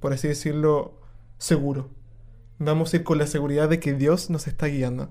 por 0.01 0.13
así 0.13 0.29
decirlo, 0.29 1.01
seguro. 1.39 1.91
Vamos 2.59 2.93
a 2.93 2.97
ir 2.97 3.05
con 3.05 3.19
la 3.19 3.27
seguridad 3.27 3.69
de 3.69 3.81
que 3.81 3.95
Dios 3.95 4.31
nos 4.31 4.47
está 4.47 4.67
guiando. 4.67 5.11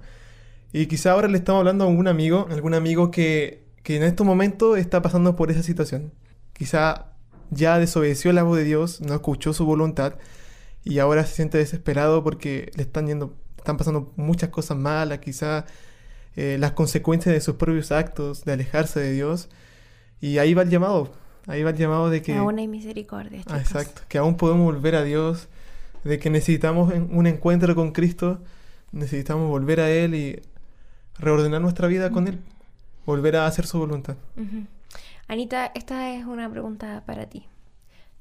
Y 0.72 0.88
quizá 0.88 1.12
ahora 1.12 1.28
le 1.28 1.38
estamos 1.38 1.60
hablando 1.60 1.84
a 1.84 1.88
algún 1.88 2.08
amigo, 2.08 2.48
algún 2.50 2.74
amigo 2.74 3.12
que, 3.12 3.68
que 3.84 3.98
en 3.98 4.04
estos 4.04 4.26
momentos 4.26 4.78
está 4.78 5.02
pasando 5.04 5.36
por 5.36 5.52
esa 5.52 5.62
situación. 5.62 6.14
Quizá 6.54 7.13
ya 7.54 7.80
desobedeció 7.80 8.34
la 8.34 8.44
voz 8.44 8.58
de 8.58 8.64
Dios, 8.64 9.02
no 9.02 9.14
escuchó 9.14 9.54
su 9.54 9.66
voluntad 9.66 10.16
y 10.84 11.00
ahora 11.00 11.26
se 11.26 11.36
siente 11.36 11.58
desesperado 11.58 12.24
porque 12.24 12.72
le 12.76 12.84
están 12.84 13.08
yendo, 13.08 13.34
están 13.58 13.78
pasando 13.78 14.12
muchas 14.16 14.50
cosas 14.50 14.78
malas, 14.78 15.20
quizás 15.20 15.66
eh, 16.36 16.58
las 16.60 16.72
consecuencias 16.72 17.34
de 17.34 17.42
sus 17.42 17.56
propios 17.56 17.92
actos, 17.92 18.44
de 18.44 18.54
alejarse 18.54 19.00
de 19.00 19.12
Dios. 19.12 19.50
Y 20.20 20.38
ahí 20.38 20.54
va 20.54 20.64
el 20.64 20.70
llamado, 20.70 21.12
ahí 21.48 21.64
va 21.64 21.72
el 21.72 21.78
llamado 21.78 22.10
de 22.10 22.22
que... 22.22 22.36
Aún 22.36 22.60
hay 22.60 22.68
misericordia. 22.68 23.42
Ah, 23.48 23.60
exacto, 23.60 24.02
que 24.08 24.18
aún 24.18 24.36
podemos 24.36 24.66
volver 24.66 24.96
a 24.96 25.04
Dios, 25.04 25.48
de 26.04 26.20
que 26.20 26.30
necesitamos 26.30 26.94
un 26.94 27.28
encuentro 27.28 27.76
con 27.76 27.92
Cristo, 27.92 28.42
necesitamos 28.92 29.50
volver 29.50 29.80
a 29.80 29.90
Él 29.90 30.16
y 30.16 30.42
reordenar 31.18 31.62
nuestra 31.62 31.88
vida 31.88 32.10
con 32.12 32.28
Él, 32.28 32.40
volver 33.06 33.36
a 33.38 33.48
hacer 33.48 33.66
su 33.68 33.80
voluntad. 33.80 34.16
Anita, 35.28 35.72
esta 35.74 36.14
es 36.14 36.26
una 36.26 36.50
pregunta 36.50 37.04
para 37.06 37.28
ti. 37.28 37.46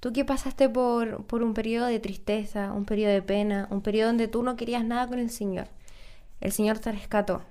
Tú 0.00 0.12
que 0.12 0.24
pasaste 0.24 0.68
por, 0.68 1.24
por 1.26 1.42
un 1.42 1.54
periodo 1.54 1.86
de 1.86 2.00
tristeza, 2.00 2.72
un 2.72 2.84
periodo 2.84 3.12
de 3.12 3.22
pena, 3.22 3.68
un 3.70 3.82
periodo 3.82 4.08
donde 4.08 4.28
tú 4.28 4.42
no 4.42 4.56
querías 4.56 4.84
nada 4.84 5.06
con 5.06 5.18
el 5.18 5.30
Señor. 5.30 5.68
El 6.40 6.52
Señor 6.52 6.78
te 6.78 6.90
rescató. 6.90 7.42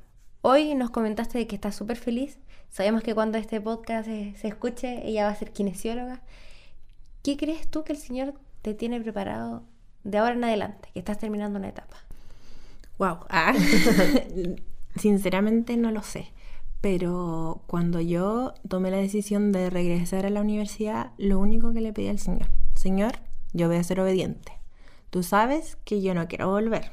Hoy 0.41 0.75
nos 0.75 0.89
comentaste 0.89 1.37
de 1.37 1.47
que 1.47 1.55
estás 1.55 1.75
súper 1.75 1.97
feliz. 1.97 2.37
Sabemos 2.69 3.03
que 3.03 3.13
cuando 3.13 3.37
este 3.37 3.61
podcast 3.61 4.05
se, 4.05 4.35
se, 4.35 4.47
escuche, 4.47 5.07
ella 5.07 5.25
va 5.25 5.29
a 5.29 5.35
ser 5.35 5.51
kinesióloga. 5.51 6.21
¿Qué 7.23 7.37
crees 7.37 7.69
tú 7.69 7.83
que 7.83 7.93
el 7.93 7.99
Señor 7.99 8.33
te 8.61 8.73
tiene 8.73 8.99
preparado 8.99 9.63
de 10.03 10.17
ahora 10.17 10.33
en 10.33 10.43
adelante, 10.43 10.89
que 10.93 10.99
estás 10.99 11.19
terminando 11.19 11.59
una 11.59 11.69
etapa? 11.69 11.97
Wow. 12.97 13.19
Ah. 13.29 13.53
Sinceramente 14.95 15.77
no 15.77 15.91
lo 15.91 16.03
sé. 16.03 16.31
Pero 16.81 17.61
cuando 17.67 18.01
yo 18.01 18.55
tomé 18.67 18.89
la 18.89 18.97
decisión 18.97 19.51
de 19.51 19.69
regresar 19.69 20.25
a 20.25 20.31
la 20.31 20.41
universidad, 20.41 21.11
lo 21.17 21.39
único 21.39 21.73
que 21.73 21.81
le 21.81 21.93
pedí 21.93 22.07
al 22.07 22.17
Señor, 22.17 22.49
Señor, 22.73 23.19
yo 23.53 23.67
voy 23.67 23.77
a 23.77 23.83
ser 23.83 23.99
obediente. 23.99 24.53
Tú 25.11 25.21
sabes 25.21 25.77
que 25.85 26.01
yo 26.01 26.15
no 26.15 26.27
quiero 26.27 26.49
volver. 26.49 26.91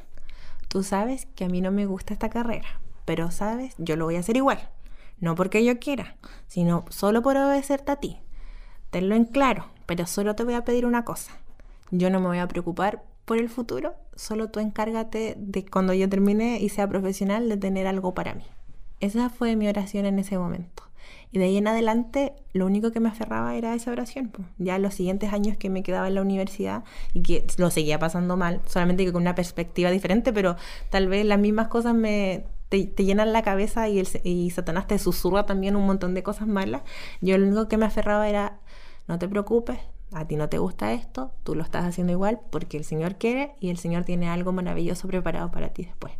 Tú 0.69 0.83
sabes 0.83 1.27
que 1.35 1.47
a 1.47 1.49
mí 1.49 1.63
no 1.63 1.71
me 1.71 1.87
gusta 1.87 2.13
esta 2.13 2.29
carrera. 2.29 2.81
Pero 3.07 3.31
sabes, 3.31 3.75
yo 3.79 3.97
lo 3.97 4.05
voy 4.05 4.17
a 4.17 4.21
hacer 4.21 4.37
igual. 4.37 4.69
No 5.21 5.35
porque 5.35 5.65
yo 5.65 5.79
quiera, 5.79 6.17
sino 6.47 6.85
solo 6.91 7.23
por 7.23 7.37
obedecerte 7.39 7.93
a 7.93 7.97
ti. 7.97 8.19
Tenlo 8.91 9.15
en 9.15 9.25
claro, 9.25 9.67
pero 9.87 10.07
solo 10.07 10.35
te 10.35 10.45
voy 10.45 10.55
a 10.55 10.65
pedir 10.65 10.85
una 10.85 11.05
cosa. 11.05 11.33
Yo 11.91 12.11
no 12.11 12.21
me 12.21 12.27
voy 12.27 12.39
a 12.39 12.49
preocupar 12.49 13.03
por 13.25 13.39
el 13.39 13.49
futuro, 13.49 13.95
solo 14.15 14.51
tú 14.51 14.61
encárgate 14.61 15.35
de 15.39 15.65
cuando 15.65 15.95
yo 15.95 16.09
termine 16.09 16.61
y 16.61 16.69
sea 16.69 16.89
profesional 16.89 17.49
de 17.49 17.57
tener 17.57 17.87
algo 17.87 18.15
para 18.15 18.35
mí. 18.35 18.45
Esa 19.01 19.31
fue 19.31 19.57
mi 19.57 19.69
oración 19.69 20.07
en 20.07 20.19
ese 20.19 20.39
momento. 20.39 20.85
Y 21.31 21.39
de 21.39 21.45
ahí 21.45 21.57
en 21.59 21.69
adelante, 21.69 22.33
lo 22.53 22.67
único 22.67 22.91
que 22.91 23.01
me 23.01 23.09
aferraba 23.09 23.55
era 23.55 23.75
esa 23.75 23.91
oración. 23.91 24.33
Ya 24.57 24.79
los 24.79 24.95
siguientes 24.95 25.33
años 25.33 25.57
que 25.57 25.69
me 25.69 25.83
quedaba 25.83 26.09
en 26.09 26.15
la 26.15 26.23
universidad 26.23 26.85
y 27.13 27.23
que 27.23 27.47
lo 27.59 27.71
seguía 27.71 27.99
pasando 27.99 28.37
mal, 28.37 28.61
solamente 28.67 29.05
que 29.05 29.13
con 29.13 29.23
una 29.23 29.35
perspectiva 29.35 29.91
diferente, 29.91 30.33
pero 30.33 30.57
tal 30.91 31.09
vez 31.09 31.27
las 31.27 31.39
mismas 31.39 31.69
cosas 31.69 31.95
me 31.95 32.45
te, 32.69 32.87
llenan 32.87 33.33
la 33.33 33.43
cabeza 33.43 33.89
y, 33.89 34.03
y 34.25 34.51
Satanás 34.51 34.87
te 34.87 34.99
susurra 34.99 35.47
también 35.47 35.77
un 35.77 35.87
montón 35.87 36.15
de 36.15 36.23
cosas 36.23 36.49
malas. 36.49 36.83
Yo 37.21 37.37
lo 37.39 37.47
único 37.47 37.69
que 37.69 37.77
me 37.77 37.87
aferraba 37.87 38.29
era, 38.29 38.59
no 39.07 39.19
te 39.19 39.29
preocupes, 39.29 39.79
a 40.13 40.27
ti 40.27 40.37
no 40.37 40.49
te 40.49 40.59
gusta 40.59 40.93
esto, 40.93 41.33
tú 41.45 41.55
lo 41.55 41.63
estás 41.63 41.85
haciendo 41.85 42.13
igual 42.13 42.41
porque 42.51 42.77
el 42.77 42.85
Señor 42.85 43.17
quiere 43.17 43.55
y 43.61 43.71
el 43.71 43.79
Señor 43.79 44.05
tiene 44.05 44.29
algo 44.29 44.53
maravilloso 44.53 45.09
preparado 45.09 45.51
para 45.51 45.71
ti 45.71 45.85
después. 45.85 46.15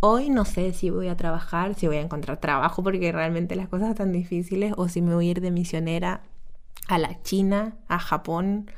Hoy 0.00 0.30
no 0.30 0.44
sé 0.44 0.72
si 0.72 0.90
voy 0.90 1.08
a 1.08 1.16
trabajar, 1.16 1.74
si 1.74 1.88
voy 1.88 1.96
a 1.96 2.00
encontrar 2.00 2.38
trabajo 2.38 2.84
porque 2.84 3.10
realmente 3.10 3.56
las 3.56 3.68
cosas 3.68 3.90
están 3.90 4.12
difíciles 4.12 4.72
o 4.76 4.88
si 4.88 5.02
me 5.02 5.14
voy 5.14 5.28
a 5.28 5.30
ir 5.32 5.40
de 5.40 5.50
misionera 5.50 6.22
a 6.86 6.98
la 6.98 7.20
China, 7.22 7.76
a 7.88 7.98
Japón, 7.98 8.70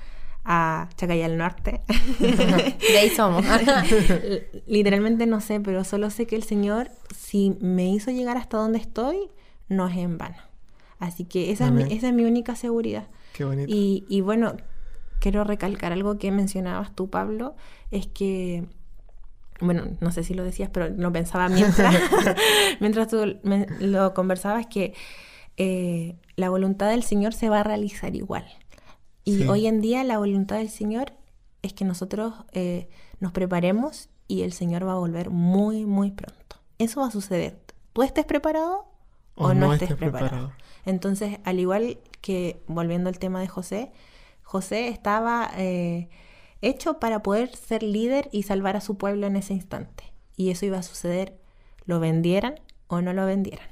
a 0.44 0.88
Chacay 0.96 1.22
al 1.22 1.36
Norte. 1.36 1.82
de 2.20 2.98
ahí 2.98 3.10
somos. 3.10 3.44
Literalmente 4.66 5.26
no 5.26 5.40
sé, 5.40 5.60
pero 5.60 5.84
solo 5.84 6.08
sé 6.08 6.26
que 6.26 6.36
el 6.36 6.42
Señor, 6.42 6.90
si 7.14 7.56
me 7.60 7.90
hizo 7.90 8.10
llegar 8.10 8.38
hasta 8.38 8.56
donde 8.56 8.78
estoy, 8.78 9.30
no 9.68 9.88
es 9.88 9.98
en 9.98 10.16
vano. 10.16 10.38
Así 10.98 11.24
que 11.24 11.50
esa, 11.50 11.66
es 11.66 11.72
mi, 11.72 11.82
esa 11.82 12.08
es 12.08 12.14
mi 12.14 12.24
única 12.24 12.56
seguridad. 12.56 13.08
Qué 13.34 13.44
bonito. 13.44 13.70
Y, 13.70 14.04
y 14.08 14.22
bueno, 14.22 14.56
quiero 15.18 15.44
recalcar 15.44 15.92
algo 15.92 16.18
que 16.18 16.30
mencionabas 16.30 16.94
tú, 16.94 17.10
Pablo, 17.10 17.54
es 17.90 18.06
que 18.06 18.66
bueno, 19.60 19.84
no 20.00 20.10
sé 20.12 20.24
si 20.24 20.34
lo 20.34 20.44
decías, 20.44 20.70
pero 20.72 20.88
lo 20.88 21.12
pensaba 21.12 21.48
mientras, 21.48 21.94
mientras 22.80 23.08
tú 23.08 23.38
lo 23.80 24.14
conversabas, 24.14 24.66
que 24.66 24.94
eh, 25.56 26.16
la 26.36 26.48
voluntad 26.48 26.90
del 26.90 27.02
Señor 27.02 27.34
se 27.34 27.48
va 27.48 27.60
a 27.60 27.62
realizar 27.62 28.14
igual. 28.16 28.46
Y 29.24 29.46
hoy 29.46 29.66
en 29.66 29.80
día 29.80 30.02
la 30.02 30.18
voluntad 30.18 30.56
del 30.56 30.70
Señor 30.70 31.12
es 31.62 31.72
que 31.72 31.84
nosotros 31.84 32.34
eh, 32.52 32.88
nos 33.20 33.32
preparemos 33.32 34.08
y 34.26 34.42
el 34.42 34.52
Señor 34.52 34.86
va 34.86 34.92
a 34.92 34.98
volver 34.98 35.30
muy, 35.30 35.84
muy 35.84 36.10
pronto. 36.10 36.56
Eso 36.78 37.00
va 37.00 37.08
a 37.08 37.10
suceder. 37.10 37.60
Tú 37.92 38.02
estés 38.02 38.24
preparado 38.24 38.86
o, 39.34 39.54
no, 39.54 39.72
estés 39.72 39.94
preparado. 39.94 40.52
Entonces, 40.86 41.38
al 41.44 41.60
igual 41.60 41.98
que, 42.20 42.62
volviendo 42.66 43.08
al 43.08 43.18
tema 43.18 43.40
de 43.40 43.48
José, 43.48 43.92
José 44.42 44.88
estaba... 44.88 45.50
Eh, 45.56 46.08
hecho 46.60 46.98
para 46.98 47.22
poder 47.22 47.54
ser 47.56 47.82
líder 47.82 48.28
y 48.32 48.42
salvar 48.42 48.76
a 48.76 48.80
su 48.80 48.96
pueblo 48.96 49.26
en 49.26 49.36
ese 49.36 49.54
instante. 49.54 50.04
Y 50.36 50.50
eso 50.50 50.66
iba 50.66 50.78
a 50.78 50.82
suceder, 50.82 51.38
lo 51.84 52.00
vendieran 52.00 52.56
o 52.86 53.00
no 53.00 53.12
lo 53.12 53.26
vendieran. 53.26 53.68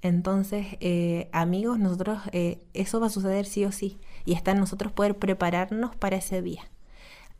Entonces, 0.00 0.66
eh, 0.80 1.28
amigos, 1.32 1.78
nosotros, 1.78 2.20
eh, 2.32 2.64
eso 2.72 3.00
va 3.00 3.08
a 3.08 3.10
suceder 3.10 3.46
sí 3.46 3.64
o 3.64 3.72
sí. 3.72 3.98
Y 4.24 4.34
está 4.34 4.52
en 4.52 4.60
nosotros 4.60 4.92
poder 4.92 5.18
prepararnos 5.18 5.96
para 5.96 6.16
ese 6.16 6.42
día. 6.42 6.62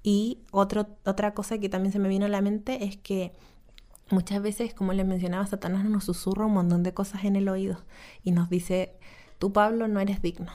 Y 0.03 0.41
otro, 0.51 0.89
otra 1.05 1.35
cosa 1.35 1.59
que 1.59 1.69
también 1.69 1.93
se 1.93 1.99
me 1.99 2.09
vino 2.09 2.27
a 2.27 2.29
la 2.29 2.41
mente 2.41 2.85
es 2.85 2.97
que 2.97 3.33
muchas 4.11 4.43
veces, 4.43 4.75
como 4.75 4.93
les 4.93 5.07
mencionaba, 5.07 5.47
Satanás 5.47 5.85
nos 5.85 6.05
susurra 6.05 6.47
un 6.47 6.55
montón 6.55 6.83
de 6.83 6.95
cosas 6.95 7.25
en 7.25 7.37
el 7.37 7.49
oído 7.49 7.79
y 8.23 8.33
nos 8.33 8.49
dice, 8.49 8.95
tú 9.39 9.53
Pablo 9.53 9.89
no 9.89 10.01
eres 10.01 10.23
digno, 10.23 10.53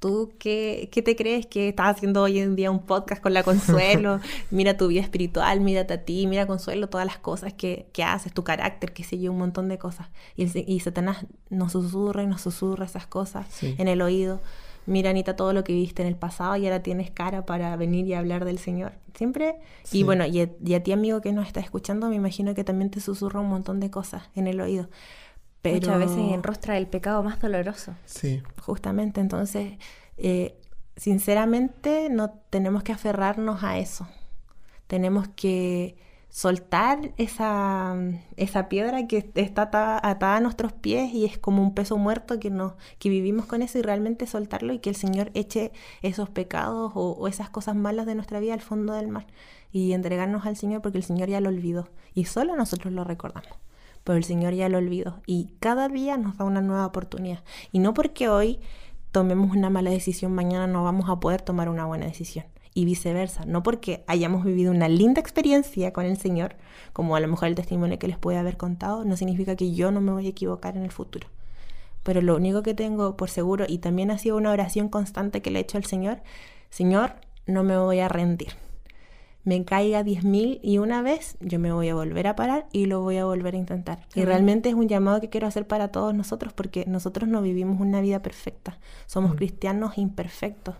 ¿Tú 0.00 0.32
qué, 0.38 0.88
qué, 0.90 1.02
te 1.02 1.14
crees 1.14 1.46
que 1.46 1.68
estás 1.68 1.94
haciendo 1.94 2.22
hoy 2.22 2.38
en 2.38 2.56
día 2.56 2.70
un 2.70 2.86
podcast 2.86 3.20
con 3.22 3.34
la 3.34 3.42
Consuelo? 3.42 4.18
mira 4.50 4.76
tu 4.78 4.88
vida 4.88 5.02
espiritual, 5.02 5.60
mírate 5.60 5.92
a 5.92 6.04
ti, 6.04 6.26
mira 6.26 6.46
Consuelo, 6.46 6.88
todas 6.88 7.06
las 7.06 7.18
cosas 7.18 7.52
que, 7.52 7.86
que 7.92 8.02
haces, 8.02 8.32
tu 8.32 8.42
carácter, 8.42 8.94
que 8.94 9.04
sé 9.04 9.18
yo, 9.18 9.30
un 9.30 9.38
montón 9.38 9.68
de 9.68 9.76
cosas. 9.76 10.08
Y, 10.36 10.46
y 10.72 10.80
Satanás 10.80 11.26
nos 11.50 11.72
susurra 11.72 12.22
y 12.22 12.26
nos 12.26 12.40
susurra 12.40 12.86
esas 12.86 13.06
cosas 13.06 13.46
en 13.62 13.88
el 13.88 14.00
oído. 14.00 14.40
Mira, 14.86 15.10
Anita, 15.10 15.36
todo 15.36 15.52
lo 15.52 15.62
que 15.64 15.72
viste 15.72 16.02
en 16.02 16.08
el 16.08 16.16
pasado 16.16 16.56
y 16.56 16.64
ahora 16.64 16.82
tienes 16.82 17.10
cara 17.10 17.44
para 17.44 17.76
venir 17.76 18.06
y 18.06 18.14
hablar 18.14 18.44
del 18.44 18.58
Señor. 18.58 18.92
Siempre. 19.14 19.56
Y 19.92 20.02
bueno, 20.02 20.24
y 20.26 20.40
a, 20.40 20.82
ti, 20.82 20.92
amigo 20.92 21.20
que 21.20 21.32
nos 21.32 21.46
está 21.46 21.60
escuchando, 21.60 22.08
me 22.08 22.16
imagino 22.16 22.54
que 22.54 22.64
también 22.64 22.90
te 22.90 23.00
susurra 23.00 23.40
un 23.40 23.48
montón 23.48 23.80
de 23.80 23.90
cosas 23.90 24.22
en 24.34 24.46
el 24.46 24.60
oído. 24.60 24.88
Pero... 25.62 25.76
Muchas 25.76 25.98
veces 25.98 26.32
enrostra 26.32 26.78
el 26.78 26.86
pecado 26.86 27.22
más 27.22 27.40
doloroso. 27.40 27.94
Sí. 28.04 28.42
Justamente, 28.62 29.20
entonces, 29.20 29.78
eh, 30.16 30.56
sinceramente, 30.96 32.08
no 32.10 32.30
tenemos 32.50 32.82
que 32.82 32.92
aferrarnos 32.92 33.62
a 33.62 33.78
eso. 33.78 34.08
Tenemos 34.86 35.28
que 35.28 35.96
soltar 36.30 37.12
esa, 37.16 37.96
esa 38.36 38.68
piedra 38.68 39.06
que 39.08 39.30
está 39.34 39.62
atada, 39.62 40.36
a 40.36 40.40
nuestros 40.40 40.72
pies 40.72 41.12
y 41.12 41.24
es 41.24 41.38
como 41.38 41.60
un 41.60 41.74
peso 41.74 41.98
muerto 41.98 42.38
que, 42.38 42.50
no, 42.50 42.76
que 42.98 43.08
vivimos 43.08 43.46
con 43.46 43.62
eso 43.62 43.78
y 43.78 43.82
realmente 43.82 44.26
soltarlo 44.26 44.72
y 44.72 44.78
que 44.78 44.90
el 44.90 44.96
Señor 44.96 45.32
eche 45.34 45.72
esos 46.02 46.30
pecados 46.30 46.92
o, 46.94 47.12
o 47.12 47.26
esas 47.26 47.50
cosas 47.50 47.74
malas 47.74 48.06
de 48.06 48.14
nuestra 48.14 48.38
vida 48.38 48.54
al 48.54 48.60
fondo 48.60 48.92
del 48.94 49.08
mar 49.08 49.26
y 49.72 49.92
entregarnos 49.92 50.46
al 50.46 50.56
Señor 50.56 50.82
porque 50.82 50.98
el 50.98 51.04
Señor 51.04 51.28
ya 51.28 51.40
lo 51.40 51.48
olvidó 51.48 51.88
y 52.14 52.26
solo 52.26 52.54
nosotros 52.56 52.92
lo 52.92 53.02
recordamos 53.02 53.50
pero 54.04 54.16
el 54.16 54.24
Señor 54.24 54.54
ya 54.54 54.68
lo 54.68 54.78
olvidó 54.78 55.20
y 55.26 55.52
cada 55.60 55.88
día 55.88 56.16
nos 56.16 56.36
da 56.38 56.44
una 56.44 56.60
nueva 56.60 56.86
oportunidad. 56.86 57.42
Y 57.72 57.78
no 57.78 57.94
porque 57.94 58.28
hoy 58.28 58.60
tomemos 59.12 59.54
una 59.56 59.70
mala 59.70 59.90
decisión, 59.90 60.32
mañana 60.32 60.66
no 60.66 60.84
vamos 60.84 61.08
a 61.08 61.20
poder 61.20 61.42
tomar 61.42 61.68
una 61.68 61.86
buena 61.86 62.06
decisión. 62.06 62.44
Y 62.72 62.84
viceversa, 62.84 63.44
no 63.46 63.64
porque 63.64 64.04
hayamos 64.06 64.44
vivido 64.44 64.70
una 64.70 64.88
linda 64.88 65.20
experiencia 65.20 65.92
con 65.92 66.06
el 66.06 66.16
Señor, 66.16 66.54
como 66.92 67.16
a 67.16 67.20
lo 67.20 67.26
mejor 67.26 67.48
el 67.48 67.56
testimonio 67.56 67.98
que 67.98 68.06
les 68.06 68.16
puede 68.16 68.38
haber 68.38 68.56
contado, 68.56 69.04
no 69.04 69.16
significa 69.16 69.56
que 69.56 69.72
yo 69.72 69.90
no 69.90 70.00
me 70.00 70.12
voy 70.12 70.26
a 70.26 70.30
equivocar 70.30 70.76
en 70.76 70.84
el 70.84 70.92
futuro. 70.92 71.26
Pero 72.04 72.22
lo 72.22 72.36
único 72.36 72.62
que 72.62 72.74
tengo 72.74 73.16
por 73.16 73.28
seguro, 73.28 73.64
y 73.68 73.78
también 73.78 74.12
ha 74.12 74.18
sido 74.18 74.36
una 74.36 74.52
oración 74.52 74.88
constante 74.88 75.42
que 75.42 75.50
le 75.50 75.58
he 75.58 75.62
hecho 75.62 75.78
al 75.78 75.84
Señor, 75.84 76.22
Señor, 76.70 77.14
no 77.46 77.64
me 77.64 77.76
voy 77.76 77.98
a 77.98 78.08
rendir 78.08 78.54
me 79.44 79.64
caiga 79.64 80.02
10.000 80.04 80.60
y 80.62 80.78
una 80.78 81.02
vez, 81.02 81.36
yo 81.40 81.58
me 81.58 81.72
voy 81.72 81.88
a 81.88 81.94
volver 81.94 82.26
a 82.26 82.36
parar 82.36 82.66
y 82.72 82.86
lo 82.86 83.00
voy 83.00 83.16
a 83.16 83.24
volver 83.24 83.54
a 83.54 83.58
intentar. 83.58 84.00
Y 84.14 84.24
realmente 84.24 84.68
es 84.68 84.74
un 84.74 84.88
llamado 84.88 85.20
que 85.20 85.30
quiero 85.30 85.46
hacer 85.46 85.66
para 85.66 85.88
todos 85.88 86.14
nosotros 86.14 86.52
porque 86.52 86.84
nosotros 86.86 87.28
no 87.28 87.42
vivimos 87.42 87.80
una 87.80 88.00
vida 88.00 88.20
perfecta, 88.20 88.78
somos 89.06 89.32
mm. 89.32 89.36
cristianos 89.36 89.98
imperfectos. 89.98 90.74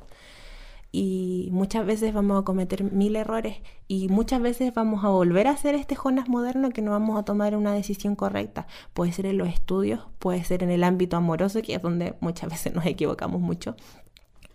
Y 0.93 1.51
muchas 1.53 1.87
veces 1.87 2.13
vamos 2.13 2.41
a 2.41 2.45
cometer 2.45 2.83
mil 2.83 3.15
errores 3.15 3.59
y 3.87 4.09
muchas 4.09 4.43
veces 4.43 4.75
vamos 4.75 5.05
a 5.05 5.09
volver 5.09 5.47
a 5.47 5.53
hacer 5.53 5.77
este 5.77 5.95
Jonas 5.95 6.29
moderno 6.29 6.71
que 6.71 6.83
no 6.83 6.91
vamos 6.91 7.17
a 7.17 7.23
tomar 7.23 7.57
una 7.57 7.73
decisión 7.73 8.17
correcta. 8.17 8.67
Puede 8.93 9.13
ser 9.13 9.27
en 9.27 9.39
los 9.39 9.49
estudios, 9.49 10.01
puede 10.19 10.43
ser 10.43 10.65
en 10.65 10.71
el 10.71 10.83
ámbito 10.83 11.17
amoroso, 11.17 11.63
que 11.63 11.77
es 11.77 11.83
donde 11.83 12.17
muchas 12.21 12.51
veces 12.51 12.75
nos 12.75 12.87
equivocamos 12.87 13.41
mucho. 13.41 13.77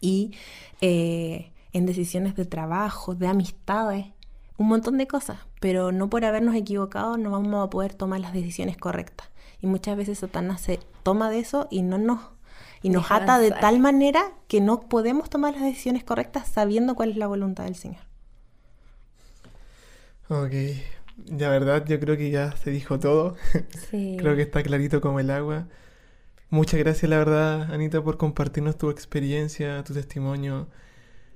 y 0.02 0.34
eh, 0.82 1.52
en 1.76 1.86
decisiones 1.86 2.36
de 2.36 2.46
trabajo, 2.46 3.16
de 3.16 3.28
amistades, 3.28 4.06
un 4.58 4.70
montón 4.70 4.98
de 4.98 5.08
cosas, 5.08 5.40
pero 5.60 5.92
no 5.92 6.10
por 6.10 6.24
habernos 6.24 6.56
equivocado 6.56 7.18
no 7.18 7.32
vamos 7.32 7.68
a 7.68 7.70
poder 7.70 7.94
tomar 7.94 8.22
las 8.22 8.32
decisiones 8.32 8.78
correctas. 8.78 9.28
Y 9.60 9.68
muchas 9.68 9.98
veces 9.98 10.20
Satanás 10.20 10.62
se 10.62 10.80
toma 11.04 11.30
de 11.30 11.40
eso 11.40 11.68
y 11.70 11.82
no 11.82 11.98
nos 11.98 12.22
y 12.82 12.90
nos 12.90 13.04
Deja 13.04 13.16
ata 13.18 13.40
de 13.40 13.52
tal 13.52 13.80
manera 13.80 14.32
que 14.48 14.62
no 14.62 14.88
podemos 14.88 15.30
tomar 15.30 15.54
las 15.54 15.64
decisiones 15.64 16.06
correctas 16.06 16.48
sabiendo 16.48 16.96
cuál 16.96 17.10
es 17.10 17.18
la 17.18 17.28
voluntad 17.28 17.66
del 17.66 17.76
Señor. 17.76 18.04
Ok. 20.30 20.54
La 21.38 21.50
verdad, 21.50 21.86
yo 21.86 22.00
creo 22.00 22.16
que 22.16 22.30
ya 22.30 22.56
se 22.56 22.72
dijo 22.72 23.00
todo. 23.00 23.36
Sí. 23.90 24.16
Creo 24.18 24.38
que 24.38 24.44
está 24.44 24.64
clarito 24.64 25.02
como 25.02 25.20
el 25.20 25.30
agua. 25.30 25.68
Muchas 26.50 26.80
gracias, 26.80 27.10
la 27.10 27.18
verdad, 27.18 27.74
Anita, 27.74 28.02
por 28.02 28.18
compartirnos 28.18 28.78
tu 28.78 28.90
experiencia, 28.90 29.84
tu 29.84 29.94
testimonio. 29.94 30.70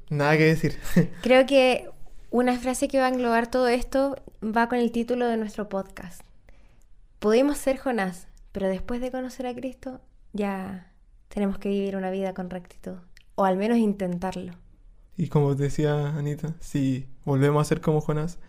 Nada 0.09 0.37
que 0.37 0.45
decir. 0.45 0.77
Creo 1.21 1.45
que 1.45 1.89
una 2.31 2.57
frase 2.57 2.87
que 2.87 2.99
va 2.99 3.05
a 3.05 3.09
englobar 3.09 3.49
todo 3.49 3.67
esto 3.67 4.15
va 4.43 4.67
con 4.67 4.79
el 4.79 4.91
título 4.91 5.27
de 5.27 5.37
nuestro 5.37 5.69
podcast. 5.69 6.21
Pudimos 7.19 7.57
ser 7.57 7.77
Jonás, 7.77 8.27
pero 8.51 8.67
después 8.67 9.01
de 9.01 9.11
conocer 9.11 9.45
a 9.47 9.53
Cristo 9.53 10.01
ya 10.33 10.91
tenemos 11.27 11.57
que 11.57 11.69
vivir 11.69 11.95
una 11.95 12.11
vida 12.11 12.33
con 12.33 12.49
rectitud, 12.49 12.97
o 13.35 13.45
al 13.45 13.57
menos 13.57 13.77
intentarlo. 13.77 14.53
Y 15.17 15.27
como 15.27 15.53
decía 15.53 16.09
Anita, 16.09 16.55
si 16.59 17.07
volvemos 17.25 17.61
a 17.61 17.65
ser 17.65 17.81
como 17.81 18.01
Jonás, 18.01 18.39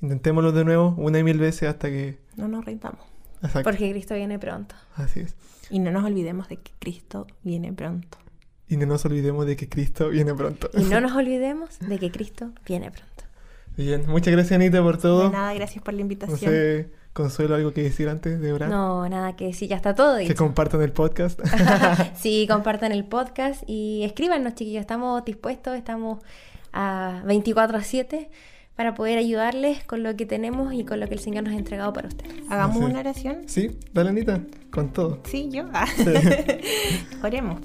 intentémoslo 0.00 0.52
de 0.52 0.64
nuevo 0.64 0.94
una 0.96 1.18
y 1.18 1.22
mil 1.22 1.38
veces 1.38 1.68
hasta 1.68 1.88
que... 1.88 2.18
No 2.36 2.48
nos 2.48 2.64
rindamos. 2.64 3.04
Exacto. 3.42 3.64
Porque 3.64 3.90
Cristo 3.90 4.14
viene 4.14 4.38
pronto. 4.38 4.74
Así 4.94 5.20
es. 5.20 5.36
Y 5.70 5.78
no 5.80 5.90
nos 5.90 6.04
olvidemos 6.04 6.48
de 6.48 6.56
que 6.56 6.72
Cristo 6.78 7.26
viene 7.42 7.72
pronto. 7.72 8.18
Y 8.68 8.76
no 8.76 8.86
nos 8.86 9.04
olvidemos 9.04 9.46
de 9.46 9.56
que 9.56 9.68
Cristo 9.68 10.10
viene 10.10 10.34
pronto. 10.34 10.68
Y 10.76 10.82
no 10.82 11.00
nos 11.00 11.12
olvidemos 11.16 11.78
de 11.80 11.98
que 11.98 12.10
Cristo 12.10 12.50
viene 12.66 12.90
pronto. 12.90 13.24
Bien, 13.76 14.04
muchas 14.08 14.32
gracias 14.32 14.52
Anita 14.52 14.82
por 14.82 14.98
todo. 14.98 15.24
De 15.24 15.30
nada, 15.30 15.54
gracias 15.54 15.82
por 15.84 15.94
la 15.94 15.98
No 15.98 16.02
invitación. 16.02 16.38
sé, 16.38 16.90
Consuelo, 17.12 17.54
algo 17.54 17.72
que 17.72 17.82
decir 17.82 18.08
antes 18.08 18.40
de 18.40 18.52
orar. 18.52 18.68
No, 18.68 19.08
nada 19.08 19.34
que 19.36 19.46
decir, 19.46 19.68
ya 19.68 19.76
está 19.76 19.94
todo 19.94 20.16
Que 20.18 20.24
dicho. 20.24 20.34
compartan 20.36 20.82
el 20.82 20.92
podcast. 20.92 21.40
sí, 22.16 22.46
compartan 22.50 22.92
el 22.92 23.04
podcast 23.04 23.62
y 23.66 24.02
escríbanos, 24.04 24.54
chiquillos. 24.54 24.80
Estamos 24.80 25.24
dispuestos, 25.24 25.76
estamos 25.76 26.18
a 26.72 27.22
24 27.24 27.78
a 27.78 27.82
7 27.82 28.30
para 28.76 28.94
poder 28.94 29.18
ayudarles 29.18 29.82
con 29.84 30.02
lo 30.04 30.14
que 30.16 30.26
tenemos 30.26 30.72
y 30.74 30.84
con 30.84 31.00
lo 31.00 31.08
que 31.08 31.14
el 31.14 31.20
Señor 31.20 31.44
nos 31.44 31.54
ha 31.54 31.56
entregado 31.58 31.92
para 31.92 32.08
ustedes. 32.08 32.34
Hagamos 32.50 32.78
Sí. 32.78 32.84
una 32.84 33.00
oración. 33.00 33.38
sí, 33.46 33.78
dale 33.92 34.10
Anita, 34.10 34.40
con 34.70 34.92
todo. 34.92 35.20
Sí, 35.24 35.48
yo. 35.50 35.64
Ah. 35.72 35.86
Oremos. 37.24 37.60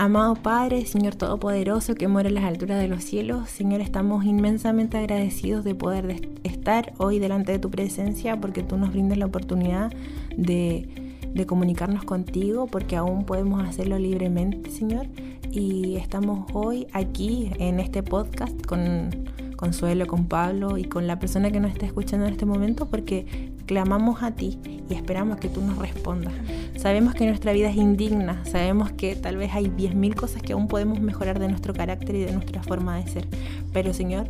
Amado 0.00 0.34
Padre, 0.34 0.86
Señor 0.86 1.14
Todopoderoso 1.14 1.94
que 1.94 2.08
mora 2.08 2.30
en 2.30 2.36
las 2.36 2.44
alturas 2.44 2.80
de 2.80 2.88
los 2.88 3.04
cielos, 3.04 3.50
Señor, 3.50 3.82
estamos 3.82 4.24
inmensamente 4.24 4.96
agradecidos 4.96 5.62
de 5.62 5.74
poder 5.74 6.26
estar 6.42 6.94
hoy 6.96 7.18
delante 7.18 7.52
de 7.52 7.58
tu 7.58 7.70
presencia 7.70 8.40
porque 8.40 8.62
tú 8.62 8.78
nos 8.78 8.92
brindas 8.92 9.18
la 9.18 9.26
oportunidad 9.26 9.92
de, 10.38 10.88
de 11.34 11.44
comunicarnos 11.44 12.04
contigo 12.04 12.66
porque 12.66 12.96
aún 12.96 13.26
podemos 13.26 13.62
hacerlo 13.62 13.98
libremente, 13.98 14.70
Señor. 14.70 15.06
Y 15.50 15.96
estamos 15.96 16.48
hoy 16.54 16.86
aquí 16.94 17.52
en 17.58 17.78
este 17.78 18.02
podcast 18.02 18.58
con 18.64 19.10
Consuelo, 19.56 20.06
con 20.06 20.28
Pablo 20.28 20.78
y 20.78 20.84
con 20.84 21.06
la 21.06 21.18
persona 21.18 21.50
que 21.50 21.60
nos 21.60 21.72
está 21.72 21.84
escuchando 21.84 22.24
en 22.24 22.32
este 22.32 22.46
momento 22.46 22.86
porque 22.86 23.49
clamamos 23.70 24.24
a 24.24 24.32
ti 24.32 24.58
y 24.88 24.94
esperamos 24.94 25.38
que 25.38 25.48
tú 25.48 25.60
nos 25.60 25.78
respondas. 25.78 26.34
Sabemos 26.76 27.14
que 27.14 27.24
nuestra 27.24 27.52
vida 27.52 27.70
es 27.70 27.76
indigna, 27.76 28.44
sabemos 28.44 28.90
que 28.90 29.14
tal 29.14 29.36
vez 29.36 29.52
hay 29.54 29.66
10.000 29.66 30.16
cosas 30.16 30.42
que 30.42 30.54
aún 30.54 30.66
podemos 30.66 30.98
mejorar 30.98 31.38
de 31.38 31.46
nuestro 31.46 31.72
carácter 31.72 32.16
y 32.16 32.24
de 32.24 32.32
nuestra 32.32 32.64
forma 32.64 32.96
de 32.96 33.06
ser. 33.06 33.28
Pero 33.72 33.94
Señor, 33.94 34.26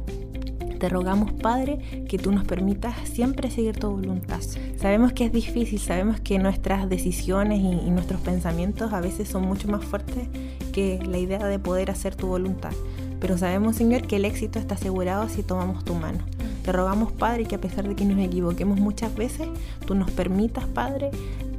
te 0.79 0.91
rogamos, 0.91 1.33
Padre, 1.33 2.05
que 2.07 2.19
tú 2.19 2.33
nos 2.33 2.45
permitas 2.45 2.95
siempre 3.09 3.51
seguir 3.51 3.79
tu 3.79 3.89
voluntad. 3.89 4.43
Sabemos 4.77 5.15
que 5.15 5.25
es 5.25 5.33
difícil, 5.33 5.79
sabemos 5.79 6.21
que 6.21 6.39
nuestras 6.39 6.87
decisiones 6.91 7.61
y, 7.61 7.87
y 7.87 7.91
nuestros 7.91 8.21
pensamientos 8.21 8.93
a 8.93 9.01
veces 9.01 9.27
son 9.27 9.47
mucho 9.47 9.69
más 9.69 9.83
fuertes 9.83 10.29
que 10.71 10.99
la 11.03 11.17
idea 11.17 11.47
de 11.47 11.59
poder 11.59 11.91
hacer 11.91 12.15
tu 12.15 12.27
voluntad. 12.27 12.73
Pero 13.21 13.39
sabemos, 13.39 13.77
Señor, 13.77 14.07
que 14.07 14.17
el 14.17 14.27
éxito 14.27 14.59
está 14.59 14.75
asegurado 14.75 15.31
si 15.31 15.43
tomamos 15.43 15.83
tu 15.83 15.95
mano. 15.95 16.19
Te 16.63 16.73
rogamos, 16.73 17.13
Padre, 17.13 17.45
que 17.45 17.55
a 17.55 17.61
pesar 17.61 17.89
de 17.89 17.95
que 17.95 18.05
nos 18.05 18.19
equivoquemos 18.19 18.79
muchas 18.79 19.15
veces, 19.15 19.49
tú 19.87 19.95
nos 19.95 20.11
permitas, 20.11 20.67
Padre, 20.67 21.11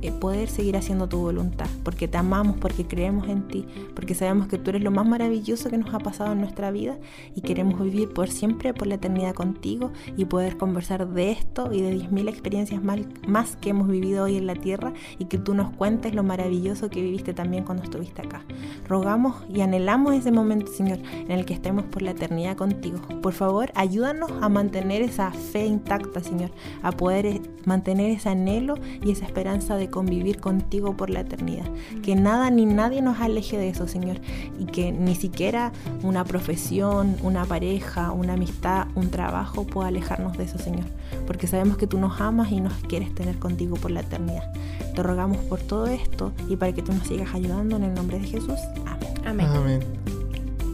poder 0.10 0.50
seguir 0.50 0.76
haciendo 0.78 1.08
tu 1.08 1.20
voluntad, 1.20 1.68
porque 1.84 2.08
te 2.08 2.18
amamos, 2.18 2.58
porque 2.58 2.88
creemos 2.88 3.30
en 3.30 3.48
ti, 3.48 3.66
porque 3.94 4.16
sabemos 4.16 4.48
que 4.48 4.58
tú 4.58 4.72
eres 4.72 4.82
lo 4.82 4.90
más 4.90 5.08
maravilloso 5.08 5.70
que 5.70 5.78
nos 5.78 5.94
ha 5.94 6.00
pasado 6.00 6.32
en 6.34 6.42
nuestra 6.42 6.72
vida 6.72 6.98
y 7.36 7.42
queremos 7.42 7.80
vivir 7.80 8.10
por 8.10 8.30
siempre, 8.30 8.74
por 8.74 8.88
la 8.88 8.96
eternidad 8.96 9.36
contigo 9.36 9.92
y 10.18 10.26
poder 10.26 10.58
conversar 10.58 11.08
de 11.08 11.32
esto 11.32 11.72
y 11.72 11.82
de 11.82 11.96
10.000 11.96 12.30
experiencias 12.30 12.82
más 13.28 13.56
que 13.58 13.70
hemos 13.70 13.88
vivido 13.88 14.24
hoy 14.24 14.38
en 14.38 14.48
la 14.48 14.56
tierra 14.56 14.94
y 15.20 15.26
que 15.26 15.38
tú 15.38 15.54
nos 15.54 15.72
cuentes 15.72 16.16
lo 16.16 16.24
maravilloso 16.24 16.90
que 16.90 17.02
viviste 17.02 17.34
también 17.34 17.64
cuando 17.64 17.84
estuviste 17.84 18.22
acá. 18.22 18.44
Rogamos 18.88 19.36
y 19.54 19.62
anhelamos 19.62 20.16
ese 20.16 20.32
momento, 20.32 20.72
Señor, 20.72 21.00
en 21.14 21.32
el 21.32 21.46
que 21.46 21.54
estemos 21.54 21.86
por 21.86 22.02
la 22.02 22.12
eternidad 22.12 22.58
contigo. 22.58 23.00
Por 23.22 23.34
favor, 23.34 23.72
ayúdanos 23.76 24.32
a 24.42 24.50
mantener 24.50 25.02
esa 25.02 25.32
fe 25.32 25.66
intacta, 25.66 26.22
Señor, 26.22 26.52
a 26.82 26.92
poder 26.92 27.26
eh, 27.26 27.42
mantener 27.66 28.12
ese 28.12 28.30
anhelo 28.30 28.76
y 29.04 29.12
esa 29.12 29.26
esperanza 29.26 29.76
de 29.76 29.90
convivir 29.92 30.40
contigo 30.40 30.98
por 30.98 31.10
la 31.10 31.22
eternidad. 31.22 31.66
Que 32.02 32.16
nada 32.16 32.50
ni 32.50 32.66
nadie 32.66 33.02
nos 33.02 33.20
aleje 33.20 33.58
de 33.58 33.70
eso, 33.70 33.88
Señor, 33.88 34.18
y 34.60 34.66
que 34.66 34.92
ni 34.92 35.14
siquiera 35.16 35.72
una 36.02 36.26
profesión, 36.26 37.16
una 37.22 37.46
pareja, 37.46 38.12
una 38.12 38.34
amistad, 38.34 38.88
un 38.96 39.12
trabajo 39.12 39.66
pueda 39.66 39.90
alejarnos 39.90 40.38
de 40.38 40.46
eso, 40.46 40.58
Señor, 40.58 40.86
porque 41.28 41.46
sabemos 41.46 41.78
que 41.78 41.86
tú 41.86 42.00
nos 42.00 42.20
amas 42.20 42.52
y 42.52 42.60
nos 42.60 42.74
quieres 42.88 43.14
tener 43.14 43.38
contigo 43.38 43.76
por 43.76 43.92
la 43.92 44.02
eternidad. 44.02 44.52
Te 44.96 45.04
rogamos 45.04 45.38
por 45.38 45.60
todo 45.60 45.88
esto 45.88 46.32
y 46.50 46.56
para 46.56 46.74
que 46.74 46.82
tú 46.82 46.94
nos 46.94 47.08
sigas 47.08 47.34
ayudando 47.36 47.76
en 47.76 47.84
el 47.84 47.94
nombre 47.94 48.20
de 48.20 48.28
Jesús. 48.28 48.60
Amén. 48.86 49.14
Amén. 49.26 49.48
Amén. 49.48 49.82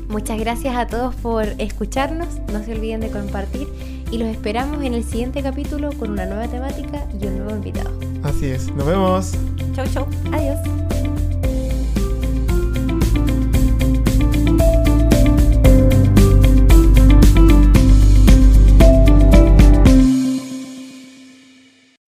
Muchas 0.09 0.39
gracias 0.39 0.75
a 0.75 0.87
todos 0.87 1.15
por 1.15 1.43
escucharnos. 1.57 2.27
No 2.53 2.63
se 2.63 2.73
olviden 2.73 3.01
de 3.01 3.11
compartir 3.11 3.67
y 4.11 4.17
los 4.17 4.27
esperamos 4.29 4.83
en 4.83 4.93
el 4.93 5.03
siguiente 5.03 5.41
capítulo 5.41 5.91
con 5.93 6.11
una 6.11 6.25
nueva 6.25 6.47
temática 6.47 7.05
y 7.19 7.25
un 7.27 7.39
nuevo 7.39 7.55
invitado. 7.55 7.91
Así 8.23 8.45
es. 8.47 8.71
Nos 8.73 8.85
vemos. 8.85 9.33
Chau, 9.75 9.85
chau. 9.87 10.07
Adiós. 10.31 11.16